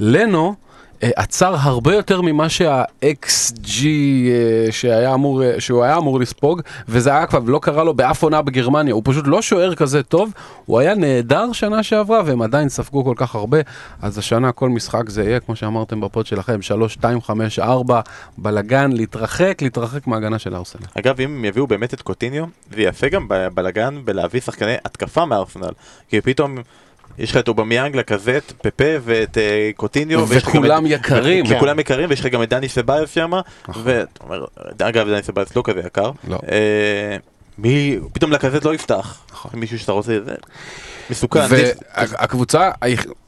לנו, 0.00 0.54
עצר 1.00 1.54
הרבה 1.58 1.94
יותר 1.94 2.20
ממה 2.20 2.48
שה-XG 2.48 3.84
אה, 3.84 4.72
שהיה 4.72 5.14
אמור, 5.14 5.42
אה, 5.44 5.60
שהוא 5.60 5.84
היה 5.84 5.96
אמור 5.96 6.20
לספוג, 6.20 6.60
וזה 6.88 7.10
היה 7.10 7.26
כבר, 7.26 7.38
לא 7.46 7.58
קרה 7.62 7.84
לו 7.84 7.94
באף 7.94 8.22
עונה 8.22 8.42
בגרמניה, 8.42 8.94
הוא 8.94 9.02
פשוט 9.04 9.24
לא 9.26 9.42
שוער 9.42 9.74
כזה 9.74 10.02
טוב, 10.02 10.32
הוא 10.66 10.78
היה 10.78 10.94
נהדר 10.94 11.52
שנה 11.52 11.82
שעברה, 11.82 12.22
והם 12.26 12.42
עדיין 12.42 12.68
ספגו 12.68 13.04
כל 13.04 13.14
כך 13.16 13.34
הרבה, 13.34 13.58
אז 14.02 14.18
השנה 14.18 14.52
כל 14.52 14.68
משחק 14.68 15.08
זה 15.08 15.24
יהיה, 15.24 15.40
כמו 15.40 15.56
שאמרתם 15.56 16.00
ב 16.00 16.06
pod 16.06 16.26
שלכם, 16.26 16.62
3, 16.62 16.92
2, 16.92 17.20
5, 17.20 17.58
4, 17.58 18.00
בלאגן, 18.38 18.92
להתרחק, 18.92 19.62
להתרחק 19.62 20.06
מההגנה 20.06 20.38
של 20.38 20.54
ארסנל. 20.54 20.86
אגב, 20.98 21.20
אם 21.20 21.30
הם 21.30 21.44
יביאו 21.44 21.66
באמת 21.66 21.94
את 21.94 22.02
קוטיניו, 22.02 22.44
זה 22.74 22.82
יעשה 22.82 23.08
גם 23.08 23.28
ב- 23.28 23.48
בלאגן 23.54 23.98
בלהביא 24.04 24.40
שחקני 24.40 24.74
התקפה 24.84 25.24
מארסנל. 25.24 25.70
כי 26.08 26.20
פתאום 26.20 26.58
יש 27.18 27.30
לך 27.30 27.36
את 27.36 27.48
אובמיאנג, 27.48 27.96
לקזט, 27.96 28.52
פפה 28.62 28.84
ואת 29.04 29.38
אה, 29.38 29.70
קוטיניו. 29.76 30.26
וכולם 30.28 30.86
את- 30.86 30.90
יקרים. 30.90 31.44
וכולם 31.48 31.80
יקרים, 31.80 32.08
ויש 32.10 32.20
לך 32.20 32.26
גם 32.26 32.42
את 32.42 32.48
דני 32.48 32.68
סבאיוס 32.68 33.10
שם. 33.10 33.30
נכון. 33.68 33.82
אגב, 34.82 35.08
דני 35.08 35.22
סבאיוס 35.22 35.56
לא 35.56 35.62
כזה 35.64 35.80
יקר. 35.86 36.10
לא. 36.28 36.38
אה, 36.52 37.16
מי, 37.58 37.98
פתאום 38.12 38.32
לקזט 38.32 38.64
לא 38.64 38.74
יפתח. 38.74 39.20
נכון. 39.32 39.50
מישהו 39.60 39.78
שאתה 39.78 39.92
רוצה, 39.92 40.12
זה... 40.24 40.34
מסוכן. 41.10 41.40
והקבוצה, 41.96 42.70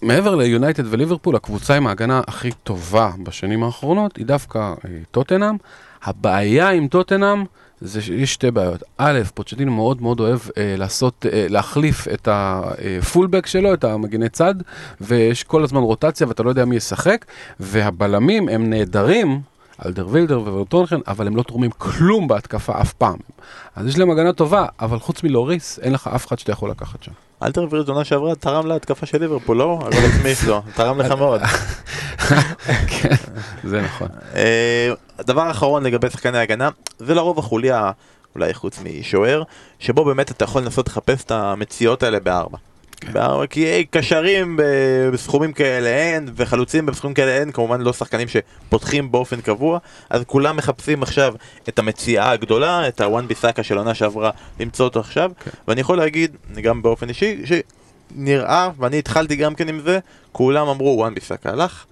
מעבר 0.02 0.34
ליונייטד 0.34 0.82
וליברפול, 0.92 1.36
הקבוצה 1.36 1.74
עם 1.74 1.86
ההגנה 1.86 2.20
הכי 2.26 2.50
טובה 2.64 3.10
בשנים 3.22 3.62
האחרונות 3.64 4.16
היא 4.16 4.26
דווקא 4.26 4.58
אה, 4.58 4.74
טוטנאם. 5.10 5.56
הבעיה 6.04 6.68
עם 6.70 6.88
טוטנאם 6.88 7.44
זה 7.80 8.02
שיש 8.02 8.34
שתי 8.34 8.50
בעיות. 8.50 8.82
א', 8.98 9.20
פוצ'טינו 9.34 9.72
מאוד 9.72 10.02
מאוד 10.02 10.20
אוהב 10.20 10.38
אה, 10.56 10.74
לעשות, 10.78 11.26
אה, 11.32 11.46
להחליף 11.48 12.08
את 12.08 12.28
ה 12.32 12.45
fullback 12.45 13.46
שלו, 13.46 13.74
את 13.74 13.84
המגני 13.84 14.28
צד, 14.28 14.54
ויש 15.00 15.44
כל 15.44 15.64
הזמן 15.64 15.80
רוטציה 15.80 16.26
ואתה 16.28 16.42
לא 16.42 16.48
יודע 16.48 16.64
מי 16.64 16.76
ישחק, 16.76 17.24
והבלמים 17.60 18.48
הם 18.48 18.70
נהדרים. 18.70 19.40
אלדרווירלד 19.86 20.40
וורטונגן, 20.40 20.96
אבל 21.06 21.26
הם 21.26 21.36
לא 21.36 21.42
תורמים 21.42 21.70
כלום 21.70 22.28
בהתקפה 22.28 22.80
אף 22.80 22.92
פעם. 22.92 23.16
אז 23.76 23.86
יש 23.86 23.98
להם 23.98 24.10
הגנה 24.10 24.32
טובה, 24.32 24.66
אבל 24.80 24.98
חוץ 24.98 25.22
מלוריס, 25.22 25.78
אין 25.78 25.92
לך 25.92 26.06
אף 26.14 26.26
אחד 26.26 26.38
שאתה 26.38 26.52
יכול 26.52 26.70
לקחת 26.70 27.02
שם. 27.02 27.12
אלתר 27.42 27.66
וילד 27.70 27.88
עונה 27.88 28.04
שעברה 28.04 28.34
תרם 28.34 28.66
להתקפה 28.66 29.06
של 29.06 29.18
ליברפול, 29.20 29.56
לא? 29.56 29.78
אבל 29.82 30.08
סמית 30.10 30.44
לא, 30.46 30.62
תרם 30.74 31.00
לך 31.00 31.10
מאוד. 31.10 31.40
כן, 33.00 33.14
זה 33.64 33.80
נכון. 33.82 34.08
אה, 34.34 34.92
הדבר 35.18 35.42
האחרון 35.42 35.82
לגבי 35.82 36.10
שחקני 36.10 36.38
הגנה, 36.38 36.68
זה 36.98 37.14
לרוב 37.14 37.38
החוליה, 37.38 37.90
אולי 38.34 38.54
חוץ 38.54 38.80
משוער, 38.84 39.42
שבו 39.78 40.04
באמת 40.04 40.30
אתה 40.30 40.44
יכול 40.44 40.62
לנסות 40.62 40.88
לחפש 40.88 41.24
את 41.24 41.30
המציאות 41.30 42.02
האלה 42.02 42.20
בארבע. 42.20 42.58
בארבע, 43.12 43.46
כי 43.46 43.84
קשרים 43.90 44.58
בסכומים 45.12 45.52
כאלה 45.52 45.88
אין, 45.88 46.28
וחלוצים 46.36 46.86
בסכומים 46.86 47.14
כאלה 47.14 47.38
אין, 47.38 47.52
כמובן 47.52 47.80
לא 47.80 47.92
שחקנים 47.92 48.28
שפותחים 48.28 49.12
באופן 49.12 49.40
קבוע, 49.40 49.78
אז 50.10 50.22
כולם 50.26 50.56
מחפשים 50.56 51.02
עכשיו 51.02 51.34
את 51.68 51.78
המציאה 51.78 52.30
הגדולה, 52.30 52.88
את 52.88 53.00
הוואן 53.00 53.28
ביסאקה 53.28 53.62
של 53.62 53.78
עונה 53.78 53.94
שעברה, 53.94 54.30
למצוא 54.60 54.84
אותו 54.84 55.00
עכשיו, 55.00 55.30
כן. 55.44 55.50
ואני 55.68 55.80
יכול 55.80 55.98
להגיד, 55.98 56.36
גם 56.62 56.82
באופן 56.82 57.08
אישי, 57.08 57.42
שנראה, 57.44 58.70
ואני 58.78 58.98
התחלתי 58.98 59.36
גם 59.36 59.54
כן 59.54 59.68
עם 59.68 59.80
זה, 59.80 59.98
כולם 60.32 60.68
אמרו 60.68 60.94
וואן 60.98 61.14
ביסאקה 61.14 61.50
הלך, 61.50 61.84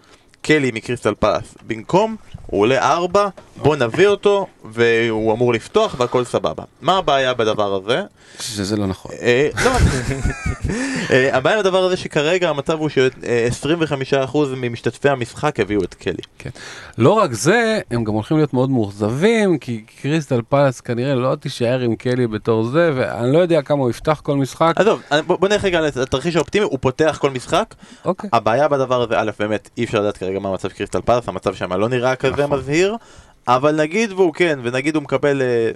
קלי 0.47 0.71
מקריסטל 0.75 1.15
פלאס 1.15 1.55
במקום, 1.67 2.17
הוא 2.47 2.61
עולה 2.61 2.93
ארבע, 2.93 3.29
בוא 3.57 3.77
נביא 3.77 4.07
אותו, 4.07 4.47
והוא 4.65 5.33
אמור 5.33 5.53
לפתוח 5.53 5.95
והכל 5.99 6.25
סבבה. 6.25 6.65
מה 6.81 6.97
הבעיה 6.97 7.35
בדבר 7.35 7.75
הזה? 7.75 8.03
שזה 8.41 8.77
לא 8.77 8.87
נכון. 8.87 9.13
אה, 9.23 9.49
לא, 9.65 9.71
אה, 11.11 11.37
הבעיה 11.37 11.59
בדבר 11.59 11.85
הזה 11.85 11.97
שכרגע 11.97 12.51
המצב 12.51 12.79
הוא 12.79 12.89
ש-25% 12.89 14.37
ממשתתפי 14.57 15.09
המשחק 15.09 15.61
הביאו 15.61 15.85
את 15.85 15.95
קלי. 15.95 16.23
לא 16.99 17.13
רק 17.13 17.33
זה, 17.33 17.81
הם 17.91 18.05
גם 18.05 18.13
הולכים 18.13 18.37
להיות 18.37 18.55
מאוד 18.55 18.71
מאוכזבים, 18.71 19.59
כי 19.59 19.85
קריסטל 20.03 20.41
פלס 20.49 20.81
כנראה 20.81 21.15
לא 21.15 21.35
תישאר 21.35 21.81
עם 21.81 21.97
קלי 21.97 22.27
בתור 22.27 22.65
זה, 22.65 22.91
ואני 22.97 23.33
לא 23.33 23.39
יודע 23.39 23.63
כמה 23.63 23.83
הוא 23.83 23.91
יפתח 23.91 24.21
כל 24.25 24.37
משחק. 24.37 24.73
עזוב, 24.77 25.03
אה, 25.13 25.23
בוא 25.23 25.37
בוא 25.37 25.49
נלך 25.49 25.65
רגע 25.65 25.81
לתרחיש 25.81 26.37
האופטימי, 26.37 26.65
הוא 26.65 26.79
פותח 26.81 27.19
כל 27.21 27.31
משחק. 27.31 27.75
אוקיי. 28.05 28.31
הבעיה 28.33 28.69
בדבר 28.69 29.03
הזה, 29.03 29.21
א', 29.21 29.31
באמת 29.39 29.71
אי 29.79 29.85
אפשר 29.85 30.01
לדעת 30.01 30.17
כרגע 30.17 30.36
מה 30.41 30.49
המצב 30.49 30.69
קריסטל 30.69 31.01
פלס, 31.01 31.29
המצב 31.29 31.55
שם 31.55 31.73
לא 31.73 31.89
נראה 31.89 32.17
כזה 32.17 32.45
נכון. 32.45 32.59
מזהיר, 32.59 32.97
אבל 33.49 33.77
נגיד 33.77 34.13
והוא 34.13 34.35
כן, 34.35 34.59
ונגיד 34.63 34.95
הוא 34.95 35.03
מקבל... 35.03 35.43
אה, 35.43 35.71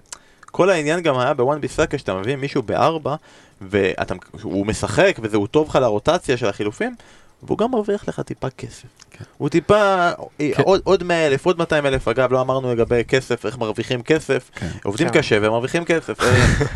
כל 0.51 0.71
העניין 0.71 1.01
גם 1.01 1.19
היה 1.19 1.35
בוואן 1.35 1.61
ביסאקה 1.61 1.99
שאתה 1.99 2.15
מביא 2.15 2.37
מישהו 2.37 2.63
בארבע 2.63 3.15
והוא 3.61 4.67
משחק 4.67 5.17
וזהו 5.23 5.47
טוב 5.47 5.69
לך 5.69 5.77
לרוטציה 5.77 6.37
של 6.37 6.47
החילופים 6.47 6.95
והוא 7.43 7.59
גם 7.59 7.71
מרוויח 7.71 8.09
לך 8.09 8.21
טיפה 8.21 8.51
כסף. 8.51 8.87
כן. 9.11 9.25
הוא 9.39 9.49
טיפה, 9.49 10.11
כן. 10.39 10.63
עוד, 10.63 10.81
עוד 10.85 11.03
100 11.03 11.27
אלף, 11.27 11.47
עוד 11.47 11.59
200 11.59 11.87
אלף, 11.87 12.09
אגב 12.09 12.33
לא 12.33 12.41
אמרנו 12.41 12.75
לגבי 12.75 13.03
כסף, 13.09 13.47
איך 13.47 13.59
מרוויחים 13.59 14.03
כסף, 14.03 14.51
כן. 14.55 14.69
עובדים 14.85 15.09
כן. 15.09 15.19
קשה 15.19 15.39
ומרוויחים 15.43 15.85
כסף, 15.85 16.21
אה, 16.21 16.27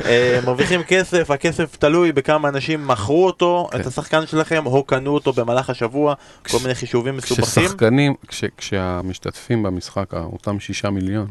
אה, 0.04 0.40
מרוויחים 0.46 0.82
כסף, 0.82 1.30
הכסף 1.30 1.76
תלוי 1.76 2.12
בכמה 2.12 2.48
אנשים 2.48 2.86
מכרו 2.86 3.26
אותו, 3.26 3.68
כן. 3.72 3.80
את 3.80 3.86
השחקן 3.86 4.26
שלכם, 4.26 4.66
או 4.66 4.84
קנו 4.84 5.14
אותו 5.14 5.32
במהלך 5.32 5.70
השבוע, 5.70 6.14
כל 6.48 6.58
מיני 6.62 6.74
חישובים 6.74 7.16
מסובכים. 7.16 7.64
כששחקנים, 7.64 8.14
כש, 8.28 8.44
כשהמשתתפים 8.56 9.62
במשחק, 9.62 10.14
אותם 10.14 10.60
שישה 10.60 10.90
מיליון, 10.90 11.26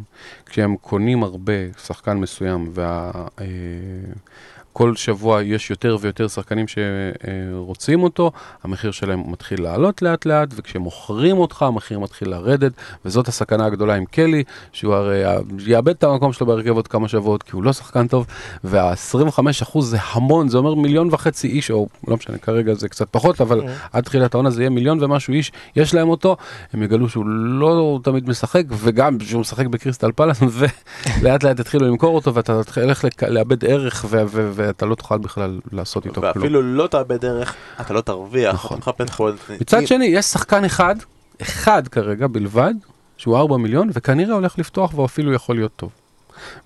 כשהם 0.46 0.76
קונים 0.82 1.24
הרבה 1.24 1.54
שחקן 1.86 2.18
מסוים, 2.18 2.72
וה... 2.74 3.12
אה, 3.42 3.46
כל 4.74 4.96
שבוע 4.96 5.42
יש 5.44 5.70
יותר 5.70 5.98
ויותר 6.02 6.28
שחקנים 6.28 6.66
שרוצים 6.68 8.04
אותו, 8.04 8.32
המחיר 8.64 8.92
שלהם 8.92 9.32
מתחיל 9.32 9.62
לעלות 9.64 10.02
לאט 10.02 10.26
לאט, 10.26 10.50
וכשמוכרים 10.56 11.38
אותך 11.38 11.62
המחיר 11.62 12.00
מתחיל 12.00 12.30
לרדת, 12.30 12.72
וזאת 13.06 13.28
הסכנה 13.28 13.66
הגדולה 13.66 13.96
עם 13.96 14.06
קלי, 14.06 14.44
שהוא 14.72 14.94
הרי 14.94 15.24
יאבד 15.68 15.90
את 15.90 16.04
המקום 16.04 16.34
שלו 16.34 16.48
בהרכב 16.48 16.70
עוד 16.70 16.88
כמה 16.88 17.08
שבועות, 17.08 17.44
כי 17.44 17.52
הוא 17.54 17.64
לא 17.64 17.74
שחקן 17.74 18.08
טוב, 18.08 18.26
וה-25% 18.64 19.82
זה 19.82 19.98
המון, 20.12 20.50
זה 20.50 20.58
אומר 20.58 20.74
מיליון 20.74 21.10
וחצי 21.12 21.48
איש, 21.48 21.72
או 21.72 21.88
לא 22.08 22.16
משנה, 22.18 22.38
כרגע 22.38 22.74
זה 22.74 22.90
קצת 22.90 23.08
פחות, 23.12 23.42
אבל 23.42 23.62
עד 23.94 24.04
תחילת 24.04 24.34
העונה 24.34 24.50
זה 24.50 24.62
יהיה 24.62 24.70
מיליון 24.70 25.04
ומשהו 25.04 25.34
איש, 25.34 25.52
יש 25.76 25.94
להם 25.94 26.10
אותו, 26.10 26.38
הם 26.74 26.84
יגלו 26.84 27.10
שהוא 27.10 27.26
לא 27.28 28.00
תמיד 28.04 28.30
משחק, 28.30 28.64
וגם 28.70 29.18
שהוא 29.20 29.42
משחק 29.42 29.66
בקריסטל 29.68 30.12
פלאס, 30.12 30.40
ולאט 31.22 31.44
לאט 31.44 31.60
יתחילו 31.60 31.88
למכור 31.88 32.16
אותו, 32.16 32.34
ואתה 32.34 32.62
לק- 33.04 33.24
לאבד 33.24 33.66
ערך, 33.66 34.06
ו- 34.10 34.24
ו- 34.28 34.62
ואתה 34.68 34.86
לא 34.86 34.95
תוכל 34.95 35.18
בכלל 35.18 35.59
לעשות 35.72 36.05
איתו 36.05 36.22
כלום. 36.22 36.28
ואפילו 36.36 36.61
לא 36.61 36.88
תאבד 36.88 37.22
דרך, 37.22 37.55
אתה 37.82 37.93
לא 37.93 38.01
תרוויח, 38.01 38.53
נכון, 38.55 38.80
אתה 38.80 38.91
מחפש 38.91 39.16
פה... 39.16 39.30
מצד 39.61 39.88
שני, 39.88 40.05
יש 40.05 40.26
שחקן 40.26 40.66
אחד, 40.66 40.95
אחד 41.41 41.88
כרגע 41.88 42.28
בלבד, 42.28 42.74
שהוא 43.18 43.38
4 43.38 43.57
מיליון, 43.57 43.89
וכנראה 43.93 44.34
הולך 44.36 44.59
לפתוח 44.59 44.93
והוא 44.93 45.05
אפילו 45.05 45.34
יכול 45.34 45.55
להיות 45.55 45.72
טוב. 45.76 45.89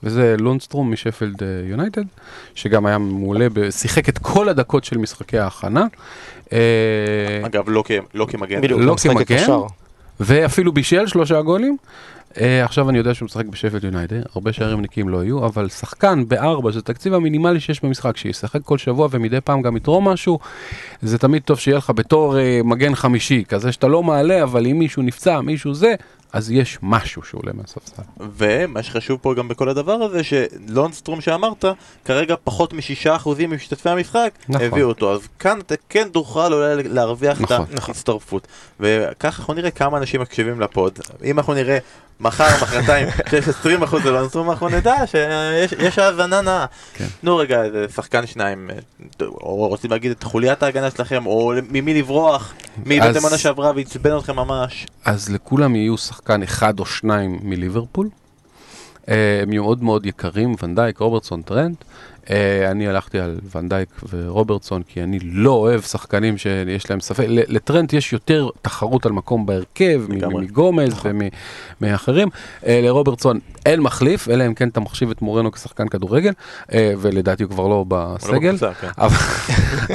וזה 0.03 0.35
לונסטרום 0.39 0.91
משפלד 0.93 1.43
אה, 1.43 1.47
יונייטד, 1.69 2.01
שגם 2.55 2.85
היה 2.85 2.97
מעולה, 2.97 3.47
שיחק 3.71 4.09
את 4.09 4.17
כל 4.17 4.49
הדקות 4.49 4.83
של 4.83 4.97
משחקי 4.97 5.39
ההכנה. 5.39 5.85
אה, 6.53 6.57
אגב, 7.45 7.63
לא 7.69 7.83
כ- 7.85 7.91
לא 8.13 8.25
כמגן. 8.29 8.61
בדיוק, 8.61 8.81
לא 8.81 8.95
כמגן? 9.03 9.45
ואפילו 10.19 10.71
בישל 10.71 11.07
שלושה 11.07 11.41
גולים. 11.41 11.77
Uh, 12.37 12.39
עכשיו 12.63 12.89
אני 12.89 12.97
יודע 12.97 13.13
שהוא 13.13 13.25
משחק 13.25 13.45
בשפט 13.45 13.83
יונייטד, 13.83 14.21
הרבה 14.35 14.53
שערים 14.53 14.81
נקיים 14.81 15.09
לא 15.09 15.23
יהיו, 15.23 15.45
אבל 15.45 15.69
שחקן 15.69 16.27
בארבע, 16.27 16.71
שזה 16.71 16.79
התקציב 16.79 17.13
המינימלי 17.13 17.59
שיש 17.59 17.83
במשחק, 17.83 18.17
שישחק 18.17 18.61
כל 18.63 18.77
שבוע 18.77 19.07
ומדי 19.11 19.41
פעם 19.41 19.61
גם 19.61 19.77
יתרום 19.77 20.07
משהו, 20.07 20.39
זה 21.01 21.17
תמיד 21.17 21.41
טוב 21.41 21.59
שיהיה 21.59 21.77
לך 21.77 21.91
בתור 21.95 22.35
uh, 22.35 22.67
מגן 22.67 22.95
חמישי, 22.95 23.43
כזה 23.47 23.71
שאתה 23.71 23.87
לא 23.87 24.03
מעלה, 24.03 24.43
אבל 24.43 24.67
אם 24.67 24.79
מישהו 24.79 25.03
נפצע, 25.03 25.41
מישהו 25.41 25.73
זה, 25.73 25.95
אז 26.33 26.51
יש 26.51 26.77
משהו 26.81 27.23
שעולה 27.23 27.51
מהספסל. 27.53 28.01
ומה 28.19 28.83
שחשוב 28.83 29.19
פה 29.21 29.33
גם 29.33 29.47
בכל 29.47 29.69
הדבר 29.69 29.91
הזה, 29.91 30.21
שלונסטרום 30.23 31.21
שאמרת, 31.21 31.65
כרגע 32.05 32.35
פחות 32.43 32.73
משישה 32.73 33.15
אחוזים 33.15 33.49
ממשתתפי 33.49 33.89
המשחק 33.89 34.33
נכון. 34.49 34.67
הביאו 34.67 34.87
אותו, 34.87 35.13
אז 35.13 35.19
כאן 35.39 35.59
אתה 35.59 35.75
כן 35.89 36.07
תוכל 36.11 36.53
אולי 36.53 36.83
להרוויח 36.83 37.37
את 37.37 37.51
נכון. 37.51 37.65
ההצטרפות. 37.87 38.47
וככה 38.79 39.41
אנחנו 39.41 39.53
נראה 39.53 39.71
כמה 39.71 39.97
אנשים 39.97 40.21
מקשיבים 40.21 40.59
לפוד. 40.61 40.99
אם 41.23 41.37
אנחנו 41.37 41.53
נראה 41.53 41.77
מחר, 42.19 42.47
מחרתיים, 42.61 43.07
שיש 43.29 43.47
20 43.47 43.83
אחוז 43.83 44.05
ללונסטרום, 44.05 44.49
אנחנו 44.49 44.69
נדע 44.69 45.07
שיש 45.07 45.73
יש 45.79 45.99
האזנה 45.99 46.41
נאה. 46.41 46.65
כן. 46.93 47.05
תנו 47.21 47.37
רגע 47.37 47.63
איזה 47.63 47.85
שחקן 47.95 48.27
שניים, 48.27 48.69
אה, 48.69 49.25
או 49.25 49.67
רוצים 49.67 49.91
להגיד 49.91 50.11
את 50.11 50.23
חוליית 50.23 50.63
ההגנה 50.63 50.91
שלכם, 50.91 51.25
או 51.25 51.53
ממי 51.69 51.93
לברוח, 51.93 52.53
מי 52.85 53.01
הבאתם 53.01 53.23
עונה 53.23 53.37
שעברה 53.37 53.71
ועצבן 53.75 54.17
אתכם 54.17 54.35
ממש. 54.35 54.85
אז 55.05 55.29
לכולם 55.29 55.75
יהיו 55.75 55.97
שחקן 55.97 56.43
אחד 56.43 56.79
או 56.79 56.85
שניים 56.85 57.39
מליברפול. 57.43 58.09
אה, 59.09 59.39
הם 59.41 59.53
יהיו 59.53 59.63
מאוד 59.63 59.83
מאוד 59.83 60.05
יקרים, 60.05 60.55
ונדייק, 60.63 60.97
רוברטסון, 60.97 61.41
טרנט. 61.41 61.83
אה, 62.31 62.71
אני 62.71 62.87
הלכתי 62.87 63.19
על 63.19 63.35
ונדייק 63.55 63.89
ורוברטסון, 64.09 64.81
כי 64.87 65.03
אני 65.03 65.19
לא 65.23 65.51
אוהב 65.51 65.81
שחקנים 65.81 66.37
שיש 66.37 66.89
להם 66.89 66.99
ספק. 66.99 67.25
לטרנט 67.27 67.93
יש 67.93 68.13
יותר 68.13 68.47
תחרות 68.61 69.05
על 69.05 69.11
מקום 69.11 69.45
בהרכב. 69.45 70.01
מגומז 70.09 70.93
ומאחרים. 71.81 72.27
אה, 72.65 72.79
לרוברטסון 72.83 73.39
אין 73.65 73.79
מחליף, 73.79 74.29
אלא 74.29 74.45
אם 74.45 74.53
כן 74.53 74.67
אתה 74.69 74.79
מחשיב 74.79 75.11
את 75.11 75.21
מורנו 75.21 75.51
כשחקן 75.51 75.87
כדורגל, 75.87 76.31
אה, 76.73 76.93
ולדעתי 76.97 77.43
הוא 77.43 77.49
כבר 77.51 77.67
לא 77.67 77.85
בסגל. 77.87 78.57
כן. 78.57 78.87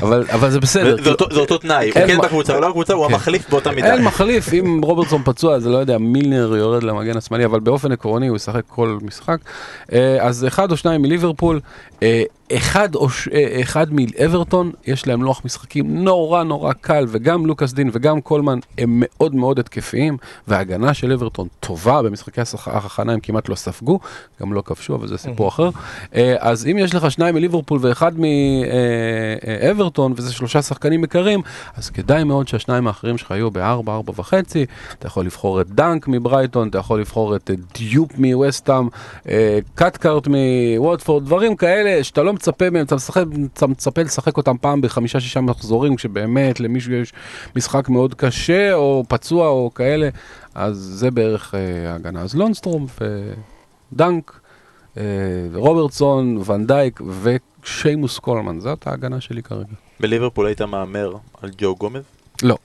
אבל- 0.03 0.51
זה 0.51 0.61
בסדר. 0.61 1.03
זה 1.05 1.11
אותו- 1.11 1.27
זה 1.35 1.41
אותו 1.41 1.59
תנאי, 1.59 1.87
הוא 1.87 1.95
כן 1.95 2.19
בקבוצה, 2.23 2.53
הוא 2.53 2.61
לא 2.63 2.69
בקבוצה, 2.69 2.93
הוא 2.93 3.07
כן. 3.09 3.13
המחליף 3.15 3.51
באותה 3.51 3.71
מידה. 3.71 3.95
אין 3.95 4.05
מחליף, 4.05 4.53
אם 4.55 4.81
רוברטסון 4.85 5.23
פצוע, 5.25 5.55
אז 5.55 5.67
לא 5.67 5.77
יודע, 5.79 5.99
מילנר 5.99 6.57
יורד 6.57 6.83
למגן 6.83 7.17
השמאלי, 7.17 7.45
אבל 7.45 7.61
באופן 7.61 7.93
עקרוני 7.93 8.27
הוא 8.29 8.37
ישחק 8.37 8.63
כל 8.69 8.99
משחק. 9.03 9.37
אז 10.21 10.45
אחד 10.49 10.71
או 10.71 10.77
שניים 10.77 11.03
מליברפול, 11.03 11.61
אחד, 12.57 12.95
או 12.95 13.11
ש... 13.11 13.29
אה, 13.29 13.61
אחד 13.63 13.87
מאברטון, 13.91 14.73
יש 14.87 15.07
להם 15.07 15.23
לוח 15.23 15.41
משחקים 15.45 16.05
נורא 16.05 16.43
נורא 16.43 16.73
קל, 16.73 17.05
וגם 17.09 17.47
לוקאס 17.47 17.73
דין 17.73 17.91
וגם 17.93 18.21
קולמן 18.21 18.59
הם 18.79 18.89
מאוד 18.97 19.35
מאוד 19.35 19.59
התקפיים, 19.59 20.17
וההגנה 20.49 20.95
של 20.95 21.13
אברטון 21.13 21.49
טובה, 21.61 22.03
במשחקי 22.03 22.41
ההכנה 22.67 23.13
הם 23.13 23.21
כמעט 23.21 23.49
לא 23.49 23.55
ספגו, 23.55 24.01
גם 24.41 24.53
לא 24.53 24.63
כבשו, 24.65 24.95
אבל 24.95 25.09
זה 25.09 25.19
סיפור 25.19 25.49
אחר. 25.49 25.71
אה, 26.15 26.35
אז 26.39 26.67
אם 26.67 26.79
יש 26.79 26.95
לך 26.95 27.11
שניים 27.11 27.35
מליברפול 27.35 27.79
ואחד 27.83 28.13
מאברטון, 28.19 30.13
וזה 30.17 30.33
שלושה 30.33 30.63
שחקנים 30.63 31.05
יקרים, 31.05 31.41
אז 31.77 31.91
כדאי 31.91 32.25
מאוד 32.25 32.49
שהשניים 32.49 32.87
האחרים 32.87 33.19
שלך 33.19 33.31
יהיו 33.31 33.51
בארבע, 33.51 33.93
ארבע 33.93 34.13
וחצי, 34.17 34.67
אתה 34.99 35.07
יכול 35.07 35.27
לבחור 35.27 35.61
את 35.61 35.71
דנק 35.71 36.09
מברייטון, 36.09 36.69
אתה 36.69 36.79
יכול 36.79 37.01
לבחור 37.01 37.37
את 37.37 37.51
אה, 37.51 37.57
דיופ 37.75 38.11
מווסטאם, 38.19 38.89
אה, 39.29 39.59
קטקארט 39.75 40.29
מווטפורד, 40.29 41.25
דברים 41.25 41.57
כאלה, 41.57 42.05
שאתה 42.13 42.23
לא 42.23 42.33
מצפה 42.33 42.71
מהם, 42.71 42.85
אתה, 42.85 42.95
משחק, 42.95 43.25
אתה 43.55 43.67
מצפה 43.67 44.03
לשחק 44.03 44.37
אותם 44.37 44.57
פעם 44.61 44.81
בחמישה-שישה 44.81 45.41
מחזורים, 45.41 45.97
כשבאמת 45.97 46.61
למישהו 46.61 46.93
יש 46.93 47.13
משחק 47.57 47.89
מאוד 47.89 48.15
קשה, 48.15 48.75
או 48.75 49.05
פצוע, 49.09 49.49
או 49.49 49.71
כאלה, 49.75 50.09
אז 50.55 50.77
זה 50.77 51.11
בערך 51.11 51.55
אה, 51.55 51.93
ההגנה. 51.93 52.21
אז 52.21 52.35
לונסטרום 52.35 52.87
ודנק, 53.93 54.41
אה, 54.97 55.03
רוברטסון, 55.55 56.43
ונדייק 56.47 57.01
ושיימוס 57.23 58.19
קולמן, 58.19 58.61
זאת 58.61 58.87
ההגנה 58.87 59.21
שלי 59.21 59.43
כרגע. 59.43 59.75
בליברפול 60.01 60.47
היית 60.47 60.63
מהמר 60.63 61.15
על 61.43 61.51
ג'ו 61.59 61.77
גומז? 61.77 62.03
לא, 62.43 62.57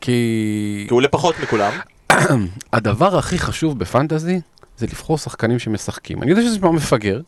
כי 0.00 0.84
כי 0.88 0.90
הוא 0.90 0.96
עולה 0.96 1.08
פחות 1.08 1.34
מכולם. 1.42 1.72
הדבר 2.72 3.18
הכי 3.18 3.38
חשוב 3.38 3.78
בפנטזי 3.78 4.40
זה 4.78 4.86
לבחור 4.86 5.18
שחקנים 5.18 5.58
שמשחקים. 5.58 6.22
אני 6.22 6.30
יודע 6.30 6.42
שזה 6.42 6.56
נשמע 6.56 6.70
מפגר, 6.70 7.20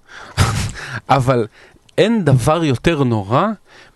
אבל 1.08 1.46
אין 1.98 2.24
דבר 2.24 2.64
יותר 2.64 3.04
נורא 3.04 3.46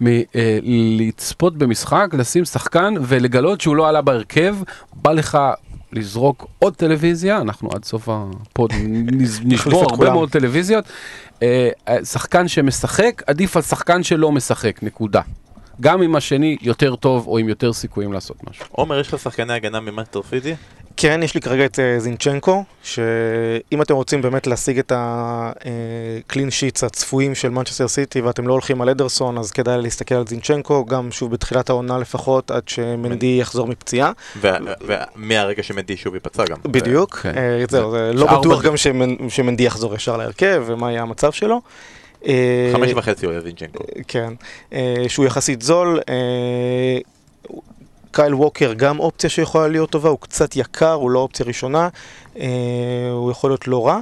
מלצפות 0.00 1.58
במשחק, 1.58 2.08
לשים 2.12 2.44
שחקן 2.44 2.94
ולגלות 3.00 3.60
שהוא 3.60 3.76
לא 3.76 3.88
עלה 3.88 4.02
בהרכב, 4.02 4.56
בא 4.92 5.12
לך 5.12 5.38
לזרוק 5.92 6.46
עוד 6.58 6.76
טלוויזיה, 6.76 7.38
אנחנו 7.38 7.68
עד 7.72 7.84
סוף 7.84 8.08
ה 8.08 8.24
pod 8.24 8.72
נשבור 9.44 9.82
הרבה 9.82 9.96
כולם. 9.96 10.12
מאוד 10.12 10.30
טלוויזיות. 10.30 10.84
אה, 11.42 11.70
אה, 11.88 12.04
שחקן 12.04 12.48
שמשחק, 12.48 13.22
עדיף 13.26 13.56
על 13.56 13.62
שחקן 13.62 14.02
שלא 14.02 14.32
משחק, 14.32 14.82
נקודה. 14.82 15.20
גם 15.80 16.02
אם 16.02 16.16
השני 16.16 16.56
יותר 16.62 16.96
טוב 16.96 17.26
או 17.26 17.38
עם 17.38 17.48
יותר 17.48 17.72
סיכויים 17.72 18.12
לעשות 18.12 18.36
משהו. 18.50 18.64
עומר, 18.70 19.00
יש 19.00 19.14
לך 19.14 19.20
שחקני 19.20 19.52
הגנה 19.52 19.80
ממנצ'סטר 19.80 20.20
סיטי? 20.22 20.54
כן, 21.02 21.20
יש 21.22 21.34
לי 21.34 21.40
כרגע 21.40 21.64
את 21.64 21.78
אה, 21.78 22.00
זינצ'נקו, 22.00 22.64
שאם 22.82 23.82
אתם 23.82 23.94
רוצים 23.94 24.22
באמת 24.22 24.46
להשיג 24.46 24.78
את 24.78 24.92
ה 24.96 25.22
clean 25.22 26.50
sheets 26.50 26.84
הצפויים 26.84 27.34
של 27.34 27.48
מנצ'סטר 27.48 27.88
סיטי 27.88 28.20
ואתם 28.20 28.46
לא 28.48 28.52
הולכים 28.52 28.80
על 28.80 28.88
אדרסון, 28.88 29.38
אז 29.38 29.50
כדאי 29.50 29.82
להסתכל 29.82 30.14
על 30.14 30.26
זינצ'נקו, 30.26 30.84
גם 30.84 31.12
שוב 31.12 31.32
בתחילת 31.32 31.70
העונה 31.70 31.98
לפחות, 31.98 32.50
עד 32.50 32.68
שמנדי 32.68 33.36
יחזור 33.40 33.66
מפציעה. 33.66 34.12
ומהרגע 34.40 35.62
שמדי 35.62 35.96
שוב 35.96 36.14
ייפצע 36.14 36.44
גם. 36.44 36.56
בדיוק, 36.64 37.16
כן. 37.16 37.32
אה, 37.36 37.64
זהו, 37.68 37.90
זה 37.90 38.10
לא 38.14 38.38
בטוח 38.38 38.62
גם 38.62 38.74
שמנ- 38.74 39.28
שמנדי 39.28 39.62
יחזור 39.62 39.94
ישר 39.94 40.16
להרכב 40.16 40.62
ומה 40.66 40.90
יהיה 40.90 41.02
המצב 41.02 41.32
שלו. 41.32 41.60
אה, 42.26 42.70
חמש 42.72 42.90
וחצי 42.96 43.26
עולה 43.26 43.38
וינצ'נקו. 43.44 43.84
כן, 44.08 44.32
אה, 44.72 45.04
שהוא 45.08 45.26
יחסית 45.26 45.62
זול. 45.62 46.00
קייל 48.12 48.34
ווקר 48.34 48.72
גם 48.72 48.98
אופציה 48.98 49.30
שיכולה 49.30 49.68
להיות 49.68 49.90
טובה, 49.90 50.08
הוא 50.08 50.18
קצת 50.20 50.56
יקר, 50.56 50.92
הוא 50.92 51.10
לא 51.10 51.18
אופציה 51.18 51.46
ראשונה, 51.46 51.88
אה, 52.38 52.46
הוא 53.12 53.30
יכול 53.30 53.50
להיות 53.50 53.68
לא 53.68 53.86
רע. 53.86 54.00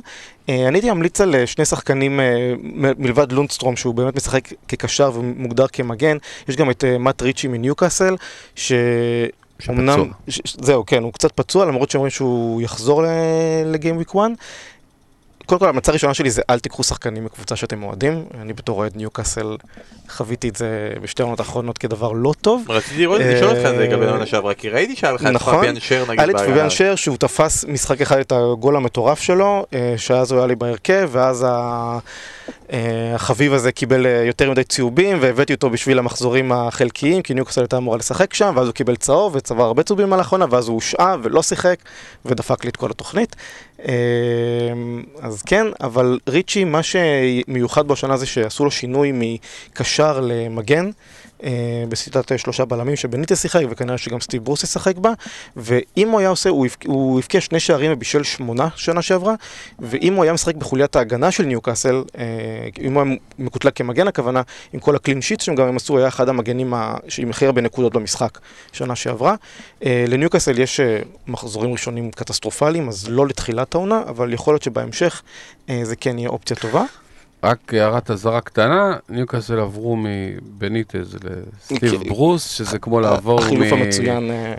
אה, 0.49 0.69
אני 0.69 0.79
הייתי 0.79 0.91
ממליץ 0.91 1.21
על 1.21 1.35
אה, 1.35 1.47
שני 1.47 1.65
שחקנים 1.65 2.21
מלבד 2.99 3.33
לונדסטרום, 3.33 3.77
שהוא 3.77 3.95
באמת 3.95 4.17
משחק 4.17 4.49
כקשר 4.69 5.11
ומוגדר 5.15 5.67
כמגן. 5.67 6.17
יש 6.49 6.57
גם 6.57 6.71
את 6.71 6.85
מאט 6.99 7.23
ריצ'י 7.23 7.49
מניוקאסל, 7.49 8.17
ש... 8.55 8.73
שפצוע. 9.59 9.75
אמנם, 9.75 10.11
ש- 10.29 10.57
זהו, 10.61 10.87
כן, 10.87 11.03
הוא 11.03 11.13
קצת 11.13 11.33
פצוע, 11.33 11.65
למרות 11.67 11.91
שאומרים 11.91 12.11
שהוא 12.11 12.63
יחזור 12.63 13.03
לגיים 13.67 13.97
וויק 13.97 14.11
1. 14.11 14.19
קודם 15.49 15.59
כל, 15.59 15.67
ההמלצה 15.67 15.93
הראשונה 15.93 16.15
שלי 16.15 16.31
זה 16.31 16.43
אל 16.51 16.59
תיקחו 16.59 16.83
שחקנים 16.83 17.25
מקבוצה 17.25 17.57
שאתם 17.57 17.83
אוהדים. 17.83 18.25
אני 18.41 18.53
בתור 18.53 18.79
אוהד 18.79 18.97
ניוקאסל 18.97 19.57
חוויתי 20.09 20.49
את 20.49 20.57
זה 20.57 20.93
בשתי 21.03 21.23
העונות 21.23 21.41
האחרונות 21.41 21.79
כדבר 21.79 22.13
לא 22.13 22.33
טוב. 22.41 22.65
רציתי 22.69 22.99
לראות, 22.99 23.21
אה, 23.21 23.35
לשאול 23.35 23.51
אותך 23.51 23.67
את 23.71 23.75
זה 23.75 23.87
לגבי 23.87 24.07
העונה 24.07 24.27
שעברה, 24.27 24.55
כי 24.55 24.69
ראיתי 24.69 24.97
שהיה 24.97 25.13
לך 25.13 25.23
את 25.23 25.27
נכון. 25.27 25.57
פביאן 25.57 25.81
שר 25.81 26.05
נגיד 26.09 26.21
היה 26.21 26.27
לי 26.27 26.33
את. 26.33 26.41
פביאן 26.41 26.71
שר 26.71 26.95
שהוא 26.95 27.17
תפס 27.17 27.65
משחק 27.65 28.01
אחד 28.01 28.19
את 28.19 28.33
הגול 28.33 28.77
המטורף 28.77 29.21
שלו, 29.21 29.67
אה, 29.75 29.95
שאז 29.97 30.33
הוא 30.33 30.39
היה 30.39 30.47
לי 30.47 30.57
בהרכב, 30.57 31.09
ואז 31.13 31.47
אה, 32.73 33.15
החביב 33.15 33.53
הזה 33.53 33.73
קיבל 33.73 34.07
אה, 34.07 34.23
יותר 34.27 34.51
מדי 34.51 34.65
צהובים, 34.65 35.19
והבאתי 35.21 35.55
אותו 35.55 35.71
בשביל 35.71 35.99
המחזורים 35.99 36.53
החלקיים, 36.53 37.23
כי 37.23 37.35
ניוקאסל 37.35 37.61
הייתה 37.61 37.77
אמורה 37.77 37.97
לשחק 37.97 38.35
שם, 38.35 38.53
ואז 38.57 38.67
הוא 38.67 38.75
קיבל 38.75 38.97
צהוב 38.97 39.35
וצבר 39.37 39.65
הרבה 39.65 39.83
צהובים 39.83 40.13
על 40.13 40.19
האחרונה, 40.19 40.47
ואז 40.51 40.69
הוא 40.69 40.75
הושעה 40.75 41.17
ולא 41.23 41.43
שיחק, 41.43 41.77
ודפק 42.25 42.65
לי 42.65 42.71
את 42.71 42.77
כל 42.77 42.91
התוכנית. 42.91 43.37
אה, 43.87 43.93
אז 45.21 45.43
כן, 45.43 45.67
אבל 45.81 46.19
ריצ'י, 46.29 46.65
מה 46.65 46.81
שמיוחד 46.83 47.87
בו 47.87 47.93
השנה 47.93 48.17
זה 48.17 48.27
שעשו 48.27 48.65
לו 48.65 48.71
שינוי 48.71 49.13
מקשר 49.15 50.21
למגן. 50.23 50.91
אה, 51.45 51.85
בשיטת 51.89 52.33
אה, 52.33 52.39
שלושה 52.39 52.65
בלמים 52.65 52.97
שבניטה 52.97 53.37
שיחק 53.37 53.63
וכנראה 53.71 53.99
שגם 53.99 54.21
סטיב 54.21 54.45
ברוס 54.45 54.63
ישחק 54.63 54.97
בה 54.97 55.13
ואם 55.57 56.09
הוא 56.11 56.21
היה 56.21 56.29
עושה, 56.29 56.51
הוא 56.51 56.67
הבק- 56.67 56.87
הוא 56.87 57.19
הבקיע 57.19 57.41
שני 57.41 57.61
שערים 57.61 57.93
ובישל 57.93 58.23
שמונה 58.23 58.69
שנה 58.77 59.03
שעברה 59.03 59.35
ואם 59.79 60.15
הוא 60.15 60.25
היה 60.25 60.33
משחק 60.33 60.55
בחוליית 60.55 60.97
ההגנה 60.97 61.31
של 61.31 61.45
ניוקאסל, 61.45 62.03
אה, 62.19 62.25
אם 62.81 62.95
הוא 62.95 63.03
היה 63.03 63.15
מקוטלג 63.39 63.73
כמגן 63.73 64.09
הכוונה, 64.09 64.43
עם 64.73 64.81
כל 64.81 64.97
ה 64.97 65.01
clean 65.01 65.23
sheet 65.23 65.41
שהם 65.41 65.55
גם 65.55 65.77
עשו, 65.77 65.99
היה 65.99 66.09
אחד 66.09 66.29
המגנים 66.29 66.75
עם 67.19 67.31
הכי 67.31 67.47
הרבה 67.47 67.61
נקודות 67.61 67.93
במשחק 67.93 68.39
שנה 68.73 68.97
שעברה. 68.97 69.35
לניוקאסל 69.83 70.59
יש 70.59 70.81
מחזורים 71.27 71.73
ראשונים 71.73 72.11
קטסטרופליים, 72.11 72.89
אז 72.89 73.09
לא 73.09 73.27
לתחילת 73.27 73.75
העונה, 73.75 74.03
אבל 74.09 74.33
יכול 74.33 74.55
להיות 74.55 74.63
שבהמשך 74.63 75.23
זה 75.83 75.97
כן 75.97 76.19
יהיה 76.19 76.29
אופציה 76.29 76.57
טובה. 76.57 76.85
רק 77.43 77.75
הערת 77.75 78.11
אזהרה 78.11 78.41
קטנה, 78.41 78.97
ניוקאסל 79.09 79.59
עברו 79.59 79.97
מבניטז 79.99 81.17
לסטיב. 81.25 82.03
ברוס, 82.09 82.49
שזה 82.49 82.79
כמו 82.79 83.01
לעבור 83.01 83.41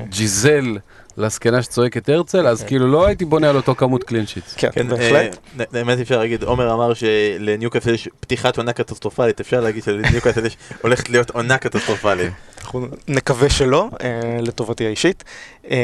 מג'יזל 0.07 0.77
לזקנה 1.19 1.61
שצועקת 1.61 2.09
הרצל, 2.09 2.47
אז 2.47 2.63
כאילו 2.63 2.87
לא 2.87 3.05
הייתי 3.05 3.25
בונה 3.25 3.49
על 3.49 3.55
אותו 3.55 3.75
כמות 3.75 4.03
clean 4.03 4.24
sheets. 4.24 4.53
כן, 4.57 4.69
כן, 4.71 4.87
בהחלט. 4.87 5.37
אה, 5.59 5.65
באמת 5.71 5.99
אפשר 5.99 6.19
להגיד, 6.19 6.43
עומר 6.43 6.73
אמר 6.73 6.93
שלניוקאסל 6.93 7.93
יש 7.93 8.09
פתיחת 8.19 8.57
עונה 8.57 8.73
קטסטרופלית, 8.73 9.39
אפשר 9.39 9.59
להגיד 9.61 9.83
שלניוקאסל 9.83 10.45
יש 10.45 10.57
הולכת 10.83 11.09
להיות 11.09 11.29
עונה 11.29 11.57
קטסטרופלית. 11.57 12.33
אנחנו 12.61 12.87
נקווה 13.07 13.49
שלא, 13.49 13.89
אה, 14.03 14.09
לטובתי 14.41 14.85
האישית. 14.85 15.23
אה, 15.71 15.77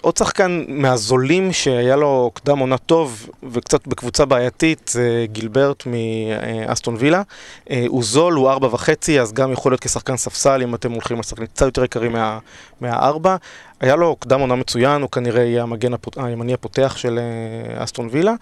עוד 0.00 0.16
שחקן 0.16 0.64
מהזולים 0.68 1.52
שהיה 1.52 1.96
לו 1.96 2.30
קדם 2.34 2.58
עונה 2.58 2.78
טוב 2.78 3.28
וקצת 3.52 3.86
בקבוצה 3.86 4.24
בעייתית, 4.24 4.90
זה 4.94 5.26
גילברט 5.32 5.82
מאסטון 5.86 6.96
וילה. 6.98 7.22
אה, 7.70 7.84
הוא 7.88 8.02
זול, 8.04 8.34
הוא 8.34 8.50
ארבע 8.50 8.68
וחצי, 8.72 9.20
אז 9.20 9.32
גם 9.32 9.52
יכול 9.52 9.72
להיות 9.72 9.80
כשחקן 9.80 10.16
ספסל 10.16 10.62
אם 10.62 10.74
אתם 10.74 10.92
הולכים 10.92 11.16
על 11.16 11.22
שחקנים 11.22 11.46
קצת 11.46 11.66
יותר 11.66 11.84
יקרים 11.84 12.12
מה- 12.12 12.38
מהארבע. 12.80 13.36
היה 13.80 13.96
לו 13.96 14.16
קדם 14.16 14.40
עונה 14.40 14.54
מצוין, 14.54 15.02
הוא 15.02 15.10
כנראה 15.10 15.42
יהיה 15.42 15.62
המגן 15.62 15.94
הפות- 15.94 16.18
הימני 16.18 16.54
הפותח 16.54 16.94
של 16.96 17.18
אה, 17.18 17.84
אסטון 17.84 18.08
וילה. 18.12 18.32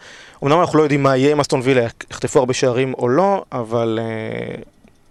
אמנם 0.44 0.60
אנחנו 0.60 0.78
לא 0.78 0.82
יודעים 0.82 1.02
מה 1.02 1.16
יהיה 1.16 1.32
עם 1.32 1.40
אסטון 1.40 1.60
וילה, 1.64 1.86
יחטפו 2.10 2.38
הרבה 2.38 2.54
שערים 2.54 2.94
או 2.94 3.08
לא, 3.08 3.44
אבל 3.52 3.98
אה, 4.02 4.62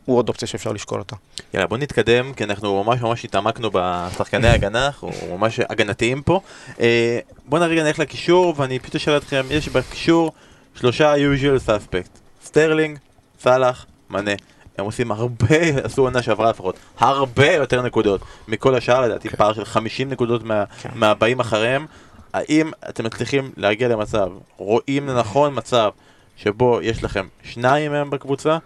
הוא 0.06 0.18
עוד 0.18 0.30
אופציה 0.30 0.48
שאפשר 0.48 0.72
לשקול 0.72 1.00
אותה. 1.00 1.16
יאללה 1.54 1.68
בוא 1.68 1.78
נתקדם 1.78 2.34
כי 2.34 2.44
אנחנו 2.44 2.84
ממש 2.84 3.02
ממש 3.02 3.26
התעמקנו 3.26 3.70
בשחקני 3.74 4.48
ההגנה, 4.48 4.86
אנחנו 4.86 5.12
ממש 5.32 5.60
הגנתיים 5.70 6.22
פה. 6.22 6.40
אה, 6.80 7.20
בוא 7.46 7.60
נרגע 7.60 7.84
נלך 7.84 8.00
לקישור 8.00 8.54
ואני 8.58 8.80
פשוט 8.80 8.96
אשאל 8.96 9.18
אתכם, 9.18 9.46
יש 9.50 9.70
בקישור 9.70 10.32
שלושה 10.76 11.14
usual 11.16 11.68
suspect, 11.70 12.20
סטרלינג, 12.46 12.98
סאלח, 13.44 13.86
מנה. 14.10 14.32
הם 14.78 14.86
עושים 14.86 15.12
הרבה, 15.12 15.48
עשו 15.84 16.02
עונה 16.02 16.22
שעברה 16.22 16.50
לפחות, 16.50 16.76
הרבה 16.98 17.52
יותר 17.54 17.82
נקודות 17.82 18.22
מכל 18.48 18.76
השאר 18.76 19.02
לדעתי, 19.02 19.30
כן. 19.30 19.38
פער 19.38 19.54
של 19.54 19.66
50 19.66 20.10
נקודות 20.10 20.44
מה- 20.44 20.64
כן. 20.82 20.90
מהבאים 20.96 21.40
אחריהם. 21.40 21.86
האם 22.34 22.72
אתם 22.90 23.04
מצליחים 23.06 23.52
להגיע 23.58 23.88
למצב, 23.88 24.28
רואים 24.58 25.08
לנכון 25.08 25.54
מצב 25.58 25.90
שבו 26.38 26.80
יש 26.82 27.04
לכם 27.04 27.28
שניים 27.44 27.92
מהם 27.92 28.10
בקבוצה, 28.10 28.58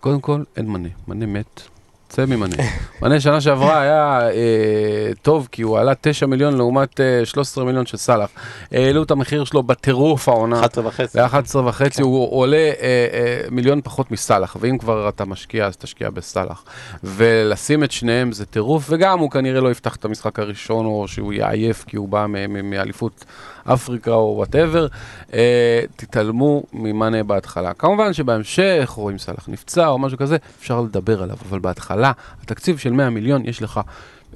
קודם 0.00 0.20
כל, 0.20 0.42
אין 0.56 0.66
מנה, 0.66 0.88
מנה 1.08 1.26
מת. 1.26 1.62
צא 2.08 2.26
ממנה. 2.26 2.54
מנה 3.02 3.20
שנה 3.20 3.40
שעברה 3.40 3.80
היה 3.80 4.20
אה, 4.30 5.10
טוב, 5.22 5.48
כי 5.52 5.62
הוא 5.62 5.78
עלה 5.78 5.92
9 6.00 6.26
מיליון 6.26 6.56
לעומת 6.56 7.00
אה, 7.00 7.20
13 7.24 7.64
מיליון 7.64 7.86
של 7.86 7.96
סאלח. 7.96 8.30
העלו 8.72 9.02
את 9.02 9.10
המחיר 9.10 9.44
שלו 9.44 9.62
בטירוף 9.62 10.28
העונה. 10.28 10.60
11 10.60 10.86
וחצי. 10.86 11.18
ל-11 11.18 11.58
וחצי, 11.58 12.02
הוא 12.02 12.40
עולה 12.40 12.56
אה, 12.56 12.72
אה, 13.12 13.40
מיליון 13.50 13.80
פחות 13.84 14.10
מסאלח, 14.10 14.56
ואם 14.60 14.78
כבר 14.78 15.08
אתה 15.08 15.24
משקיע, 15.24 15.66
אז 15.66 15.76
תשקיע 15.76 16.10
בסאלח. 16.10 16.64
ולשים 17.04 17.84
את 17.84 17.92
שניהם 17.92 18.32
זה 18.32 18.46
טירוף, 18.46 18.86
וגם 18.90 19.18
הוא 19.18 19.30
כנראה 19.30 19.60
לא 19.60 19.70
יפתח 19.70 19.96
את 19.96 20.04
המשחק 20.04 20.38
הראשון, 20.38 20.86
או 20.86 21.08
שהוא 21.08 21.32
יהיה 21.32 21.50
עייף 21.50 21.84
כי 21.84 21.96
הוא 21.96 22.08
בא 22.08 22.26
מאליפות 22.62 23.24
אפריקה 23.72 24.10
או 24.10 24.34
whatever. 24.36 24.86
אה, 25.34 25.80
תתעלמו 25.96 26.62
ממאנה 26.72 27.22
בהתחלה. 27.22 27.74
כמובן 27.74 28.12
שבהמשך, 28.12 28.94
או 28.96 29.10
אם 29.10 29.18
סאלח 29.18 29.48
נפצע 29.48 29.88
או 29.88 29.98
משהו 29.98 30.18
כזה, 30.18 30.36
אפשר 30.58 30.80
לדבר 30.80 31.22
עליו, 31.22 31.36
אבל 31.48 31.58
בהתחלה, 31.58 31.97
התקציב 32.42 32.78
של 32.78 32.92
100 32.92 33.10
מיליון, 33.10 33.46
יש 33.46 33.62
לך 33.62 33.80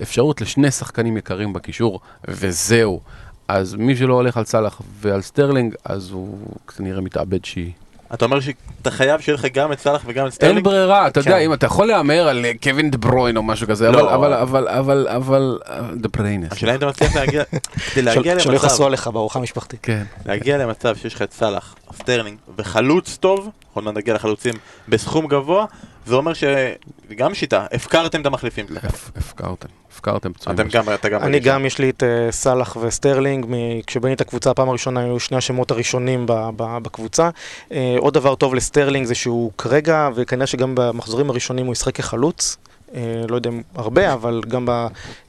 אפשרות 0.02 0.40
לשני 0.40 0.70
שחקנים 0.70 1.16
יקרים 1.16 1.52
בקישור, 1.52 2.00
וזהו. 2.28 3.00
אז 3.48 3.74
מי 3.74 3.96
שלא 3.96 4.14
הולך 4.14 4.36
על 4.36 4.44
סאלח 4.44 4.82
ועל 5.00 5.22
סטרלינג, 5.22 5.74
אז 5.84 6.10
הוא 6.10 6.38
כנראה 6.76 7.00
מתאבד 7.00 7.44
שיעי. 7.44 7.72
אתה 8.14 8.24
אומר 8.24 8.40
שאתה 8.40 8.90
חייב 8.90 9.20
שיהיה 9.20 9.34
לך 9.34 9.44
גם 9.54 9.72
את 9.72 9.78
סאלח 9.80 10.02
וגם 10.06 10.26
את 10.26 10.32
סטרלינג? 10.32 10.56
אין 10.56 10.64
ברירה, 10.64 11.06
אתה 11.06 11.20
יודע, 11.20 11.30
כן. 11.30 11.36
אם 11.38 11.52
אתה 11.52 11.66
יכול 11.66 11.86
להמר 11.86 12.28
על 12.28 12.44
אה, 12.44 12.52
קווין 12.62 12.90
דה 12.90 12.98
ברוין 12.98 13.36
או 13.36 13.42
משהו 13.42 13.66
כזה, 13.68 13.88
אבל, 13.88 13.96
לא. 14.02 14.14
אבל, 14.14 14.34
אבל, 14.34 14.68
אבל, 14.68 15.06
אבל, 15.08 15.58
דה 15.96 16.08
בריינס. 16.08 16.52
השאלה 16.52 16.72
אם 16.72 16.78
אתה 16.78 16.86
מצליח 16.86 17.16
להגיע, 17.16 17.42
כדי 17.94 18.02
להגיע 18.02 18.38
של- 18.38 18.44
שלא 18.44 18.54
יכעסו 18.56 18.74
למצב, 18.74 18.86
עליך 18.86 19.06
בארוחה 19.06 19.38
המשפחתית. 19.38 19.80
כן. 19.82 20.02
להגיע 20.26 20.58
למצב 20.58 20.96
שיש 20.96 21.14
לך 21.14 21.22
את 21.22 21.32
סאלח, 21.32 21.74
סטרלינג 21.96 22.38
וחלוץ 22.58 23.16
טוב, 23.16 23.48
עוד 23.74 23.84
מעט 23.84 23.94
נגיע 23.94 24.14
לחלוצים 24.14 24.54
בסכום 24.88 25.26
גבוה, 25.26 25.64
זה 26.06 26.14
אומר 26.14 26.32
שגם 26.34 27.34
שיטה, 27.34 27.66
הפקרתם 27.72 28.20
את 28.20 28.26
המחליפים 28.26 28.66
שלכם. 28.68 28.88
הפקרתם, 29.16 29.68
הפקרתם 29.92 30.32
פצועים. 30.32 30.60
אתם 30.60 30.68
גם, 30.68 30.84
אתה 30.94 31.08
גם... 31.08 31.22
אני. 31.22 31.40
גם, 31.40 31.66
יש 31.66 31.78
לי 31.78 31.90
את 31.90 32.02
אה, 32.02 32.32
סאלח 32.32 32.76
וסטרלינג, 32.76 33.46
כשבניתי 33.86 34.14
את 34.14 34.20
הקבוצה 34.20 34.50
הפעם 34.50 34.68
הראשונה 34.68 35.00
היו 35.00 35.20
שני 35.20 35.36
השמות 35.36 35.70
הראשונים 35.70 36.26
בקבוצה. 36.56 37.30
אה, 37.72 37.96
עוד 37.98 38.14
דבר 38.14 38.34
טוב 38.34 38.54
לסטרלינג 38.54 39.06
זה 39.06 39.14
שהוא 39.14 39.50
כרגע, 39.58 40.08
וכנראה 40.14 40.46
שגם 40.46 40.74
במחזורים 40.74 41.30
הראשונים 41.30 41.66
הוא 41.66 41.72
ישחק 41.72 41.94
כחלוץ. 41.94 42.56
אה, 42.94 43.00
לא 43.28 43.36
יודע 43.36 43.50
אם 43.50 43.62
הרבה, 43.74 44.12
אבל 44.12 44.42
גם 44.48 44.68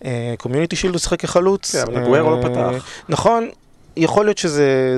בקומיוניטי 0.01 0.76
שילד 0.76 0.93
הוא 0.93 0.99
ישחק 0.99 1.20
כחלוץ. 1.20 1.76
כן, 1.76 1.82
אבל 1.82 2.03
אגוארו 2.03 2.30
לא 2.30 2.49
פתח. 2.49 2.86
נכון, 3.09 3.49
יכול 3.97 4.26
להיות 4.26 4.38
שזה... 4.38 4.97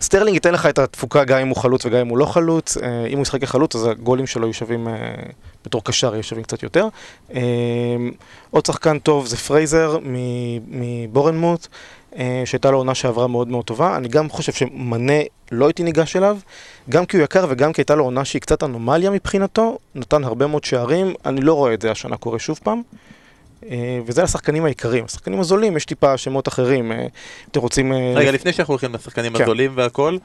סטרלינג 0.00 0.34
ייתן 0.34 0.54
לך 0.54 0.66
את 0.66 0.78
התפוקה 0.78 1.24
גם 1.24 1.38
אם 1.38 1.48
הוא 1.48 1.56
חלוץ 1.56 1.86
וגם 1.86 1.98
אם 1.98 2.08
הוא 2.08 2.18
לא 2.18 2.24
חלוץ. 2.24 2.76
אה, 2.76 3.06
אם 3.06 3.16
הוא 3.16 3.22
ישחק 3.22 3.40
כחלוץ, 3.40 3.76
אז 3.76 3.86
הגולים 3.86 4.26
שלו 4.26 4.46
יהיו 4.46 4.54
שווים, 4.54 4.88
אה, 4.88 4.94
בתור 5.64 5.84
קשר 5.84 6.14
יהיו 6.14 6.22
שווים 6.22 6.44
קצת 6.44 6.62
יותר. 6.62 6.88
אה, 7.34 7.40
עוד 8.50 8.66
שחקן 8.66 8.98
טוב 8.98 9.26
זה 9.26 9.36
פרייזר 9.36 9.98
מבורנמוט, 10.68 11.66
שהייתה 12.44 12.70
לו 12.70 12.78
עונה 12.78 12.94
שעברה 12.94 13.26
מאוד 13.26 13.48
מאוד 13.48 13.64
טובה. 13.64 13.96
אני 13.96 14.08
גם 14.08 14.28
חושב 14.28 14.52
שמנה 14.52 15.22
לא 15.52 15.66
הייתי 15.66 15.82
ניגש 15.82 16.16
אליו, 16.16 16.38
גם 16.88 17.06
כי 17.06 17.16
הוא 17.16 17.24
יקר 17.24 17.46
וגם 17.48 17.72
כי 17.72 17.80
הייתה 17.80 17.94
לו 17.94 18.04
עונה 18.04 18.24
שהיא 18.24 18.42
קצת 18.42 18.62
אנומליה 18.62 19.10
מבחינתו, 19.10 19.78
נתן 19.94 20.24
הרבה 20.24 20.46
מאוד 20.46 20.64
שערים, 20.64 21.14
אני 21.26 21.40
לא 21.40 21.54
רואה 21.54 21.74
את 21.74 21.82
זה 21.82 21.90
השנה 21.90 22.16
קורה 22.16 22.38
שוב 22.38 22.60
פעם. 22.62 22.82
אה, 23.70 24.00
וזה 24.06 24.22
השחקנים 24.22 24.64
העיקריים. 24.64 25.04
השחקנים 25.04 25.40
הזולים, 25.40 25.76
יש 25.76 25.84
טיפה 25.84 26.16
שמות 26.16 26.48
אחרים. 26.48 26.92
אה, 26.92 27.06
אתם 27.50 27.60
רוצים... 27.60 27.92
אה, 27.92 28.12
רגע, 28.16 28.32
לפני 28.32 28.52
שאנחנו 28.52 28.72
הולכים 28.72 28.94
לשחקנים 28.94 29.32
כן. 29.32 29.42
הזולים 29.42 29.72
והכל, 29.74 30.16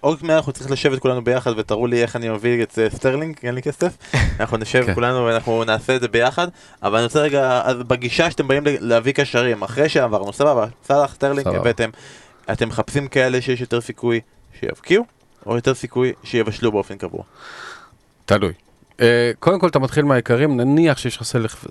עוד 0.00 0.18
מעט 0.22 0.36
אנחנו 0.36 0.52
צריכים 0.52 0.72
לשבת 0.72 0.98
כולנו 0.98 1.24
ביחד 1.24 1.52
ותראו 1.56 1.86
לי 1.86 2.02
איך 2.02 2.16
אני 2.16 2.28
מביא 2.28 2.62
את 2.62 2.78
סטרלינג, 2.94 3.36
אין 3.42 3.54
לי 3.54 3.62
כסף. 3.62 3.96
אנחנו 4.40 4.56
נשב 4.56 4.86
כן. 4.86 4.94
כולנו 4.94 5.24
ואנחנו 5.24 5.64
נעשה 5.64 5.96
את 5.96 6.00
זה 6.00 6.08
ביחד, 6.08 6.48
אבל 6.82 6.96
אני 6.96 7.04
רוצה 7.04 7.20
רגע, 7.20 7.62
אז 7.64 7.76
בגישה 7.76 8.30
שאתם 8.30 8.48
באים 8.48 8.66
ל- 8.66 8.76
להביא 8.80 9.12
קשרים, 9.12 9.62
אחרי 9.62 9.88
שעברנו, 9.88 10.32
סבבה, 10.32 10.66
סאלח, 10.84 11.14
סטרלינג. 11.14 11.48
הבאתם, 11.48 11.90
אתם 12.52 12.68
מחפשים 12.68 13.08
כאלה 13.08 13.40
שיש 13.40 13.60
יותר 13.60 13.80
סיכוי 13.80 14.20
שיבקיעו, 14.60 15.04
או 15.46 15.56
יותר 15.56 15.74
סיכוי 15.74 16.12
שיבשלו 16.24 16.72
באופן 16.72 16.96
קבוע? 16.96 17.22
תלוי. 18.24 18.52
אה, 19.00 19.02
קודם 19.38 19.58
כל 19.58 19.68
אתה 19.68 19.78
מתחיל 19.78 20.04
מהעיקרים, 20.04 20.60
נניח 20.60 20.98
שיש 20.98 21.16
לך 21.16 21.22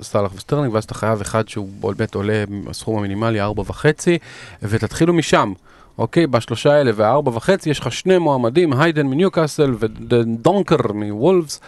סאלח, 0.02 0.34
וסטרלינג, 0.36 0.74
ואז 0.74 0.84
אתה 0.84 0.94
חייב 0.94 1.22
אחד 1.22 1.50
שהוא 1.50 1.70
באמת 1.80 2.16
עולה 2.16 2.44
הסכום 2.70 2.98
המינימלי, 2.98 3.42
ארבע 3.42 3.64
וחצי, 3.68 4.18
ותתחילו 4.64 5.14
משם. 5.14 5.54
אוקיי, 6.00 6.28
בשלושה 6.28 6.74
האלה 6.74 6.92
והארבע 6.96 7.32
וחצי 7.36 7.70
יש 7.70 7.80
לך 7.80 7.92
שני 7.92 8.18
מועמדים, 8.18 8.74
היידן 8.74 9.08
מניוקאסל 9.08 9.74
ודונקר 9.80 10.94
מוולפס, 10.94 11.60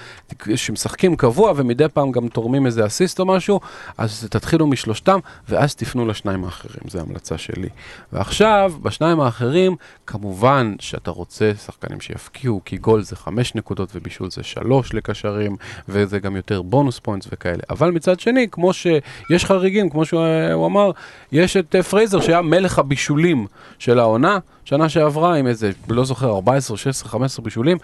שמשחקים 0.55 1.15
קבוע 1.15 1.53
ומדי 1.55 1.85
פעם 1.93 2.11
גם 2.11 2.27
תורמים 2.27 2.65
איזה 2.65 2.85
אסיסט 2.85 3.19
או 3.19 3.25
משהו, 3.25 3.59
אז 3.97 4.27
תתחילו 4.29 4.67
משלושתם 4.67 5.19
ואז 5.49 5.75
תפנו 5.75 6.05
לשניים 6.05 6.43
האחרים, 6.43 6.89
זו 6.89 6.99
המלצה 6.99 7.37
שלי. 7.37 7.69
ועכשיו, 8.13 8.73
בשניים 8.81 9.19
האחרים, 9.19 9.75
כמובן 10.07 10.75
שאתה 10.79 11.11
רוצה 11.11 11.51
שחקנים 11.65 12.01
שיבקיעו, 12.01 12.61
כי 12.65 12.77
גול 12.77 13.01
זה 13.01 13.15
חמש 13.15 13.55
נקודות 13.55 13.89
ובישול 13.95 14.31
זה 14.31 14.43
שלוש 14.43 14.93
לקשרים, 14.93 15.55
וזה 15.89 16.19
גם 16.19 16.35
יותר 16.35 16.61
bonus 16.61 16.99
points 16.99 17.27
וכאלה. 17.31 17.63
אבל 17.69 17.91
מצד 17.91 18.19
שני, 18.19 18.47
כמו 18.51 18.73
שיש 18.73 19.45
חריגים, 19.45 19.89
כמו 19.89 20.05
שהוא 20.05 20.25
הוא 20.53 20.65
אמר, 20.65 20.91
יש 21.31 21.57
את 21.57 21.75
אה, 21.75 21.83
פרייזר 21.83 22.21
שהיה 22.21 22.41
מלך 22.41 22.79
הבישולים 22.79 23.47
של 23.79 23.99
העונה, 23.99 24.20
שנה 24.65 24.89
שעברה 24.89 25.35
עם 25.35 25.47
איזה, 25.47 25.71
לא 25.89 26.05
זוכר, 26.05 26.29
14, 26.35 26.77
16, 26.77 27.09
15 27.09 27.43
בישולים, 27.43 27.77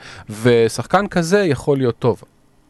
ושחקן 0.43 1.07
כזה 1.07 1.39
יכול 1.43 1.77
להיות 1.77 1.99
טוב. 1.99 2.21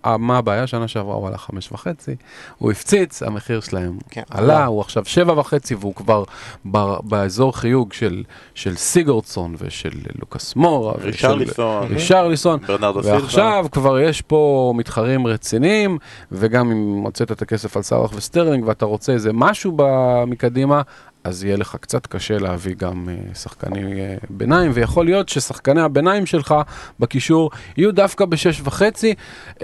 אה, 0.05 0.17
מה 0.17 0.37
הבעיה? 0.37 0.67
שנה 0.67 0.87
שעברה 0.87 1.15
הוא 1.15 1.27
עלה 1.27 1.37
חמש 1.37 1.71
וחצי, 1.71 2.15
הוא 2.57 2.71
הפציץ, 2.71 3.23
המחיר 3.23 3.59
שלהם 3.61 3.97
כן, 4.09 4.21
עלה. 4.29 4.65
הוא 4.65 4.81
עכשיו 4.81 5.05
שבע 5.05 5.39
וחצי 5.39 5.75
והוא 5.75 5.95
כבר 5.95 6.23
ב- 6.71 6.95
באזור 7.03 7.57
חיוג 7.57 7.93
של, 7.93 8.23
של 8.55 8.75
סיגורדסון 8.75 9.55
ושל 9.57 9.89
לוקאס 10.19 10.55
מורה 10.55 10.93
ריצ'רליסון, 11.01 11.87
ריצ'רליסון, 11.87 12.59
ברנרדו 12.67 13.03
סילבה. 13.03 13.19
ועכשיו 13.21 13.65
כבר 13.71 13.99
יש 13.99 14.21
פה 14.21 14.73
מתחרים 14.75 15.27
רציניים, 15.27 15.97
וגם 16.31 16.71
אם 16.71 17.01
הוצאת 17.05 17.31
את 17.31 17.41
הכסף 17.41 17.77
על 17.77 17.83
סאלח 17.83 18.11
וסטרלינג 18.15 18.67
ואתה 18.67 18.85
רוצה 18.85 19.13
איזה 19.13 19.33
משהו 19.33 19.71
ב- 19.75 20.23
מקדימה, 20.27 20.81
אז 21.27 21.43
יהיה 21.43 21.57
לך 21.57 21.75
קצת 21.81 22.07
קשה 22.07 22.37
להביא 22.37 22.75
גם 22.75 23.09
אה, 23.09 23.35
שחקני 23.37 23.81
אה, 23.81 24.25
ביניים, 24.29 24.71
ויכול 24.73 25.05
להיות 25.05 25.29
ששחקני 25.29 25.81
הביניים 25.81 26.25
שלך 26.25 26.55
בקישור 26.99 27.51
יהיו 27.77 27.93
דווקא 27.93 28.25
בשש 28.25 28.61
וחצי, 28.63 29.13
uh, 29.53 29.61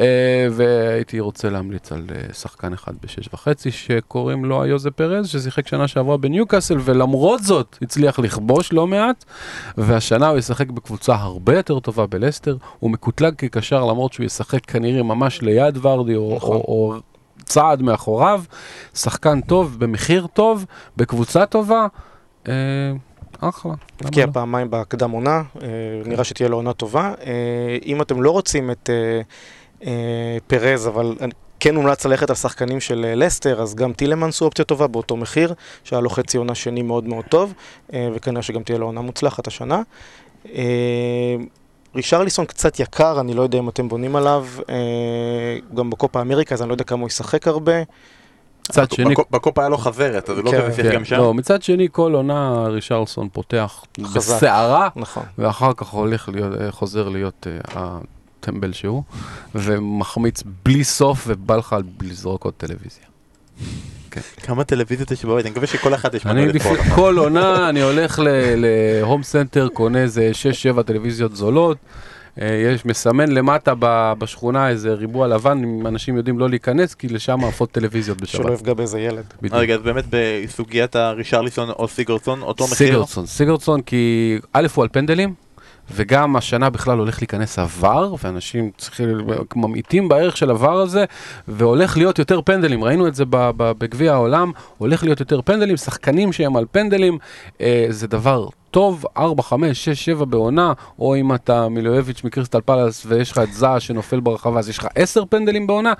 והייתי 0.51 1.19
רוצה 1.19 1.49
להמליץ 1.49 1.91
על 1.91 2.05
שחקן 2.33 2.73
אחד 2.73 2.93
בשש 3.03 3.29
וחצי 3.33 3.71
שקוראים 3.71 4.45
לו 4.45 4.63
איוזה 4.63 4.91
פרז, 4.91 5.27
ששיחק 5.27 5.67
שנה 5.67 5.87
שעברה 5.87 6.17
בניוקאסל, 6.17 6.77
ולמרות 6.79 7.43
זאת 7.43 7.77
הצליח 7.81 8.19
לכבוש 8.19 8.73
לא 8.73 8.87
מעט, 8.87 9.25
והשנה 9.77 10.27
הוא 10.27 10.37
ישחק 10.37 10.69
בקבוצה 10.69 11.15
הרבה 11.15 11.55
יותר 11.55 11.79
טובה 11.79 12.07
בלסטר, 12.07 12.57
הוא 12.79 12.91
מקוטלג 12.91 13.33
כקשר 13.37 13.85
למרות 13.85 14.13
שהוא 14.13 14.25
ישחק 14.25 14.65
כנראה 14.65 15.03
ממש 15.03 15.41
ליד 15.41 15.77
ורדי 15.85 16.15
או, 16.15 16.33
נכון. 16.35 16.55
או, 16.55 16.61
או 16.61 16.99
צעד 17.45 17.81
מאחוריו, 17.81 18.43
שחקן 18.93 19.41
טוב, 19.41 19.79
במחיר 19.79 20.27
טוב, 20.33 20.65
בקבוצה 20.97 21.45
טובה, 21.45 21.87
אה, 22.47 22.53
אחלה. 23.39 23.73
הבקיע 24.01 24.25
לא? 24.25 24.31
פעמיים 24.31 24.69
בהקדם 24.69 25.11
עונה, 25.11 25.43
אה, 25.61 25.67
נראה 26.05 26.23
שתהיה 26.23 26.49
לו 26.49 26.57
עונה 26.57 26.73
טובה. 26.73 27.13
אה, 27.25 27.77
אם 27.85 28.01
אתם 28.01 28.21
לא 28.21 28.31
רוצים 28.31 28.71
את 28.71 28.89
אה, 28.89 29.21
אה, 29.87 30.37
פרז, 30.47 30.87
אבל 30.87 31.15
כן 31.59 31.75
מומלץ 31.75 32.05
ללכת 32.05 32.29
על 32.29 32.35
שחקנים 32.35 32.79
של 32.79 33.05
אה, 33.07 33.15
לסטר, 33.15 33.61
אז 33.61 33.75
גם 33.75 33.93
טילמנס 33.93 34.39
הוא 34.39 34.45
אופציה 34.45 34.65
טובה 34.65 34.87
באותו 34.87 35.17
מחיר, 35.17 35.53
שהיה 35.83 36.01
לו 36.01 36.09
חצי 36.09 36.37
עונה 36.37 36.55
שני 36.55 36.81
מאוד 36.81 37.07
מאוד 37.07 37.25
טוב, 37.25 37.53
אה, 37.93 38.09
וכנראה 38.13 38.41
שגם 38.41 38.63
תהיה 38.63 38.77
לו 38.77 38.85
עונה 38.85 39.01
מוצלחת 39.01 39.47
השנה. 39.47 39.81
רישרליסון 41.95 42.45
קצת 42.45 42.79
יקר, 42.79 43.19
אני 43.19 43.33
לא 43.33 43.41
יודע 43.41 43.59
אם 43.59 43.69
אתם 43.69 43.87
בונים 43.89 44.15
עליו, 44.15 44.45
אה, 44.69 44.75
גם 45.75 45.89
בקופה 45.89 46.21
אמריקה, 46.21 46.55
אז 46.55 46.61
אני 46.61 46.69
לא 46.69 46.73
יודע 46.73 46.83
כמה 46.83 46.99
הוא 47.01 47.07
ישחק 47.07 47.47
הרבה. 47.47 47.73
מצד 48.69 48.91
שני, 48.91 49.13
בקופ- 49.15 49.27
בקופה 49.31 49.61
היה 49.61 49.69
לו 49.69 49.77
חזרת, 49.77 50.29
אז 50.29 50.37
הוא 50.37 50.45
לא 50.45 50.51
כזה 50.51 50.73
שיחק 50.75 50.89
כן, 50.89 50.95
גם 50.95 51.05
שם. 51.05 51.15
לא, 51.15 51.33
מצד 51.33 51.63
שני, 51.63 51.87
כל 51.91 52.13
עונה 52.13 52.63
ריצ'רליסון 52.67 53.29
פותח. 53.33 53.83
בסערה, 54.15 54.89
נכון. 54.95 55.23
ואחר 55.37 55.71
כך 55.77 55.87
הולך 55.89 56.29
להיות, 56.29 56.51
חוזר 56.69 57.09
להיות 57.09 57.47
אה, 57.47 57.59
הטמבל 58.39 58.73
שהוא, 58.73 59.03
ומחמיץ 59.55 60.43
בלי 60.65 60.83
סוף, 60.83 61.23
ובא 61.27 61.55
לך 61.55 61.75
לזרוק 62.01 62.43
עוד 62.45 62.53
טלוויזיה. 62.57 63.03
כמה 64.43 64.63
טלוויזיות 64.63 65.11
יש 65.11 65.25
בבית, 65.25 65.45
אני 65.45 65.51
מקווה 65.51 65.67
שכל 65.67 65.93
אחת 65.93 66.13
יש 66.13 66.25
לצפות. 66.25 66.77
כל 66.95 67.17
עונה, 67.17 67.69
אני 67.69 67.81
הולך 67.81 68.21
להום 68.57 69.23
סנטר, 69.23 69.67
קונה 69.73 70.01
איזה 70.01 70.31
6-7 70.77 70.83
טלוויזיות 70.83 71.35
זולות. 71.35 71.77
אה, 72.41 72.47
יש 72.73 72.85
מסמן 72.85 73.31
למטה 73.31 73.73
ב- 73.79 74.13
בשכונה 74.17 74.69
איזה 74.69 74.93
ריבוע 74.93 75.27
לבן, 75.27 75.57
אם 75.63 75.87
אנשים 75.87 76.17
יודעים 76.17 76.39
לא 76.39 76.49
להיכנס, 76.49 76.95
כי 76.95 77.07
לשם 77.07 77.43
עפות 77.43 77.71
טלוויזיות 77.71 78.17
שלא 78.25 78.43
בשבת. 78.43 78.53
יפגע 78.53 78.73
באיזה 78.73 78.99
ילד. 78.99 79.23
בדיוק. 79.41 79.53
רגע, 79.61 79.75
אז 79.75 79.81
באמת 79.81 80.03
בסוגיית 80.09 80.95
הרישרליסון 80.95 81.69
או 81.69 81.87
סיגרסון, 81.87 82.41
אותו 82.41 82.63
מחיר? 82.63 82.77
סיגרדסון, 82.87 83.25
סיגרדסון 83.25 83.81
כי 83.81 84.37
א' 84.53 84.67
הוא 84.75 84.83
על 84.83 84.89
פנדלים, 84.91 85.33
וגם 85.91 86.35
השנה 86.35 86.69
בכלל 86.69 86.97
הולך 86.97 87.21
להיכנס 87.21 87.59
עבר, 87.59 88.15
ואנשים 88.23 88.71
צריכים, 88.77 89.09
ממעיטים 89.55 90.09
בערך 90.09 90.37
של 90.37 90.49
עבר 90.49 90.81
הזה, 90.81 91.05
והולך 91.47 91.97
להיות 91.97 92.19
יותר 92.19 92.41
פנדלים, 92.41 92.83
ראינו 92.83 93.07
את 93.07 93.15
זה 93.15 93.23
בגביע 93.57 94.13
העולם, 94.13 94.51
הולך 94.77 95.03
להיות 95.03 95.19
יותר 95.19 95.41
פנדלים, 95.41 95.77
שחקנים 95.77 96.33
שהם 96.33 96.55
על 96.55 96.65
פנדלים, 96.71 97.17
אה, 97.61 97.85
זה 97.89 98.07
דבר 98.07 98.47
טוב, 98.71 99.05
4, 99.17 99.43
5, 99.43 99.85
6, 99.85 100.05
7 100.05 100.25
בעונה, 100.25 100.73
או 100.99 101.15
אם 101.15 101.35
אתה 101.35 101.69
מילואביץ' 101.69 102.23
מקריסטל 102.23 102.61
פלאס 102.61 103.05
ויש 103.05 103.31
לך 103.31 103.37
את 103.37 103.53
זעה 103.53 103.79
שנופל 103.79 104.19
ברחבה, 104.19 104.59
אז 104.59 104.69
יש 104.69 104.77
לך 104.77 104.87
10 104.95 105.23
פנדלים 105.29 105.67
בעונה, 105.67 105.93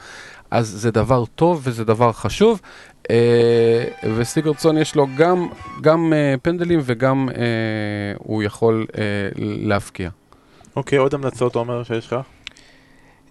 אז 0.51 0.67
זה 0.67 0.91
דבר 0.91 1.25
טוב 1.25 1.61
וזה 1.63 1.85
דבר 1.85 2.11
חשוב. 2.11 2.61
אה, 3.09 3.83
וסיגרדסון 4.15 4.77
יש 4.77 4.95
לו 4.95 5.07
גם, 5.17 5.47
גם 5.81 6.13
אה, 6.13 6.35
פנדלים 6.41 6.79
וגם 6.83 7.29
אה, 7.29 7.43
הוא 8.17 8.43
יכול 8.43 8.85
אה, 8.97 9.03
להבקיע. 9.37 10.09
אוקיי, 10.75 10.97
עוד 10.97 11.13
המלצות 11.13 11.55
עומר 11.55 11.83
שיש 11.83 12.07
לך? 12.07 12.15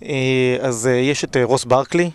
אה, 0.05 0.57
אז 0.61 0.87
אה, 0.87 0.93
יש 0.93 1.25
את 1.25 1.37
אה, 1.37 1.45
רוס 1.45 1.65
ברקלי 1.65 2.11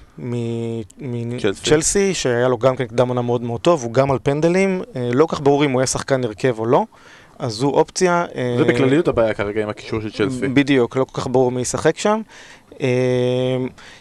צ'לסי. 1.39 1.61
מצ'לסי, 1.61 2.13
שהיה 2.13 2.47
לו 2.47 2.57
גם 2.57 2.75
כן 2.75 2.85
קדם 2.85 3.07
עונה 3.07 3.21
מאוד 3.21 3.41
מאוד 3.41 3.61
טוב, 3.61 3.83
הוא 3.83 3.93
גם 3.93 4.11
על 4.11 4.17
פנדלים, 4.23 4.81
אה, 4.95 5.09
לא 5.13 5.25
כל 5.25 5.35
כך 5.35 5.41
ברור 5.41 5.65
אם 5.65 5.71
הוא 5.71 5.81
יהיה 5.81 5.87
שחקן 5.87 6.23
הרכב 6.23 6.59
או 6.59 6.65
לא, 6.65 6.85
אז 7.39 7.53
זו 7.53 7.67
אופציה. 7.67 8.25
אה, 8.35 8.55
זה 8.57 8.63
בכלליות 8.63 9.07
הבעיה 9.07 9.33
כרגע 9.33 9.63
עם 9.63 9.69
הקישור 9.69 10.01
של 10.01 10.11
צ'לסי. 10.11 10.47
בדיוק, 10.47 10.95
לא 10.95 11.03
כל 11.03 11.21
כך 11.21 11.27
ברור 11.27 11.51
מי 11.51 11.61
ישחק 11.61 11.97
שם. 11.97 12.21
אה, 12.81 13.57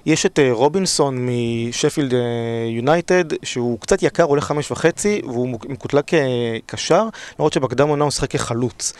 יש 0.06 0.26
את 0.26 0.38
אה, 0.38 0.52
רובינסון 0.52 1.28
משפילד 1.28 2.14
אה, 2.14 2.20
יונייטד, 2.68 3.24
שהוא 3.42 3.80
קצת 3.80 4.02
יקר, 4.02 4.24
עולה 4.24 4.40
חמש 4.40 4.70
וחצי, 4.70 5.20
והוא 5.24 5.48
מקוטלג 5.48 6.02
כקשר, 6.68 7.08
למרות 7.38 7.52
שבקדם 7.52 7.88
עונה 7.88 8.04
הוא 8.04 8.08
משחק 8.08 8.30
כחלוץ. 8.30 8.92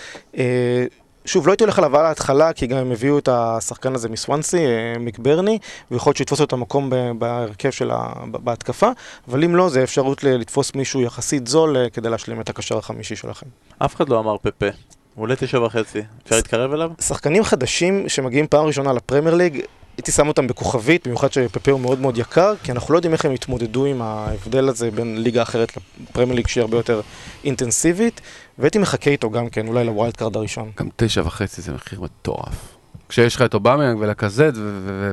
שוב, 1.27 1.47
לא 1.47 1.53
הייתי 1.53 1.65
הולך 1.65 1.79
עליו 1.79 1.97
על 1.97 2.07
ההתחלה, 2.07 2.53
כי 2.53 2.67
גם 2.67 2.77
הם 2.77 2.93
הביאו 2.93 3.19
את 3.19 3.29
השחקן 3.29 3.95
הזה 3.95 4.09
מסוונסי, 4.09 4.67
אה, 4.67 4.99
מקברני, 5.01 5.59
ויכול 5.91 6.11
להיות 6.11 6.17
שיתפוס 6.17 6.39
לו 6.39 6.45
את 6.45 6.53
המקום 6.53 6.91
בהרכב 7.19 7.71
של 7.71 7.91
ה... 7.91 8.13
בהתקפה, 8.27 8.91
אבל 9.29 9.45
אם 9.45 9.57
לא, 9.57 9.69
זה 9.69 9.83
אפשרות 9.83 10.25
לתפוס 10.25 10.75
מישהו 10.75 11.01
יחסית 11.01 11.47
זול 11.47 11.77
אה, 11.77 11.91
כדי 11.91 12.11
להשלים 12.11 12.41
את 12.41 12.49
הקשר 12.49 12.79
החמישי 12.79 13.17
שלכם. 13.17 13.47
אף 13.79 13.97
אחד 13.97 14.09
לא 14.09 14.19
אמר 14.19 14.37
פפה. 14.43 14.67
הוא 15.15 15.23
עולה 15.23 15.37
תשע 15.37 15.61
וחצי. 15.61 16.03
אפשר 16.25 16.37
להתקרב 16.37 16.73
אליו? 16.73 16.91
שחקנים 17.01 17.45
חדשים 17.45 18.09
שמגיעים 18.09 18.47
פעם 18.47 18.65
ראשונה 18.67 18.93
לפרמייר 18.93 19.35
ליג, 19.35 19.61
הייתי 19.97 20.13
שם 20.13 20.29
אותם 20.29 20.47
בכוכבית, 20.47 21.07
במיוחד 21.07 21.33
שפפה 21.33 21.71
הוא 21.71 21.81
מאוד 21.81 22.01
מאוד 22.01 22.19
יקר, 22.19 22.55
כי 22.63 22.73
אנחנו 22.73 22.93
לא 22.95 22.99
יודעים 22.99 23.13
איך 23.13 23.25
הם 23.25 23.33
יתמודדו 23.33 23.85
עם 23.85 24.03
ההבדל 24.03 24.69
הזה 24.69 24.91
בין 24.91 25.23
ליגה 25.23 25.43
אחרת 25.43 25.73
לפרמייר 26.11 26.37
ליג 26.37 26.47
שהיא 26.47 26.63
הרבה 26.63 26.77
יותר 26.77 27.01
אינטנסיבית, 27.45 28.21
והייתי 28.59 28.79
מחכה 28.79 29.11
איתו 29.11 29.31
גם 29.31 29.49
כן, 29.49 29.69
אולי 29.69 29.85
ל 29.85 29.91
wild 29.91 30.17
card 30.17 30.37
הראשון. 30.37 30.71
גם 30.79 30.89
תשע 30.97 31.23
וחצי 31.25 31.63
זה 31.63 31.73
מחיר 31.73 32.01
מטורף. 32.01 32.77
כשיש 33.09 33.37
לך 33.37 33.43
את 33.43 33.55
אובמיאנג 33.55 34.01
ולקזט, 34.01 34.53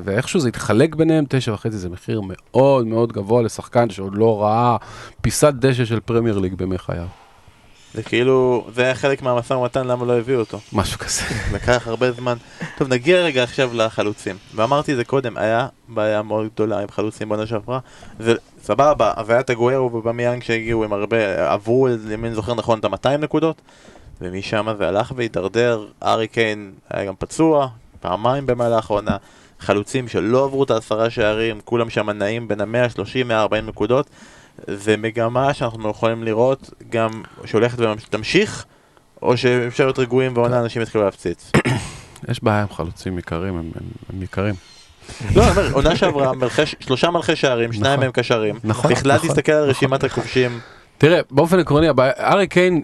ואיכשהו 0.03 0.39
זה 0.39 0.49
יתחלק 0.49 0.95
ביניהם, 0.95 1.25
תשע 1.29 1.53
וחצי 1.53 1.77
זה 1.77 1.89
מחיר 1.89 2.21
מאוד 2.23 2.88
מאוד 2.88 3.13
גבוה 3.13 3.41
לשחקן 3.41 3.89
שעוד 3.89 4.15
לא 4.15 4.43
ראה 4.43 4.77
פיסת 5.21 5.53
דשא 5.53 5.86
של 5.86 5.99
פרמייר 5.99 6.39
ליג 6.39 6.53
בימי 6.53 6.77
חייו. 6.77 7.07
זה 7.94 8.04
כאילו, 8.04 8.68
זה 8.74 8.84
היה 8.84 8.96
חלק 8.96 9.22
מהמשא 9.22 9.54
ומתן 9.54 9.88
למה 9.88 10.06
לא 10.06 10.18
הביאו 10.18 10.39
אותו. 10.39 10.60
משהו 10.74 11.00
כזה. 11.00 11.22
לקח 11.56 11.88
הרבה 11.88 12.12
זמן. 12.12 12.38
טוב, 12.78 12.88
נגיע 12.88 13.18
רגע 13.18 13.44
עכשיו 13.44 13.72
לחלוצים. 13.74 14.36
ואמרתי 14.56 14.91
את 14.91 14.98
זה 14.98 15.04
קודם, 15.04 15.38
היה 15.38 15.68
בעיה 15.88 16.22
מאוד 16.22 16.50
גדולה 16.54 16.80
עם 16.80 16.88
חלוצים 16.91 17.30
בעונה 17.30 17.48
שעברה. 17.48 17.80
זה 18.20 18.34
סבבה, 18.64 19.14
והיה 19.26 19.39
את 19.39 19.50
הגווירו 19.50 19.94
ובמיאנג 19.94 20.44
שהגיעו 20.44 20.84
עם 20.84 20.94
הרבה, 20.94 21.52
עברו, 21.54 21.88
אם 22.14 22.26
אני 22.26 22.34
זוכר 22.34 22.54
נכון, 22.54 22.80
את 22.80 22.86
ה-200 22.86 23.18
נקודות. 23.18 23.62
ומשם 24.22 24.68
זה 24.78 24.88
הלך 24.88 25.14
והידרדר, 25.16 25.88
ארי 26.04 26.28
קיין 26.28 26.72
היה 26.89 27.06
גם 27.06 27.14
פצוע, 27.20 27.68
פעמיים 28.00 28.46
במהלך 28.46 28.91
העונה. 28.91 29.18
חלוצים 29.60 30.08
שלא 30.08 30.44
עברו 30.44 30.64
את 30.64 30.72
העשרה 30.72 31.10
שערים, 31.10 31.60
כולם 31.66 31.89
שם 31.89 32.10
נעים 32.10 32.48
בין 32.48 32.62
ה-130-140 32.62 33.62
נקודות. 33.62 34.10
זה 34.68 34.97
מגמה 34.97 35.54
שאנחנו 35.54 35.89
יכולים 35.89 36.24
לראות 36.24 36.70
גם 36.89 37.10
שהולכת 37.45 37.80
ותמשיך, 37.80 38.66
או 39.22 39.38
שאפשר 39.38 39.84
להיות 39.86 39.99
רגועים 39.99 40.32
ועונה 40.36 40.60
אנשים 40.60 40.82
יתחילו 40.82 41.04
להפציץ. 41.04 41.51
יש 42.30 42.43
בעיה 42.43 42.62
עם 42.62 42.70
חלוצים 42.70 43.20
יקרים, 43.20 43.58
הם, 43.58 43.72
הם, 43.76 43.88
הם 44.14 44.22
יקרים. 44.22 44.56
לא, 45.36 45.43
אני 45.43 45.51
אומר, 45.51 45.74
עונה 45.74 45.95
שעברה, 45.95 46.32
שלושה 46.80 47.10
מלכי 47.10 47.36
שערים, 47.36 47.74
שניים 47.74 47.93
נכון. 47.93 47.99
מהם 47.99 48.12
קשרים. 48.12 48.60
נכון, 48.64 48.91
בכלל 48.91 49.16
נכון, 49.16 49.30
תסתכל 49.30 49.51
על. 49.51 49.70
רשימת 49.70 50.04
הכובשים. 50.04 50.60
תראה, 50.97 51.20
באופן 51.32 51.60
עקרוני, 51.60 51.88
ארי 52.20 52.47
קיין, 52.47 52.82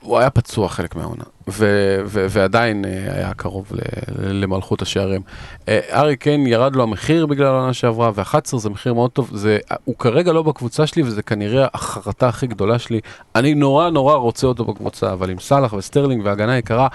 הוא 0.00 0.18
היה 0.18 0.30
פצוע 0.30 0.68
חלק 0.68 0.96
מהעונה, 0.96 1.24
ו- 1.48 2.00
ו- 2.06 2.26
ועדיין 2.30 2.84
אה, 2.84 3.14
היה 3.14 3.34
קרוב 3.34 3.66
ל- 3.70 4.42
למלכות 4.42 4.82
השערים. 4.82 5.22
אה, 5.68 5.80
ארי 5.92 6.16
קיין 6.16 6.46
ירד 6.46 6.76
לו 6.76 6.82
המחיר 6.82 7.26
בגלל 7.26 7.46
העונה 7.46 7.72
שעברה, 7.72 8.10
ו-11 8.14 8.56
זה 8.56 8.70
מחיר 8.70 8.94
מאוד 8.94 9.10
טוב, 9.10 9.30
זה, 9.34 9.58
הוא 9.84 9.94
כרגע 9.98 10.32
לא 10.32 10.42
בקבוצה 10.42 10.86
שלי, 10.86 11.02
וזה 11.02 11.22
כנראה 11.22 11.66
החרטה 11.74 12.28
הכי 12.28 12.46
גדולה 12.46 12.78
שלי. 12.78 13.00
אני 13.34 13.54
נורא 13.54 13.90
נורא 13.90 14.14
רוצה 14.14 14.46
אותו 14.46 14.64
בקבוצה, 14.64 15.12
אבל 15.12 15.30
עם 15.30 15.38
סאלח 15.38 15.72
וסטרלינג 15.72 16.24
והגנה 16.24 16.58
יקרה, 16.58 16.88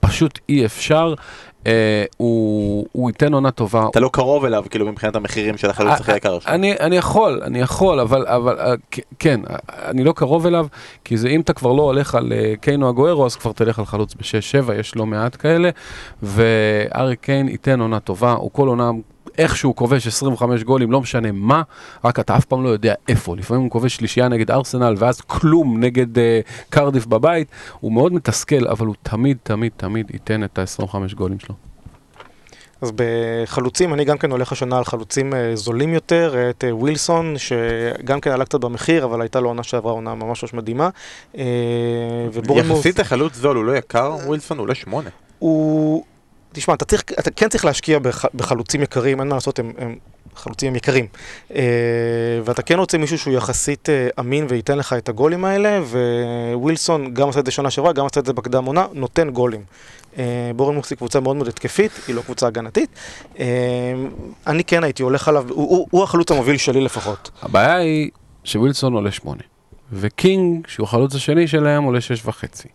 פשוט 0.00 0.38
אי 0.48 0.64
אפשר. 0.66 1.14
הוא, 2.16 2.86
הוא 2.92 3.10
ייתן 3.10 3.32
עונה 3.32 3.50
טובה, 3.50 3.86
אתה 3.90 4.00
לא 4.00 4.10
קרוב 4.12 4.44
אליו, 4.44 4.64
כאילו, 4.70 4.86
מבחינת 4.86 5.16
המחירים 5.16 5.56
של 5.56 5.70
החלוץ 5.70 6.00
הכי 6.00 6.16
יקר 6.16 6.40
שלך. 6.40 6.48
אני, 6.48 6.72
אני 6.80 6.96
יכול, 6.96 7.40
אני 7.44 7.60
יכול, 7.60 8.00
אבל, 8.00 8.26
אבל 8.26 8.58
אה, 8.58 8.74
כן, 9.18 9.40
אה, 9.50 9.56
אני 9.90 10.04
לא 10.04 10.12
קרוב 10.12 10.46
אליו, 10.46 10.66
כי 11.04 11.16
זה 11.16 11.28
אם 11.28 11.40
אתה 11.40 11.52
כבר 11.52 11.72
לא 11.72 11.82
הולך 11.82 12.14
על 12.14 12.32
אה, 12.32 12.54
קיין 12.60 12.79
או 12.79 12.88
אגוארו, 12.88 13.26
אז 13.26 13.36
כבר 13.36 13.52
תלך 13.52 13.78
על 13.78 13.86
חלוץ 13.86 14.14
ב-6-7, 14.14 14.72
יש 14.72 14.96
לא 14.96 15.06
מעט 15.06 15.36
כאלה, 15.36 15.70
והארי 16.22 17.16
קיין 17.16 17.48
ייתן 17.48 17.80
עונה 17.80 18.00
טובה, 18.00 18.32
הוא 18.32 18.50
כל 18.52 18.68
עונה... 18.68 18.90
איכשהו 19.40 19.76
כובש 19.76 20.06
25 20.06 20.62
גולים, 20.62 20.92
לא 20.92 21.00
משנה 21.00 21.32
מה, 21.32 21.62
רק 22.04 22.20
אתה 22.20 22.36
אף 22.36 22.44
פעם 22.44 22.64
לא 22.64 22.68
יודע 22.68 22.94
איפה. 23.08 23.36
לפעמים 23.36 23.62
הוא 23.62 23.70
כובש 23.70 23.96
שלישייה 23.96 24.28
נגד 24.28 24.50
ארסנל, 24.50 24.94
ואז 24.98 25.20
כלום 25.20 25.80
נגד 25.80 26.18
אה, 26.18 26.40
קרדיף 26.70 27.06
בבית. 27.06 27.48
הוא 27.80 27.92
מאוד 27.92 28.12
מתסכל, 28.12 28.68
אבל 28.68 28.86
הוא 28.86 28.94
תמיד, 29.02 29.36
תמיד, 29.42 29.72
תמיד 29.76 30.10
ייתן 30.12 30.44
את 30.44 30.58
ה-25 30.58 31.14
גולים 31.14 31.38
שלו. 31.38 31.54
אז 32.80 32.92
בחלוצים, 32.94 33.94
אני 33.94 34.04
גם 34.04 34.18
כן 34.18 34.30
הולך 34.30 34.52
השנה 34.52 34.78
על 34.78 34.84
חלוצים 34.84 35.34
אה, 35.34 35.56
זולים 35.56 35.94
יותר, 35.94 36.50
את 36.50 36.64
אה, 36.64 36.76
ווילסון, 36.76 37.34
שגם 37.38 38.20
כן 38.20 38.30
עלה 38.30 38.44
קצת 38.44 38.60
במחיר, 38.60 39.04
אבל 39.04 39.20
הייתה 39.20 39.40
לו 39.40 39.48
עונה 39.48 39.62
שעברה 39.62 39.92
עונה 39.92 40.14
ממש 40.14 40.42
ממש 40.42 40.54
מדהימה. 40.54 40.88
ובורנמוס, 42.32 42.78
יחסית 42.78 42.98
לחלוץ 42.98 43.34
זול, 43.34 43.56
הוא 43.56 43.64
לא 43.64 43.76
יקר, 43.76 44.16
ווילסון 44.26 44.58
הוא 44.58 44.68
לא 44.68 44.74
שמונה. 44.74 45.10
הוא... 45.38 46.04
תשמע, 46.52 46.74
אתה, 46.74 46.84
צריך, 46.84 47.02
אתה 47.18 47.30
כן 47.30 47.48
צריך 47.48 47.64
להשקיע 47.64 47.98
בח, 47.98 48.24
בחלוצים 48.34 48.82
יקרים, 48.82 49.20
אין 49.20 49.28
מה 49.28 49.34
לעשות, 49.34 49.58
הם, 49.58 49.72
הם 49.78 49.96
חלוצים 50.36 50.76
יקרים. 50.76 51.06
אה, 51.54 51.60
ואתה 52.44 52.62
כן 52.62 52.78
רוצה 52.78 52.98
מישהו 52.98 53.18
שהוא 53.18 53.34
יחסית 53.34 53.88
אה, 53.88 54.08
אמין 54.20 54.46
וייתן 54.48 54.78
לך 54.78 54.92
את 54.92 55.08
הגולים 55.08 55.44
האלה, 55.44 55.80
ווילסון 56.54 57.14
גם 57.14 57.28
עשה 57.28 57.40
את 57.40 57.46
זה 57.46 57.50
שנה 57.50 57.70
שעברה, 57.70 57.92
גם 57.92 58.06
עשה 58.06 58.20
את 58.20 58.26
זה 58.26 58.32
בקדם 58.32 58.64
עונה, 58.64 58.86
נותן 58.92 59.30
גולים. 59.30 59.64
אה, 60.18 60.50
בורנמוס 60.56 60.90
היא 60.90 60.96
קבוצה 60.96 61.20
מאוד 61.20 61.36
מאוד 61.36 61.48
התקפית, 61.48 61.92
היא 62.08 62.14
לא 62.14 62.22
קבוצה 62.22 62.46
הגנתית. 62.46 62.90
אה, 63.38 63.46
אני 64.46 64.64
כן 64.64 64.84
הייתי 64.84 65.02
הולך 65.02 65.28
עליו, 65.28 65.46
הוא, 65.48 65.76
הוא, 65.76 65.86
הוא 65.90 66.02
החלוץ 66.04 66.30
המוביל 66.30 66.56
שלי 66.56 66.80
לפחות. 66.80 67.30
הבעיה 67.42 67.76
היא 67.76 68.10
שווילסון 68.44 68.92
עולה 68.92 69.10
8, 69.10 69.42
וקינג, 69.92 70.66
שהוא 70.66 70.84
החלוץ 70.84 71.14
השני 71.14 71.48
שלהם, 71.48 71.82
עולה 71.84 71.98
6.5. 72.24 72.66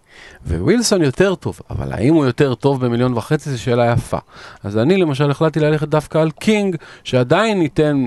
ווילסון 0.48 1.02
יותר 1.02 1.36
טוב, 1.36 1.60
אבל 1.70 1.94
האם 1.94 2.14
הוא 2.14 2.26
יותר 2.26 2.56
טוב 2.56 2.86
במיליון 2.86 3.14
וחצי 3.14 3.50
זו 3.50 3.62
שאלה 3.62 3.92
יפה. 3.92 4.18
אז 4.64 4.78
אני 4.78 4.98
למשל 4.98 5.32
החלטתי 5.32 5.60
ללכת 5.60 5.88
דווקא 5.88 6.18
על 6.18 6.32
קינג, 6.32 6.76
שעדיין 7.04 7.62
ייתן 7.62 8.06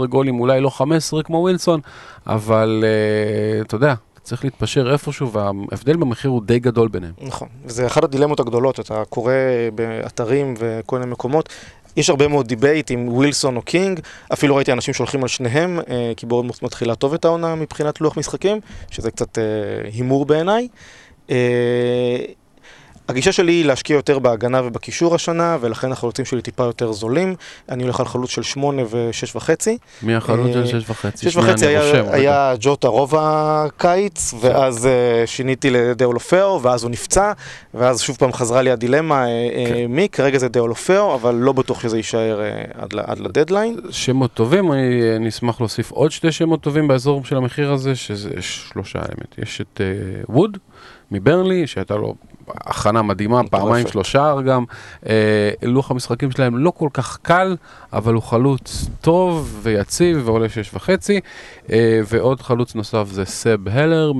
10-12 0.00 0.06
גולים, 0.06 0.40
אולי 0.40 0.60
לא 0.60 0.70
15 0.70 1.22
כמו 1.22 1.36
ווילסון, 1.36 1.80
אבל 2.26 2.84
אה, 2.84 3.66
אתה 3.66 3.74
יודע, 3.74 3.94
צריך 4.22 4.44
להתפשר 4.44 4.92
איפשהו, 4.92 5.32
וההבדל 5.32 5.96
במחיר 5.96 6.30
הוא 6.30 6.42
די 6.44 6.58
גדול 6.58 6.88
ביניהם. 6.88 7.12
נכון, 7.20 7.48
וזה 7.64 7.86
אחת 7.86 8.04
הדילמות 8.04 8.40
הגדולות, 8.40 8.80
אתה 8.80 9.02
קורא 9.08 9.32
באתרים 9.74 10.54
וכל 10.58 10.98
מיני 10.98 11.10
מקומות. 11.10 11.48
יש 11.96 12.10
הרבה 12.10 12.28
מאוד 12.28 12.48
debate 12.48 12.90
עם 12.90 13.08
ווילסון 13.08 13.56
או 13.56 13.62
קינג, 13.62 14.00
אפילו 14.32 14.56
ראיתי 14.56 14.72
אנשים 14.72 14.94
שהולכים 14.94 15.22
על 15.22 15.28
שניהם, 15.28 15.80
אה, 15.90 16.12
כי 16.16 16.26
בורנמוט 16.26 16.62
מתחילה 16.62 16.94
טוב 16.94 17.14
את 17.14 17.24
העונה 17.24 17.54
מבחינת 17.54 18.00
לוח 18.00 18.18
משחקים, 18.18 18.60
שזה 18.90 19.10
קצת 19.10 19.38
אה, 19.38 19.44
הימור 19.92 20.26
בעיניי. 20.26 20.68
אה, 23.08 23.14
הגישה 23.14 23.32
שלי 23.32 23.52
היא 23.52 23.64
להשקיע 23.64 23.96
יותר 23.96 24.18
בהגנה 24.18 24.60
ובקישור 24.64 25.14
השנה, 25.14 25.56
ולכן 25.60 25.92
החלוצים 25.92 26.24
שלי 26.24 26.42
טיפה 26.42 26.64
יותר 26.64 26.92
זולים. 26.92 27.34
אני 27.68 27.82
הולך 27.82 28.00
על 28.00 28.06
חלוץ 28.06 28.30
של 28.30 28.42
שמונה 28.42 28.82
ושש 28.90 29.36
וחצי. 29.36 29.78
מי 30.02 30.14
החלוץ 30.14 30.56
אה, 30.56 30.66
של 30.66 30.80
6.5? 30.80 30.94
שש 31.20 31.36
וחצי 31.36 31.66
היה, 31.66 32.12
היה 32.12 32.54
ג'וטה 32.60 32.88
רוב 32.88 33.14
הקיץ, 33.18 34.34
ואז 34.40 34.84
uh, 34.84 35.26
שיניתי 35.26 35.70
לדאולופאו, 35.70 36.62
ואז 36.62 36.82
הוא 36.82 36.90
נפצע, 36.90 37.32
ואז 37.74 38.00
שוב 38.00 38.16
פעם 38.16 38.32
חזרה 38.32 38.62
לי 38.62 38.70
הדילמה, 38.70 39.24
uh, 39.24 39.28
כן. 39.68 39.86
מי, 39.88 40.08
כרגע 40.08 40.38
זה 40.38 40.48
דאולופאו, 40.48 41.14
אבל 41.14 41.34
לא 41.34 41.52
בטוח 41.52 41.80
שזה 41.80 41.96
יישאר 41.96 42.40
uh, 42.40 42.82
עד, 42.82 42.94
עד 43.06 43.18
לדדליין. 43.18 43.76
שמות 43.90 44.34
טובים, 44.34 44.72
אני, 44.72 45.28
אשמח 45.28 45.60
להוסיף 45.60 45.90
עוד 45.90 46.10
שתי 46.10 46.32
שמות 46.32 46.60
טובים 46.60 46.88
באזור 46.88 47.24
של 47.24 47.36
המחיר 47.36 47.72
הזה, 47.72 47.94
שזה 47.94 48.30
שלושה 48.40 48.98
האמת. 48.98 49.38
יש 49.38 49.60
את 49.60 49.80
uh, 49.80 50.24
ווד 50.28 50.58
מברנלי, 51.10 51.66
שהייתה 51.66 51.96
לו 51.96 52.14
הכנה 52.48 53.02
מדהימה. 53.02 53.40
פעמיים 53.50 53.86
שלושה 53.86 54.34
גם. 54.46 54.64
Uh, 55.04 55.06
לוח 55.62 55.90
המשחקים 55.90 56.30
שלהם 56.30 56.58
לא 56.58 56.70
כל 56.70 56.88
כך 56.92 57.18
קל, 57.22 57.56
אבל 57.94 58.14
הוא 58.14 58.22
חלוץ 58.22 58.86
טוב 59.00 59.60
ויציב 59.62 60.22
ועולה 60.24 60.48
שש 60.48 60.70
וחצי. 60.74 61.20
Uh, 61.66 61.70
ועוד 62.08 62.40
חלוץ 62.40 62.74
נוסף 62.74 63.06
זה 63.10 63.24
סב 63.24 63.68
הלר 63.68 64.12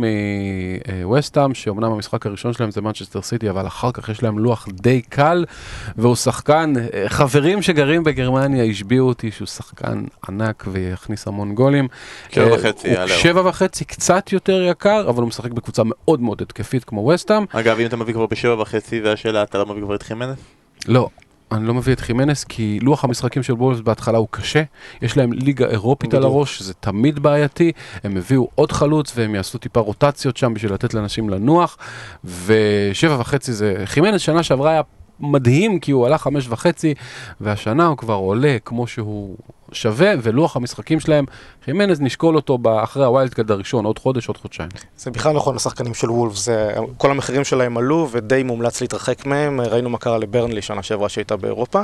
מווסטהאם, 1.03 1.55
שאומנם 1.55 1.93
המשחק 1.93 2.27
הראשון 2.27 2.53
שלהם 2.53 2.71
זה 2.71 2.81
מנצ'סטר 2.81 3.23
סיטי, 3.23 3.51
אבל 3.51 3.67
אחר 3.67 3.93
כך 3.93 4.09
יש 4.09 4.23
להם 4.23 4.39
לוח 4.39 4.69
די 4.73 5.03
קל, 5.03 5.45
והוא 5.97 6.17
שחקן, 6.17 6.73
אה, 6.95 7.09
חברים 7.09 7.63
שגרים 7.63 8.05
בגרמניה 8.05 8.65
השביעו 8.65 9.09
אותי 9.09 9.31
שהוא 9.31 9.47
שחקן 9.47 10.05
ענק 10.29 10.65
ויכניס 10.67 11.27
המון 11.27 11.55
גולים. 11.55 11.89
שבע 12.31 12.51
אה, 12.51 12.55
וחצי, 12.55 12.97
הלר. 12.97 13.07
שבע 13.07 13.49
וחצי, 13.49 13.85
קצת 13.85 14.33
יותר 14.33 14.63
יקר, 14.63 15.05
אבל 15.09 15.21
הוא 15.21 15.29
משחק 15.29 15.51
בקבוצה 15.51 15.83
מאוד 15.85 16.21
מאוד 16.21 16.43
התקפית 16.43 16.85
כמו 16.85 17.07
וסטהאם. 17.07 17.45
אגב, 17.53 17.81
אם 17.81 17.87
אתה 17.87 17.97
מביא 17.97 18.15
כבר 18.15 18.27
בשבע 18.27 18.63
וחצי, 18.63 19.01
והשאלה, 19.01 19.43
אתה 19.43 19.59
לא 19.59 19.67
מביא 19.67 19.83
כבר 19.83 19.95
את 19.95 20.03
חימנס? 20.03 20.39
לא. 20.89 21.09
אני 21.55 21.67
לא 21.67 21.75
מביא 21.75 21.93
את 21.93 22.01
חימנס, 22.01 22.45
כי 22.45 22.79
לוח 22.83 23.05
המשחקים 23.05 23.43
של 23.43 23.53
וולפס 23.53 23.81
בהתחלה 23.81 24.19
הוא 24.19 24.29
קשה, 24.31 24.63
יש 25.03 25.17
להם 25.17 25.33
ליגה 25.33 25.67
אירופית 25.67 26.15
על 26.15 26.21
בדיוק. 26.21 26.35
הראש, 26.35 26.63
זה 26.63 26.75
תמיד 26.75 27.19
בעייתי, 27.19 27.73
הם 28.05 28.17
הביאו 28.17 28.49
עוד 28.55 28.73
חלוץ 28.73 29.13
והם 29.17 29.35
יעשו 29.35 29.59
טיפה 29.59 29.81
רוטציות 29.81 30.37
שם 30.37 30.55
בשביל 30.55 30.73
לתת 30.73 30.95
לאנשים 30.95 31.31
לנוח, 31.31 31.77
ושבע 32.25 33.17
וחצי 33.21 33.53
זה, 33.53 33.83
חימנס 33.85 34.21
שנה 34.21 34.43
שעברה 34.43 34.71
היה 34.71 34.83
מדהים, 35.21 35.81
כי 35.81 35.93
הוא 35.93 36.07
עלה 36.07 36.19
חמש 36.19 36.49
וחצי, 36.49 36.95
והשנה 37.41 37.87
הוא 37.87 37.97
כבר 37.97 38.15
עולה 38.15 38.57
כמו 38.65 38.87
שהוא 38.87 39.37
שווה, 39.75 40.13
ולוח 40.23 40.57
המשחקים 40.57 41.01
שלהם, 41.01 41.25
חימנז 41.65 42.01
נשקול 42.01 42.37
אותו 42.37 42.59
אחרי 42.83 43.05
ה 43.05 43.11
wild 43.11 43.35
card 43.35 43.51
הראשון, 43.51 43.85
עוד 43.85 43.99
חודש, 43.99 44.29
עוד 44.29 44.37
חודשיים. 44.37 44.69
זה 44.97 45.11
בכלל 45.11 45.33
נכון 45.33 45.55
לשחקנים 45.55 45.95
של 45.95 46.11
וולפס, 46.11 46.37
זה, 46.37 46.75
כל 46.97 47.11
המחירים 47.11 47.45
שלהם 47.45 47.77
עלו 47.79 48.09
ודי 48.11 48.43
מומלץ 48.43 48.81
להתרחק 48.81 49.27
מהם, 49.27 49.61
ראינו 49.61 49.91
מה 49.91 49.99
קרה 49.99 50.19
לברנלי 50.19 50.63
שנה 50.63 50.83
שעברה 50.83 51.09
שהייתה 51.09 51.37
באירופה, 51.37 51.83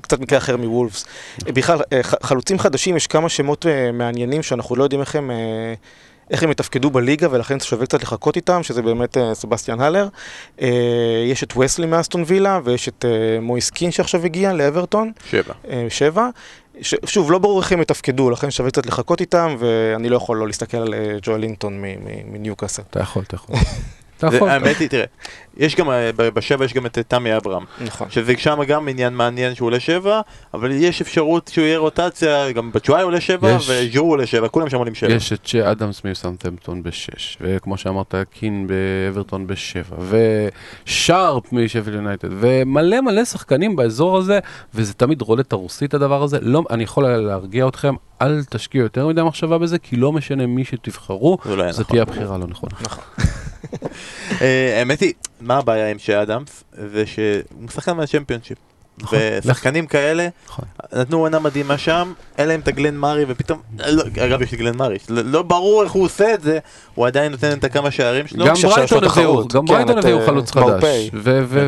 קצת 0.00 0.20
מקרה 0.20 0.38
אחר 0.38 0.56
מוולפס. 0.56 1.04
בכלל, 1.44 1.78
אה, 1.92 2.00
חלוצים 2.02 2.58
חדשים, 2.58 2.96
יש 2.96 3.06
כמה 3.06 3.28
שמות 3.28 3.66
אה, 3.66 3.92
מעניינים 3.92 4.42
שאנחנו 4.42 4.76
לא 4.76 4.84
יודעים 4.84 5.00
איך 5.00 5.16
הם... 5.16 5.30
אה, 5.30 5.74
איך 6.32 6.42
הם 6.42 6.50
יתפקדו 6.50 6.90
בליגה, 6.90 7.28
ולכן 7.30 7.60
שווה 7.60 7.86
קצת 7.86 8.02
לחכות 8.02 8.36
איתם, 8.36 8.62
שזה 8.62 8.82
באמת 8.82 9.16
אה, 9.16 9.34
סבסטיאן 9.34 9.80
האלר. 9.80 10.08
אה, 10.62 10.68
יש 11.26 11.42
את 11.42 11.56
וסלי 11.56 11.86
מאסטון 11.86 12.24
וילה, 12.26 12.60
ויש 12.64 12.88
את 12.88 13.04
אה, 13.04 13.40
מויס 13.40 13.70
קין 13.70 13.90
שעכשיו 13.90 14.24
הגיע 14.24 14.52
לאברטון. 14.52 15.12
שבע. 15.30 15.54
שבע. 15.88 16.28
ש... 16.80 16.94
שוב, 17.06 17.32
לא 17.32 17.38
ברור 17.38 17.60
איך 17.60 17.72
הם 17.72 17.80
יתפקדו, 17.82 18.30
לכן 18.30 18.50
שווה 18.50 18.70
קצת 18.70 18.86
לחכות 18.86 19.20
איתם, 19.20 19.56
ואני 19.58 20.08
לא 20.08 20.16
יכול 20.16 20.36
לא 20.36 20.46
להסתכל 20.46 20.76
על 20.76 20.94
אה, 20.94 21.16
ג'ואל 21.22 21.40
לינטון 21.40 21.80
מ- 21.82 22.04
מ- 22.04 22.32
מניוקאסל. 22.32 22.82
אתה 22.90 23.00
יכול, 23.00 23.22
אתה 23.22 23.34
יכול. 23.34 23.56
אתה 24.24 24.30
זה- 24.30 24.36
יכול. 24.36 24.48
האמת 24.48 24.76
היא, 24.76 24.88
תראה, 24.88 25.04
יש 25.56 25.76
גם, 25.76 25.90
אה, 25.90 26.10
בשבע 26.16 26.64
יש 26.64 26.72
גם 26.74 26.86
את 26.86 26.98
אה, 26.98 27.02
תמי 27.02 27.36
אברהם, 27.36 27.64
נכון. 27.84 28.10
שזה 28.10 28.32
שם 28.38 28.58
גם 28.68 28.88
עניין 28.88 29.14
מעניין 29.14 29.54
שהוא 29.54 29.66
עולה 29.66 29.80
שבע, 29.80 30.20
אבל 30.54 30.70
יש 30.72 31.00
אפשרות 31.00 31.50
שהוא 31.54 31.64
יהיה 31.64 31.78
רוטציה, 31.78 32.52
גם 32.52 32.72
בצ'ואי 32.72 33.02
עולה 33.02 33.20
שבע, 33.20 33.50
יש. 33.50 33.70
וג'רו 33.70 34.10
עולה 34.10 34.26
שבע, 34.26 34.48
כולם 34.48 34.70
שם 34.70 34.76
עולים 34.76 34.94
שבע. 34.94 35.12
יש 35.12 35.32
את 35.32 35.46
שאדמס 35.46 36.04
מסאנטמפטון 36.04 36.82
בשש, 36.82 37.38
וכמו 37.40 37.76
שאמרת, 37.76 38.14
קין 38.30 38.66
באברטון 38.66 39.46
בשבע, 39.46 39.96
ושארפ 40.86 41.52
משפל 41.52 41.94
יונייטד, 41.94 42.28
ומלא 42.40 43.00
מלא 43.00 43.24
שחקנים 43.24 43.76
באזור 43.76 44.18
הזה, 44.18 44.38
וזה 44.74 44.94
תמיד 44.94 45.22
רולטה 45.22 45.56
רוסית 45.56 45.94
הדבר 45.94 46.22
הזה. 46.22 46.38
לא, 46.40 46.62
אני 46.70 46.82
יכול 46.84 47.08
להרגיע 47.08 47.68
אתכם, 47.68 47.94
אל 48.22 48.44
תשקיעו 48.50 48.84
יותר 48.84 49.06
מדי 49.06 49.22
מחשבה 49.22 49.58
בזה, 49.58 49.78
כי 49.78 49.96
לא 49.96 50.12
משנה 50.12 50.46
מי 50.46 50.64
שתבחרו, 50.64 51.38
לא 51.46 51.72
זו 51.72 51.80
נכון. 51.80 51.84
תהיה 51.84 52.02
הבחירה 52.02 52.38
לא 52.38 52.46
נכונה. 52.46 52.72
נכון. 52.82 53.04
אה, 54.40 54.78
האמת 54.78 55.00
היא, 55.00 55.12
מה 55.40 55.58
הבעיה 55.58 55.90
עם 55.90 55.98
שי 55.98 56.22
אדמס? 56.22 56.64
זה 56.72 57.06
שהוא 57.06 57.70
שחקן 57.70 57.96
מהצ'מפיונשיפ. 57.96 58.58
נכון. 58.98 59.18
ושחקנים 59.42 59.86
כאלה 59.86 60.28
נכון. 60.46 60.64
נתנו 60.92 61.18
עונה 61.18 61.38
מדהימה 61.38 61.78
שם, 61.78 62.12
אין 62.38 62.48
להם 62.48 62.60
את 62.60 62.68
הגלן 62.68 62.96
מארי 62.96 63.24
ופתאום, 63.28 63.60
לא, 63.86 64.02
אגב 64.24 64.42
יש 64.42 64.52
לי 64.52 64.58
גלן 64.58 64.76
מארי, 64.76 64.98
לא, 65.08 65.22
לא 65.22 65.42
ברור 65.42 65.82
איך 65.82 65.92
הוא 65.92 66.04
עושה 66.04 66.34
את 66.34 66.42
זה, 66.42 66.58
הוא 66.94 67.06
עדיין 67.06 67.32
נותן 67.32 67.58
את 67.58 67.64
הכמה 67.64 67.90
שערים 67.90 68.26
שלו. 68.26 68.46
גם 68.46 68.54
ברייטון 68.62 69.04
הביאו. 69.04 69.48
גם 69.48 69.66
כן, 69.66 69.72
ברייטון 69.72 69.98
הביאו 69.98 70.20
אה, 70.20 70.26
חלוץ. 70.26 70.50
חדש, 70.50 71.10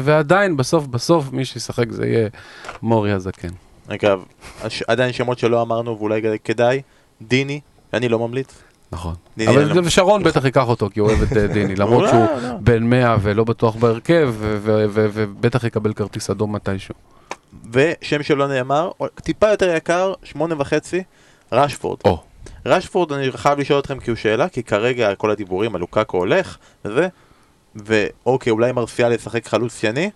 ועדיין 0.05 0.57
בסוף 0.57 0.86
בסוף 0.86 1.32
מי 1.32 1.45
שישחק 1.45 1.92
זה 1.92 2.07
יהיה 2.07 2.28
מורי 2.82 3.12
הזקן. 3.12 3.49
אגב, 3.88 4.22
עדיין 4.88 5.12
שמות 5.12 5.38
שלא 5.38 5.62
אמרנו 5.62 5.99
ואולי 5.99 6.22
כדאי, 6.45 6.82
דיני, 7.22 7.61
אני 7.92 8.09
לא 8.09 8.18
ממליץ. 8.18 8.55
נכון. 8.93 9.14
אבל 9.49 9.72
לו. 9.72 9.91
שרון 9.91 10.22
בטח 10.22 10.45
ייקח 10.45 10.68
אותו 10.68 10.91
כי 10.93 11.01
הוא 11.01 11.09
אוהב 11.09 11.22
את 11.22 11.37
אה, 11.37 11.47
דיני, 11.55 11.76
למרות 11.76 12.03
לא, 12.03 12.11
שהוא 12.11 12.43
לא. 12.43 12.57
בן 12.61 12.82
100 12.82 13.16
ולא 13.22 13.45
בטוח 13.45 13.76
בהרכב, 13.76 14.35
ובטח 14.39 15.64
יקבל 15.64 15.93
כרטיס 15.93 16.30
אדום 16.30 16.55
מתישהו. 16.55 16.95
ושם 17.72 18.22
שלא 18.22 18.49
נאמר, 18.49 18.91
טיפה 19.14 19.49
יותר 19.51 19.74
יקר, 19.76 20.12
שמונה 20.22 20.55
וחצי, 20.59 21.03
רשפורד. 21.53 21.99
רשפורד, 22.66 23.12
אני 23.12 23.32
חייב 23.32 23.59
לשאול 23.59 23.78
אתכם 23.78 24.01
כי 24.01 24.11
הוא 24.11 24.16
שאלה, 24.16 24.49
כי 24.49 24.62
כרגע 24.62 25.14
כל 25.14 25.30
הדיבורים 25.30 25.74
על 25.74 25.80
לוקאקו 25.80 26.16
הולך, 26.16 26.57
וזה, 26.85 27.09
ואוקיי, 27.76 28.51
אולי 28.51 28.72
מרסיאל 28.72 29.12
ישחק 29.12 29.49
חלוץ 29.49 29.80
שני, 29.80 30.11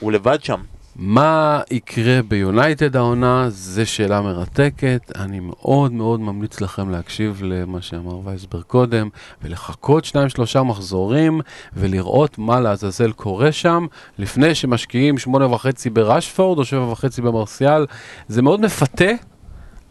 הוא 0.00 0.12
לבד 0.12 0.44
שם. 0.44 0.60
מה 0.96 1.60
יקרה 1.70 2.22
ביונייטד 2.28 2.96
העונה, 2.96 3.50
זו 3.50 3.86
שאלה 3.86 4.20
מרתקת. 4.20 5.12
אני 5.14 5.40
מאוד 5.40 5.92
מאוד 5.92 6.20
ממליץ 6.20 6.60
לכם 6.60 6.90
להקשיב 6.90 7.40
למה 7.44 7.82
שאמר 7.82 8.18
וייסברג 8.24 8.62
קודם, 8.62 9.08
ולחכות 9.42 10.04
שניים 10.04 10.28
שלושה 10.28 10.62
מחזורים, 10.62 11.40
ולראות 11.72 12.38
מה 12.38 12.60
לעזאזל 12.60 13.12
קורה 13.12 13.52
שם, 13.52 13.86
לפני 14.18 14.54
שמשקיעים 14.54 15.18
שמונה 15.18 15.46
וחצי 15.46 15.90
ברשפורד 15.90 16.58
או 16.58 16.64
שבע 16.64 16.84
וחצי 16.92 17.22
במרסיאל. 17.22 17.86
זה 18.28 18.42
מאוד 18.42 18.60
מפתה. 18.60 19.10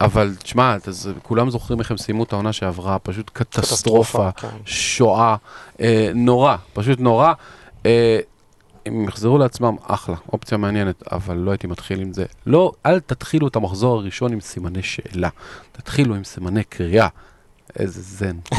אבל 0.02 0.34
תשמע, 0.44 0.76
כולם 1.24 1.50
זוכרים 1.50 1.80
איך 1.80 1.92
הם 1.92 1.98
סיימו 1.98 2.24
את 2.24 2.34
העונה 2.34 2.54
שעברה, 2.54 3.00
פשוט 3.00 3.32
קטסטרופה, 3.34 4.32
כן. 4.32 4.48
שואה, 4.66 5.36
אה, 5.82 6.12
נורא, 6.16 6.56
פשוט 6.74 7.00
נורא. 7.00 7.34
אה, 7.86 8.20
הם 8.86 9.08
יחזרו 9.08 9.38
לעצמם, 9.38 9.76
אחלה, 9.88 10.16
אופציה 10.34 10.58
מעניינת, 10.58 11.04
אבל 11.12 11.36
לא 11.38 11.52
הייתי 11.52 11.68
מתחיל 11.68 12.02
עם 12.02 12.14
זה. 12.14 12.26
לא, 12.46 12.72
אל 12.86 13.00
תתחילו 13.00 13.48
את 13.48 13.56
המחזור 13.56 13.98
הראשון 14.00 14.34
עם 14.34 14.42
סימני 14.42 14.84
שאלה, 14.84 15.30
תתחילו 15.72 16.16
עם 16.16 16.24
סימני 16.24 16.64
קריאה. 16.64 17.08
איזה 17.80 18.02
זן. 18.02 18.36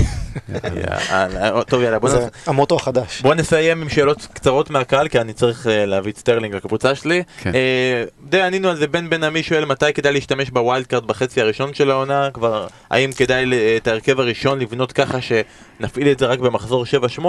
יאללה, 1.11 1.64
טוב 1.64 1.83
יאללה, 1.83 1.99
בוא 1.99 2.09
זה 2.09 2.18
נעשה. 2.18 2.29
המוטו 2.51 2.77
החדש. 2.77 3.23
בוא 3.23 3.35
נסיים 3.35 3.83
עם 3.83 3.89
שאלות 3.89 4.29
קצרות 4.33 4.70
מהקהל, 4.70 5.09
כי 5.09 5.20
אני 5.20 5.33
צריך 5.33 5.66
אה, 5.66 5.87
להביא 5.87 6.12
את 6.12 6.18
סטרלינג 6.18 6.55
לקבוצה 6.55 6.95
שלי. 6.95 7.23
כן. 7.41 7.55
אה, 7.55 8.05
די 8.29 8.43
ענינו 8.43 8.68
על 8.68 8.77
זה, 8.77 8.87
בן 8.87 9.11
בן 9.11 9.25
עמי 9.25 9.43
שואל 9.43 9.64
מתי 9.64 9.93
כדאי 9.93 10.12
להשתמש 10.12 10.51
בווילד 10.51 10.87
קארד 10.87 11.07
בחצי 11.07 11.41
הראשון 11.41 11.75
של 11.75 11.91
העונה, 11.91 12.29
כבר 12.35 12.66
האם 12.91 13.12
כדאי 13.12 13.47
ל- 13.47 13.55
את 13.55 13.87
ההרכב 13.87 14.20
הראשון 14.20 14.59
לבנות 14.59 14.93
ככה 14.93 15.18
שנפעיל 15.20 16.09
את 16.09 16.18
זה 16.18 16.27
רק 16.27 16.39
במחזור 16.39 16.85
7-8? 17.18 17.23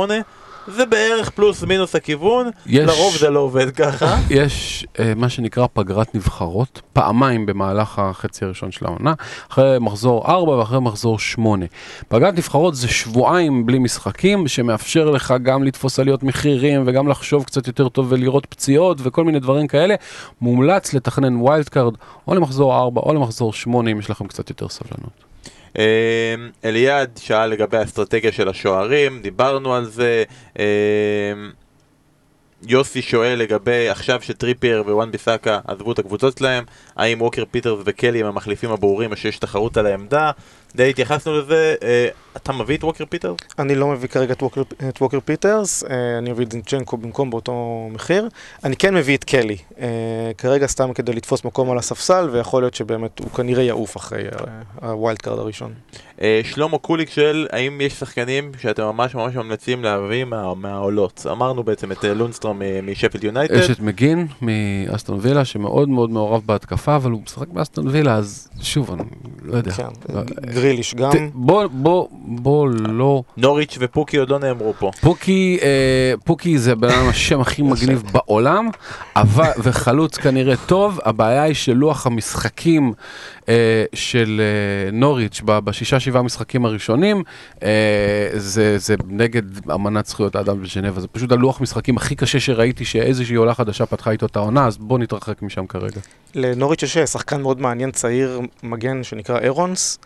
זה 0.67 0.85
בערך 0.85 1.29
פלוס 1.29 1.63
מינוס 1.63 1.95
הכיוון, 1.95 2.49
יש- 2.65 2.87
לרוב 2.89 3.15
זה 3.17 3.29
לא 3.29 3.39
עובד 3.39 3.71
ככה. 3.75 4.17
יש 4.29 4.85
אה, 4.99 5.13
מה 5.15 5.29
שנקרא 5.29 5.65
פגרת 5.73 6.15
נבחרות, 6.15 6.81
פעמיים 6.93 7.45
במהלך 7.45 7.99
החצי 7.99 8.45
הראשון 8.45 8.71
של 8.71 8.85
העונה, 8.85 9.13
אחרי 9.51 9.77
מחזור 9.79 10.25
4 10.27 10.51
ואחרי 10.51 10.79
מחזור 10.79 11.19
8. 11.19 11.65
פגרת 12.07 12.33
נבחרות 12.37 12.75
זה 12.75 12.87
שבועיים 12.87 13.65
בלי 13.65 13.79
משחקים, 13.79 14.47
שמאפשר 14.47 15.09
לך 15.09 15.33
גם 15.43 15.63
לתפוס 15.63 15.99
עליות 15.99 16.23
מחירים 16.23 16.83
וגם 16.85 17.07
לחשוב 17.07 17.43
קצת 17.43 17.67
יותר 17.67 17.89
טוב 17.89 18.07
ולראות 18.09 18.45
פציעות 18.45 18.97
וכל 19.03 19.23
מיני 19.23 19.39
דברים 19.39 19.67
כאלה. 19.67 19.95
מומלץ 20.41 20.93
לתכנן 20.93 21.35
ווילד 21.35 21.69
קארד 21.69 21.93
או 22.27 22.35
למחזור 22.35 22.75
4 22.77 23.01
או 23.01 23.13
למחזור 23.13 23.53
8 23.53 23.91
אם 23.91 23.99
יש 23.99 24.09
לכם 24.09 24.27
קצת 24.27 24.49
יותר 24.49 24.69
סבלנות. 24.69 25.32
אה, 25.79 26.35
אליעד 26.65 27.19
שאל 27.21 27.47
לגבי 27.47 27.77
האסטרטגיה 27.77 28.31
של 28.31 28.49
השוערים, 28.49 29.21
דיברנו 29.21 29.75
על 29.75 29.85
זה. 29.85 30.23
אה, 30.59 31.33
יוסי 32.67 33.01
שואל 33.01 33.39
לגבי 33.39 33.89
עכשיו 33.89 34.21
שטריפייר 34.21 34.83
ווואן 34.85 35.11
ביסאקה 35.11 35.59
עזבו 35.67 35.91
את 35.91 35.99
הקבוצות 35.99 36.37
שלהם, 36.37 36.63
האם 36.95 37.21
ווקר 37.21 37.43
פיטרס 37.51 37.79
וקלי 37.85 38.19
הם 38.19 38.25
המחליפים 38.25 38.71
הברורים 38.71 39.11
או 39.11 39.17
שיש 39.17 39.37
תחרות 39.37 39.77
על 39.77 39.85
העמדה? 39.85 40.31
די 40.75 40.89
התייחסנו 40.89 41.39
לזה, 41.39 41.75
אה, 41.83 42.07
אתה 42.35 42.53
מביא 42.53 42.77
את 42.77 42.83
ווקר 42.83 43.03
פיטרס? 43.09 43.37
אני 43.59 43.75
לא 43.75 43.87
מביא 43.87 44.09
כרגע 44.09 44.33
את 44.33 44.43
ווקר, 44.43 44.61
את 44.89 45.01
ווקר 45.01 45.19
פיטרס, 45.25 45.83
אה, 45.83 46.17
אני 46.17 46.31
מביא 46.31 46.45
את 46.45 46.51
זינצ'נקו 46.51 46.97
במקום 46.97 47.29
באותו 47.29 47.87
מחיר. 47.91 48.29
אני 48.63 48.75
כן 48.75 48.95
מביא 48.95 49.17
את 49.17 49.23
קלי, 49.23 49.57
אה, 49.79 49.87
כרגע 50.37 50.67
סתם 50.67 50.93
כדי 50.93 51.13
לתפוס 51.13 51.45
מקום 51.45 51.71
על 51.71 51.77
הספסל, 51.77 52.29
ויכול 52.31 52.63
להיות 52.63 52.73
שבאמת 52.73 53.19
הוא 53.19 53.29
כנראה 53.29 53.63
יעוף 53.63 53.97
אחרי 53.97 54.23
הווילד 54.81 55.17
קארד 55.17 55.39
הראשון. 55.39 55.73
אה, 56.21 56.41
שלמה 56.43 56.77
קוליק 56.77 57.09
שואל 57.09 57.47
האם 57.51 57.81
יש 57.81 57.93
שחקנים 57.93 58.51
שאתם 58.61 58.83
ממש 58.83 59.15
ממש 59.15 59.35
ממליצים 59.35 59.83
להביא 59.83 60.23
מה, 60.23 60.55
מהעולות? 60.55 61.25
אמרנו 61.31 61.63
בעצם 61.63 61.91
את 61.91 62.03
לונסטרום 62.03 62.61
משפילד 62.83 63.23
יונייטד. 63.23 63.55
יש 63.55 63.71
את 63.71 63.79
מגין 63.79 64.27
מאסטון 64.41 65.19
וילה 65.21 65.45
שמאוד 65.45 65.89
מאוד 65.89 66.09
מעורב 66.09 66.41
בהתקפה, 66.45 66.95
אבל 66.95 67.11
הוא 67.11 67.21
משחק 67.21 67.47
באסטון 67.47 67.87
וילה, 67.87 68.15
אז 68.15 68.49
שוב, 68.61 68.91
אני 68.91 69.03
לא 69.43 69.57
יודע. 69.57 69.71
גריליש 70.63 70.95
גם. 70.95 71.11
ת- 71.11 71.15
בוא, 71.33 71.65
בוא, 71.71 72.07
בוא 72.25 72.67
לא... 72.69 73.23
נוריץ' 73.37 73.77
ופוקי 73.79 74.17
עוד 74.17 74.29
לא 74.29 74.39
נאמרו 74.39 74.73
פה. 74.79 74.91
פוקי, 75.01 75.57
אה, 75.61 75.67
פוקי 76.25 76.57
זה 76.57 76.71
הבן 76.71 76.89
אדם 76.89 77.07
השם 77.09 77.41
הכי 77.41 77.61
מגניב 77.71 78.03
בעולם, 78.11 78.69
אבל, 79.15 79.49
וחלוץ 79.63 80.17
כנראה 80.17 80.55
טוב, 80.65 80.99
הבעיה 81.05 81.43
היא 81.43 81.53
שלוח 81.53 82.07
המשחקים 82.07 82.93
אה, 83.49 83.53
של 83.93 84.41
אה, 84.41 84.91
נוריץ' 84.91 85.41
ב- 85.45 85.59
בשישה 85.59 85.99
שבעה 85.99 86.21
משחקים 86.21 86.65
הראשונים, 86.65 87.23
אה, 87.63 87.69
זה, 88.33 88.77
זה 88.77 88.95
נגד 89.07 89.41
אמנת 89.71 90.05
זכויות 90.05 90.35
האדם 90.35 90.61
בז'נבה, 90.61 91.01
זה 91.01 91.07
פשוט 91.07 91.31
הלוח 91.31 91.61
משחקים 91.61 91.97
הכי 91.97 92.15
קשה 92.15 92.39
שראיתי 92.39 92.85
שאיזושהי 92.85 93.35
עולה 93.35 93.53
חדשה 93.53 93.85
פתחה 93.85 94.11
איתו 94.11 94.25
את 94.25 94.35
העונה, 94.35 94.67
אז 94.67 94.77
בוא 94.77 94.99
נתרחק 94.99 95.41
משם 95.41 95.65
כרגע. 95.67 95.99
לנוריץ' 96.35 96.83
יש 96.83 96.97
שחקן 96.97 97.41
מאוד 97.41 97.61
מעניין, 97.61 97.91
צעיר 97.91 98.39
מגן 98.63 99.03
שנקרא 99.03 99.39
אירונס. 99.39 99.99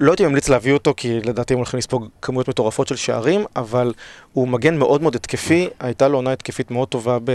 לא 0.00 0.10
הייתי 0.12 0.26
ממליץ 0.26 0.48
להביא 0.48 0.72
אותו, 0.72 0.94
כי 0.96 1.20
לדעתי 1.24 1.54
הם 1.54 1.58
הולכים 1.58 1.78
לספוג 1.78 2.08
כמויות 2.22 2.48
מטורפות 2.48 2.88
של 2.88 2.96
שערים, 2.96 3.44
אבל 3.56 3.92
הוא 4.32 4.48
מגן 4.48 4.76
מאוד 4.78 5.02
מאוד 5.02 5.14
התקפי, 5.14 5.68
הייתה 5.80 6.08
לו 6.08 6.18
עונה 6.18 6.32
התקפית 6.32 6.70
מאוד 6.70 6.88
טובה 6.88 7.18
ב... 7.24 7.30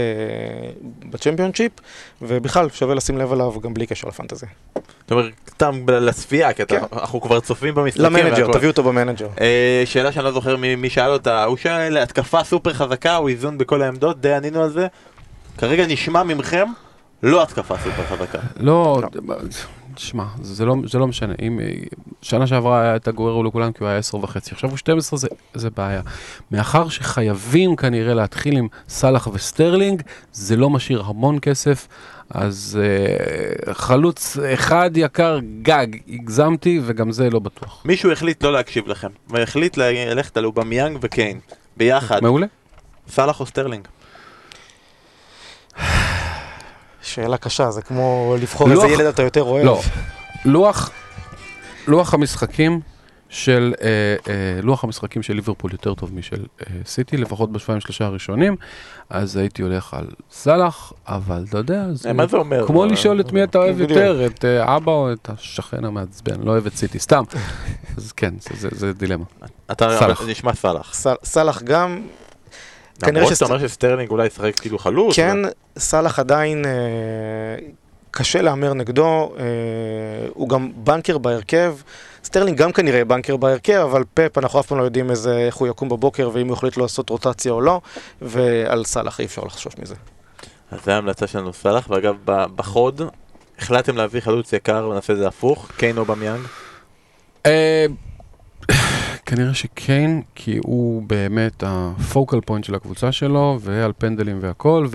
בצ'מפיונשיפ, 1.10 1.72
ובכלל, 2.22 2.68
שווה 2.70 2.94
לשים 2.94 3.18
לב 3.18 3.32
עליו 3.32 3.60
גם 3.60 3.74
בלי 3.74 3.86
קשר 3.86 4.08
לפנטזי. 4.08 4.46
זאת 4.74 5.10
אומרת, 5.10 5.32
סתם 5.50 5.80
לצפייה, 5.88 6.52
כי 6.52 6.62
אתה- 6.62 6.80
כן. 6.80 6.84
אנחנו 6.92 7.20
כבר 7.20 7.40
צופים 7.40 7.74
במשחקים. 7.74 8.04
למנג'ר. 8.04 8.52
תביאו 8.52 8.70
אותו 8.70 8.82
במנג'ר. 8.82 9.28
אה, 9.40 9.82
שאלה 9.84 10.12
שאני 10.12 10.24
לא 10.24 10.32
זוכר 10.32 10.56
מי 10.56 10.76
מי 10.76 10.90
שאל 10.90 11.10
אותה, 11.10 11.44
הוא 11.44 11.56
שאל 11.56 11.96
התקפה 11.96 12.44
סופר 12.44 12.72
חזקה, 12.72 13.16
הוא 13.16 13.28
איזון 13.28 13.58
בכל 13.58 13.82
העמדות, 13.82 14.20
די 14.20 14.32
ענינו 14.34 14.62
על 14.62 14.70
זה. 14.70 14.86
כרגע 15.58 15.86
נשמע 15.86 16.22
ממכם, 16.22 16.66
לא 17.22 17.42
התקפה 17.42 17.74
סופר 17.78 18.02
חזקה. 18.16 18.38
לא, 18.56 19.00
תשמע, 19.94 20.24
זה 20.42 20.64
לא, 20.64 20.76
זה 20.84 20.98
לא 20.98 21.06
משנה. 21.06 21.34
אם 21.42 21.60
שנה 22.22 22.46
שעברה 22.46 22.82
היה 22.82 22.96
את 22.96 23.08
אגוארו 23.08 23.42
לכולם 23.42 23.72
כי 23.72 23.78
הוא 23.80 23.88
היה 23.88 23.98
10 23.98 24.16
וחצי, 24.16 24.50
עכשיו 24.54 24.70
הוא 24.70 24.76
12 24.76 25.18
זה, 25.18 25.28
זה 25.54 25.70
בעיה. 25.70 26.02
מאחר 26.50 26.88
שחייבים 26.88 27.76
כנראה 27.76 28.14
להתחיל 28.14 28.56
עם 28.56 28.68
סאלח 28.88 29.28
וסטרלינג, 29.32 30.02
זה 30.32 30.56
לא 30.56 30.70
משאיר 30.70 31.02
המון 31.06 31.38
כסף, 31.42 31.88
אז 32.30 32.80
אה, 32.82 33.74
חלוץ 33.74 34.36
אחד 34.54 34.90
יקר 34.96 35.38
גג, 35.62 35.86
הגזמתי, 36.08 36.80
וגם 36.84 37.12
זה 37.12 37.30
לא 37.30 37.38
בטוח. 37.38 37.82
מישהו 37.84 38.12
החליט 38.12 38.42
לא 38.42 38.52
להקשיב 38.52 38.88
לכם, 38.88 39.08
והחליט 39.28 39.76
ללכת 39.76 40.36
על 40.36 40.44
אובמיאנג 40.44 40.98
וקיין, 41.02 41.40
ביחד, 41.76 42.22
מעולה. 42.22 42.46
סאלח 43.08 43.40
או 43.40 43.46
סטרלינג. 43.46 43.88
שאלה 47.04 47.36
קשה, 47.36 47.70
זה 47.70 47.82
כמו 47.82 48.36
לבחור 48.40 48.68
לוח- 48.68 48.84
איזה 48.84 48.94
ילד 48.94 49.06
אתה 49.06 49.22
יותר 49.22 49.42
אוהב. 49.42 49.64
לא, 49.64 49.80
לוח, 50.44 50.90
לוח 51.88 52.14
המשחקים 52.14 52.80
של, 53.28 53.74
אה, 53.82 53.88
אה, 54.28 54.60
לוח 54.62 54.84
המשחקים 54.84 55.22
של 55.22 55.34
ליברפול 55.34 55.72
יותר 55.72 55.94
טוב 55.94 56.14
משל 56.14 56.36
אה, 56.60 56.66
סיטי, 56.86 57.16
לפחות 57.16 57.52
בשבועיים 57.52 57.80
שלושה 57.80 58.04
הראשונים, 58.04 58.56
אז 59.10 59.36
הייתי 59.36 59.62
הולך 59.62 59.94
על 59.94 60.06
סאלח, 60.30 60.92
אבל 61.08 61.44
אתה 61.48 61.58
יודע, 61.58 61.84
זה 61.92 62.08
אה, 62.08 62.12
מה 62.14 62.26
זה 62.26 62.36
אומר? 62.36 62.66
כמו 62.66 62.86
לשאול 62.86 63.20
את 63.20 63.32
מי 63.32 63.44
אתה 63.44 63.58
אוהב. 63.58 63.80
יותר, 63.80 64.26
את 64.26 64.44
אה, 64.44 64.76
אבא 64.76 64.92
או 64.92 65.12
את 65.12 65.28
השכן 65.30 65.84
המעצבן, 65.84 66.42
לא 66.42 66.50
אוהב 66.50 66.66
את 66.66 66.76
סיטי, 66.76 66.98
סתם. 66.98 67.22
אז 67.96 68.12
כן, 68.12 68.34
זה- 68.40 68.68
זה- 68.68 68.76
זה 68.78 68.92
דילמה. 68.92 69.24
אתה 69.72 69.96
סאלח. 69.98 70.22
נשמע 70.28 70.54
סאלח. 70.54 70.94
סאלח 71.24 71.62
גם, 71.62 72.02
למרות 73.02 73.28
שסט- 73.28 73.34
שאתה 73.34 73.44
אומר 73.44 73.68
שסטרלינג 73.68 74.10
אולי 74.10 74.26
ישחק 74.26 74.60
כאילו 74.60 74.78
חלוץ. 74.78 75.16
כן, 75.16 75.36
סאלח 75.78 76.18
עדיין 76.18 76.64
אה, 76.66 76.70
קשה 78.10 78.42
להמר 78.42 78.74
נגדו, 78.74 79.34
אה, 79.38 79.44
הוא 80.34 80.48
גם 80.48 80.70
בנקר 80.76 81.18
בהרכב. 81.18 81.76
סטרלינג 82.24 82.58
גם 82.58 82.72
כנראה 82.72 83.04
בנקר 83.04 83.36
בהרכב, 83.36 83.78
אבל 83.90 84.04
פפ, 84.14 84.38
אנחנו 84.38 84.60
אף 84.60 84.66
פעם 84.66 84.78
לא 84.78 84.84
יודעים 84.84 85.10
איזה, 85.10 85.38
איך 85.38 85.54
הוא 85.56 85.68
יקום 85.68 85.88
בבוקר 85.88 86.30
ואם 86.32 86.48
הוא 86.48 86.56
יחליט 86.56 86.76
לעשות 86.76 87.10
רוטציה 87.10 87.52
או 87.52 87.60
לא, 87.60 87.80
ועל 88.22 88.84
סאלח 88.84 89.20
אי 89.20 89.24
אפשר 89.24 89.42
לחשוש 89.42 89.72
מזה. 89.78 89.94
אז 90.70 90.78
זה 90.84 90.94
ההמלצה 90.94 91.26
שלנו 91.26 91.52
סאלח, 91.52 91.90
ואגב 91.90 92.14
בחוד 92.26 93.00
החלטתם 93.58 93.96
להביא 93.96 94.20
חלוץ 94.20 94.52
יקר 94.52 94.88
ונעשה 94.90 95.12
את 95.12 95.18
זה 95.18 95.28
הפוך, 95.28 95.70
קיין 95.76 95.98
אובמיאנג. 95.98 96.40
אה, 97.46 97.86
כנראה 99.26 99.54
שקיין, 99.54 100.22
כי 100.34 100.58
הוא 100.64 101.02
באמת 101.02 101.62
ה 101.66 101.78
focal 101.78 102.40
point 102.40 102.64
של 102.64 102.74
הקבוצה 102.74 103.12
שלו, 103.12 103.58
ועל 103.60 103.92
פנדלים 103.98 104.38
והכל, 104.40 104.86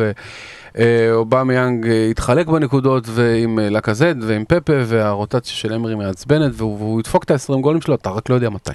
ואובמה 0.76 1.54
יאנג 1.54 1.88
התחלק 2.12 2.48
בנקודות 2.48 3.04
ועם 3.08 3.60
אה, 3.60 3.70
לקזד 3.70 4.16
ועם 4.24 4.44
פפה, 4.48 4.74
והרוטציה 4.86 5.54
של 5.54 5.74
אמרי 5.74 5.96
מעצבנת, 5.96 6.52
והוא, 6.56 6.78
והוא 6.78 7.00
ידפוק 7.00 7.24
את 7.24 7.32
ה-20 7.32 7.56
גולים 7.62 7.82
שלו, 7.82 7.96
אתה 7.96 8.10
רק 8.10 8.30
לא 8.30 8.36
יודע 8.36 8.50
מתי. 8.50 8.72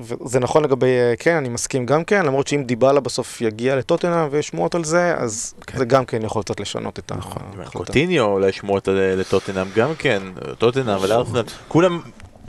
וזה 0.00 0.40
נכון 0.40 0.64
לגבי 0.64 0.86
אה, 0.86 1.14
כן, 1.18 1.36
אני 1.36 1.48
מסכים 1.48 1.86
גם 1.86 2.04
כן, 2.04 2.26
למרות 2.26 2.46
שאם 2.48 2.62
דיבלה 2.62 3.00
בסוף 3.00 3.40
יגיע 3.40 3.76
לטוטנאם 3.76 4.28
ויש 4.30 4.48
שמועות 4.48 4.74
על 4.74 4.84
זה, 4.84 5.14
אז 5.16 5.54
כן. 5.66 5.78
זה 5.78 5.84
גם 5.84 6.04
כן 6.04 6.22
יכול 6.22 6.42
קצת 6.42 6.60
לשנות 6.60 6.98
את 6.98 7.12
נכון. 7.12 7.42
ההחלטה. 7.58 7.78
קוטיניו 7.78 8.24
אולי 8.24 8.52
שמועות 8.52 8.88
על- 8.88 9.14
לטוטנאם 9.20 9.66
גם 9.76 9.90
כן, 9.98 10.22
טוטנאם 10.58 10.96
ולארסנל, 11.02 11.42
כולם, 11.68 12.00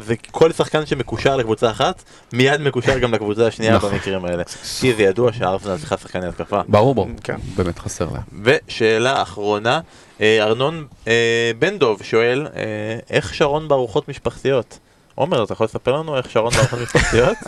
זה 0.03 0.15
כל 0.31 0.51
שחקן 0.51 0.85
שמקושר 0.85 1.35
לקבוצה 1.35 1.71
אחת, 1.71 2.03
מיד 2.33 2.61
מקושר 2.61 2.99
גם 2.99 3.13
לקבוצה 3.13 3.47
השנייה 3.47 3.75
נכון. 3.75 3.91
במקרים 3.91 4.25
האלה. 4.25 4.43
כי 4.79 4.93
זה 4.93 5.03
ידוע 5.03 5.33
שהארסנל 5.33 5.77
צריכה 5.77 5.97
שחקני 5.97 6.27
התקפה. 6.27 6.61
ברור, 6.67 6.95
ברור, 6.95 7.07
כן. 7.23 7.35
באמת 7.55 7.79
חסר 7.79 8.07
להם. 8.13 8.43
ושאלה 8.43 9.21
אחרונה, 9.21 9.79
אה, 10.21 10.43
ארנון 10.43 10.85
אה, 11.07 11.51
בן 11.59 11.77
דוב 11.77 12.03
שואל, 12.03 12.47
אה, 12.55 12.61
איך 13.09 13.33
שרון 13.33 13.67
בארוחות 13.67 14.09
משפחתיות? 14.09 14.79
עומר, 15.15 15.43
אתה 15.43 15.53
יכול 15.53 15.65
לספר 15.65 15.91
לנו 15.91 16.17
איך 16.17 16.29
שרון 16.29 16.53
בארוחות 16.53 16.79
משפחתיות? 16.81 17.37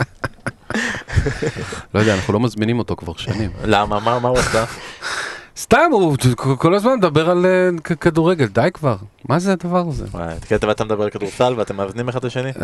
לא 1.94 2.00
יודע, 2.00 2.14
אנחנו 2.14 2.32
לא 2.32 2.40
מזמינים 2.40 2.78
אותו 2.78 2.96
כבר 2.96 3.12
שנים. 3.16 3.50
למה? 3.64 4.00
מה 4.00 4.18
מה 4.18 4.28
הוא 4.28 4.38
עשה? 4.38 4.64
סתם, 5.56 5.90
הוא 5.90 6.16
כל 6.58 6.74
הזמן 6.74 6.94
מדבר 6.94 7.30
על 7.30 7.46
אה, 7.46 7.94
כדורגל, 8.00 8.46
די 8.46 8.68
כבר. 8.74 8.96
מה 9.28 9.38
זה 9.38 9.52
הדבר 9.52 9.84
הזה? 9.88 10.06
כי 10.48 10.54
אתה 10.54 10.84
מדבר 10.84 11.04
על 11.04 11.10
כדורסל 11.10 11.54
ואתם 11.56 11.76
מאזנים 11.76 12.08
אחד 12.08 12.18
את 12.18 12.24
השני? 12.24 12.48
אה, 12.48 12.54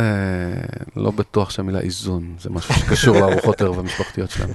לא 0.96 1.10
בטוח 1.10 1.50
שהמילה 1.50 1.80
איזון 1.80 2.34
זה 2.40 2.50
משהו 2.50 2.74
שקשור 2.74 3.16
לארוחות 3.20 3.62
ערב 3.62 3.78
המשפחתיות 3.78 4.30
שלנו. 4.30 4.52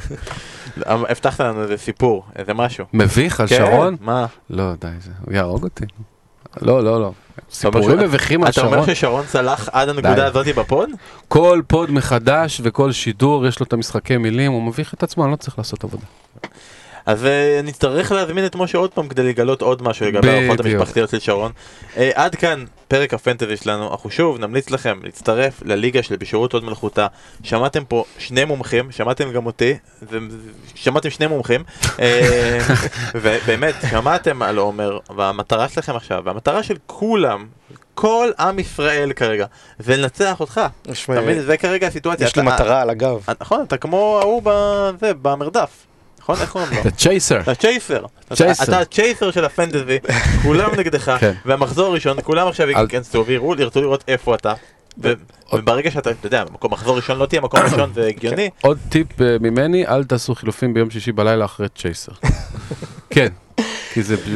הבטחת 0.86 1.40
לנו 1.40 1.62
איזה 1.62 1.78
סיפור, 1.78 2.26
איזה 2.36 2.54
משהו. 2.54 2.86
מביך 2.94 3.40
על 3.40 3.48
כן, 3.48 3.56
שרון? 3.58 3.96
מה? 4.02 4.26
לא, 4.50 4.74
די, 4.82 4.88
זה, 5.00 5.12
הוא 5.26 5.34
יהרוג 5.34 5.64
אותי. 5.64 5.86
לא, 6.62 6.84
לא, 6.84 7.02
לא. 7.02 7.12
סיפורים 7.52 8.00
מביכים 8.00 8.44
על 8.44 8.50
אתה 8.50 8.62
אומר 8.62 8.78
שרון. 8.78 8.96
ששרון 8.96 9.26
צלח 9.26 9.70
עד 9.72 9.90
הנקודה. 9.90 10.26
הזאת 10.26 10.48
בפוד? 10.48 10.90
כל 11.28 11.62
פוד 11.68 11.92
מחדש 11.92 12.62
וכל 12.64 12.92
שידור 12.92 13.48
יש 13.48 13.60
לו 13.60 13.66
את 13.66 13.74
המשחקי 13.74 14.18
מילים, 14.18 14.52
הוא 14.52 14.64
מביך 14.64 14.94
את 14.94 15.04
עצמו, 15.04 15.24
אני 15.24 15.32
לא 15.32 15.36
צריך 15.36 15.58
לעשות 15.58 15.84
עבודה. 15.84 16.06
אז 17.06 17.26
אה, 17.26 17.62
נצטרך 17.64 18.12
להזמין 18.12 18.45
את 18.45 18.56
משה 18.56 18.78
עוד 18.78 18.91
פעם 18.91 19.08
כדי 19.08 19.24
לגלות 19.24 19.62
עוד 19.62 19.82
משהו 19.82 20.06
לגבי 20.06 20.49
בדיוק. 20.49 20.60
המשפחתיות 20.60 21.10
של 21.10 21.20
שרון. 21.20 21.51
אה, 21.97 22.12
עד 22.14 22.36
כאן 22.36 22.66
פרק 22.88 23.14
הפנטזי 23.14 23.58
שלנו, 23.58 23.91
אנחנו 23.91 24.10
שוב 24.10 24.39
נמליץ 24.39 24.70
לכם 24.70 24.99
להצטרף 25.04 25.62
לליגה 25.66 26.04
של 26.04 26.16
בשירות 26.16 26.54
הוד 26.54 26.64
מלכותה. 26.64 27.08
שמעתם 27.43 27.86
פה 27.86 28.04
שני 28.18 28.45
מומחים, 28.45 28.91
שמעתם 28.91 29.32
גם 29.32 29.45
אותי, 29.45 29.78
שמעתם 30.76 31.10
שני 31.10 31.28
מומחים, 31.28 31.64
אה, 31.99 32.60
ובאמת, 33.22 33.76
שמעתם 33.89 34.41
על 34.41 34.58
עומר, 34.58 34.97
והמטרה 35.16 35.70
שלכם 35.70 35.95
עכשיו, 35.95 36.22
והמטרה 36.26 36.64
של 36.64 36.76
כולם, 36.88 37.45
כל 37.95 38.30
עם 38.39 38.60
ישראל 38.60 39.14
כרגע, 39.14 39.45
זה 39.80 39.97
לנצח 39.97 40.39
אותך. 40.39 40.62
מבין? 41.22 41.41
זה 41.41 41.58
כרגע 41.58 41.88
הסיטואציה. 41.88 42.28
יש 42.28 42.36
לי 42.36 42.41
מטרה 42.41 42.82
על 42.82 42.89
הגב. 42.89 43.26
נכון, 43.41 43.64
אתה 43.68 43.78
כמו 43.78 44.20
ההוא 44.22 44.41
בזה, 44.45 45.12
במרדף. 45.22 45.86
נכון? 46.24 46.36
איך 46.42 46.52
קוראים 46.52 46.70
לו? 46.72 46.82
The 46.82 47.02
Chaser. 47.02 47.42
אתה 47.42 47.56
צ'ייסר. 47.56 48.06
צ'ייסר. 48.34 48.64
אתה 48.64 48.80
הצ'ייסר 48.80 49.32
של 49.32 49.46
הפנטזי, 49.46 49.98
כולם 50.44 50.70
נגדך, 50.78 51.18
כן. 51.20 51.34
והמחזור 51.46 51.88
הראשון, 51.88 52.18
כולם 52.24 52.48
עכשיו 52.48 52.70
ייכנסו 52.70 53.26
ויראו, 53.26 53.56
ירצו 53.60 53.82
לראות 53.82 54.04
איפה 54.08 54.36
אתה. 54.36 54.54
ו- 55.04 55.14
וברגע 55.54 55.92
שאתה, 55.92 56.12
אתה 56.12 56.28
יודע, 56.28 56.44
מקום 56.54 56.74
מחזור 56.74 56.96
ראשון 56.96 57.18
לא 57.18 57.26
תהיה 57.26 57.42
מקום 57.42 57.60
ראשון, 57.60 57.92
זה 57.94 58.08
הגיוני. 58.08 58.50
עוד 58.62 58.78
טיפ 58.90 59.22
אה, 59.22 59.38
ממני, 59.42 59.88
אל 59.88 60.04
תעשו 60.04 60.36
חילופים 60.36 60.74
ביום 60.74 60.90
שישי 60.90 61.12
בלילה 61.12 61.46
אחרי 61.46 61.68
צ'ייסר. 61.76 62.12
כן, 63.14 63.28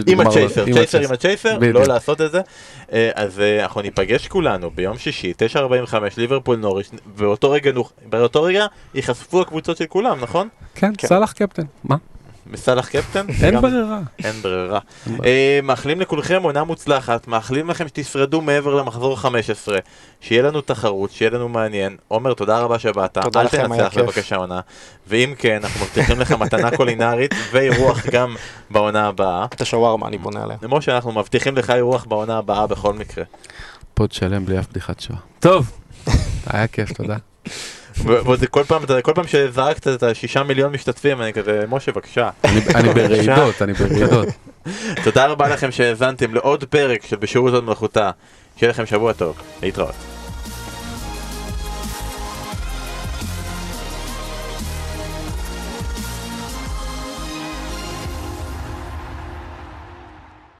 עם 0.07 0.19
הצ'ייסר, 0.19 0.65
צ'ייסר 0.73 0.99
עם 0.99 1.11
הצ'ייסר, 1.11 1.57
בדיוק. 1.59 1.75
לא 1.75 1.83
לעשות 1.83 2.21
את 2.21 2.31
זה. 2.31 2.41
אה, 2.93 3.09
אז 3.15 3.39
אה, 3.39 3.63
אנחנו 3.63 3.81
ניפגש 3.81 4.27
כולנו 4.27 4.71
ביום 4.71 4.97
שישי, 4.97 5.33
9:45, 5.55 5.95
ליברפול 6.17 6.57
נוריש, 6.57 6.89
באותו 7.17 7.51
רגע, 7.51 7.71
באותו 8.09 8.43
רגע 8.43 8.65
ייחשפו 8.95 9.41
הקבוצות 9.41 9.77
של 9.77 9.85
כולם, 9.85 10.17
נכון? 10.21 10.47
כן, 10.75 10.91
כן. 10.97 11.07
סאלח 11.07 11.31
קפטן, 11.31 11.63
מה? 11.83 11.95
בסאלח 12.51 12.89
קפטן? 12.89 13.25
אין 13.43 13.61
ברירה. 13.61 13.99
אין 14.23 14.41
ברירה. 14.41 14.79
אה, 15.25 15.59
מאחלים 15.63 16.01
לכולכם 16.01 16.43
עונה 16.43 16.63
מוצלחת, 16.63 17.27
מאחלים 17.27 17.69
לכם 17.69 17.87
שתשרדו 17.87 18.41
מעבר 18.41 18.75
למחזור 18.75 19.19
15, 19.19 19.77
שיהיה 20.21 20.41
לנו 20.41 20.61
תחרות, 20.61 21.11
שיהיה 21.11 21.31
לנו 21.31 21.49
מעניין. 21.49 21.97
עומר, 22.07 22.33
תודה 22.33 22.59
רבה 22.59 22.79
שבאת, 22.79 23.17
תודה 23.21 23.41
אל 23.41 23.45
לכם, 23.45 23.71
היה 23.71 23.83
תנצח 23.83 23.93
כיף. 23.93 24.03
בבקשה 24.03 24.35
עונה. 24.35 24.59
ואם 25.07 25.33
כן, 25.37 25.59
אנחנו 25.63 25.85
מבטיחים 25.85 26.19
לך 26.19 26.31
מתנה 26.31 26.77
קולינרית 26.77 27.31
ואירוח 27.51 28.05
גם 28.05 28.35
בעונה 28.69 29.07
הבאה. 29.07 29.45
את 29.45 29.61
השווארמה 29.61 30.07
אני 30.07 30.17
בונה 30.17 30.43
עליה. 30.43 30.57
למרות 30.61 30.83
שאנחנו 30.83 31.11
מבטיחים 31.11 31.55
לך 31.55 31.69
אירוח 31.69 32.05
בעונה 32.05 32.37
הבאה 32.37 32.67
בכל 32.67 32.93
מקרה. 32.93 33.23
פוד 33.93 34.11
שלם 34.11 34.45
בלי 34.45 34.59
אף 34.59 34.67
בדיחת 34.69 34.99
שואה. 34.99 35.19
טוב, 35.39 35.71
היה 36.47 36.67
כיף, 36.67 36.93
תודה. 36.93 37.17
וזה 38.05 38.47
כל 38.47 38.63
פעם, 38.67 38.81
כל 39.01 39.13
פעם 39.15 39.27
שזרקת 39.27 39.87
את 39.87 40.03
השישה 40.03 40.43
מיליון 40.43 40.71
משתתפים, 40.73 41.21
אני 41.21 41.33
כזה, 41.33 41.63
משה 41.69 41.91
בבקשה. 41.91 42.29
אני- 42.43 42.61
אני 42.75 42.93
ברעידות, 42.93 43.61
אני 43.61 43.73
ברעידות. 43.73 44.27
תודה 45.03 45.25
רבה 45.25 45.47
לכם 45.47 45.71
שהאזנתם 45.71 46.33
לעוד 46.33 46.63
פרק 46.63 47.05
של 47.05 47.15
בשירות 47.15 47.53
עוד 47.53 47.63
מלאכותה. 47.63 48.11
שיהיה 48.57 48.69
לכם 48.69 48.85
שבוע 48.85 49.13
טוב, 49.13 49.37
להתראות. 49.63 50.16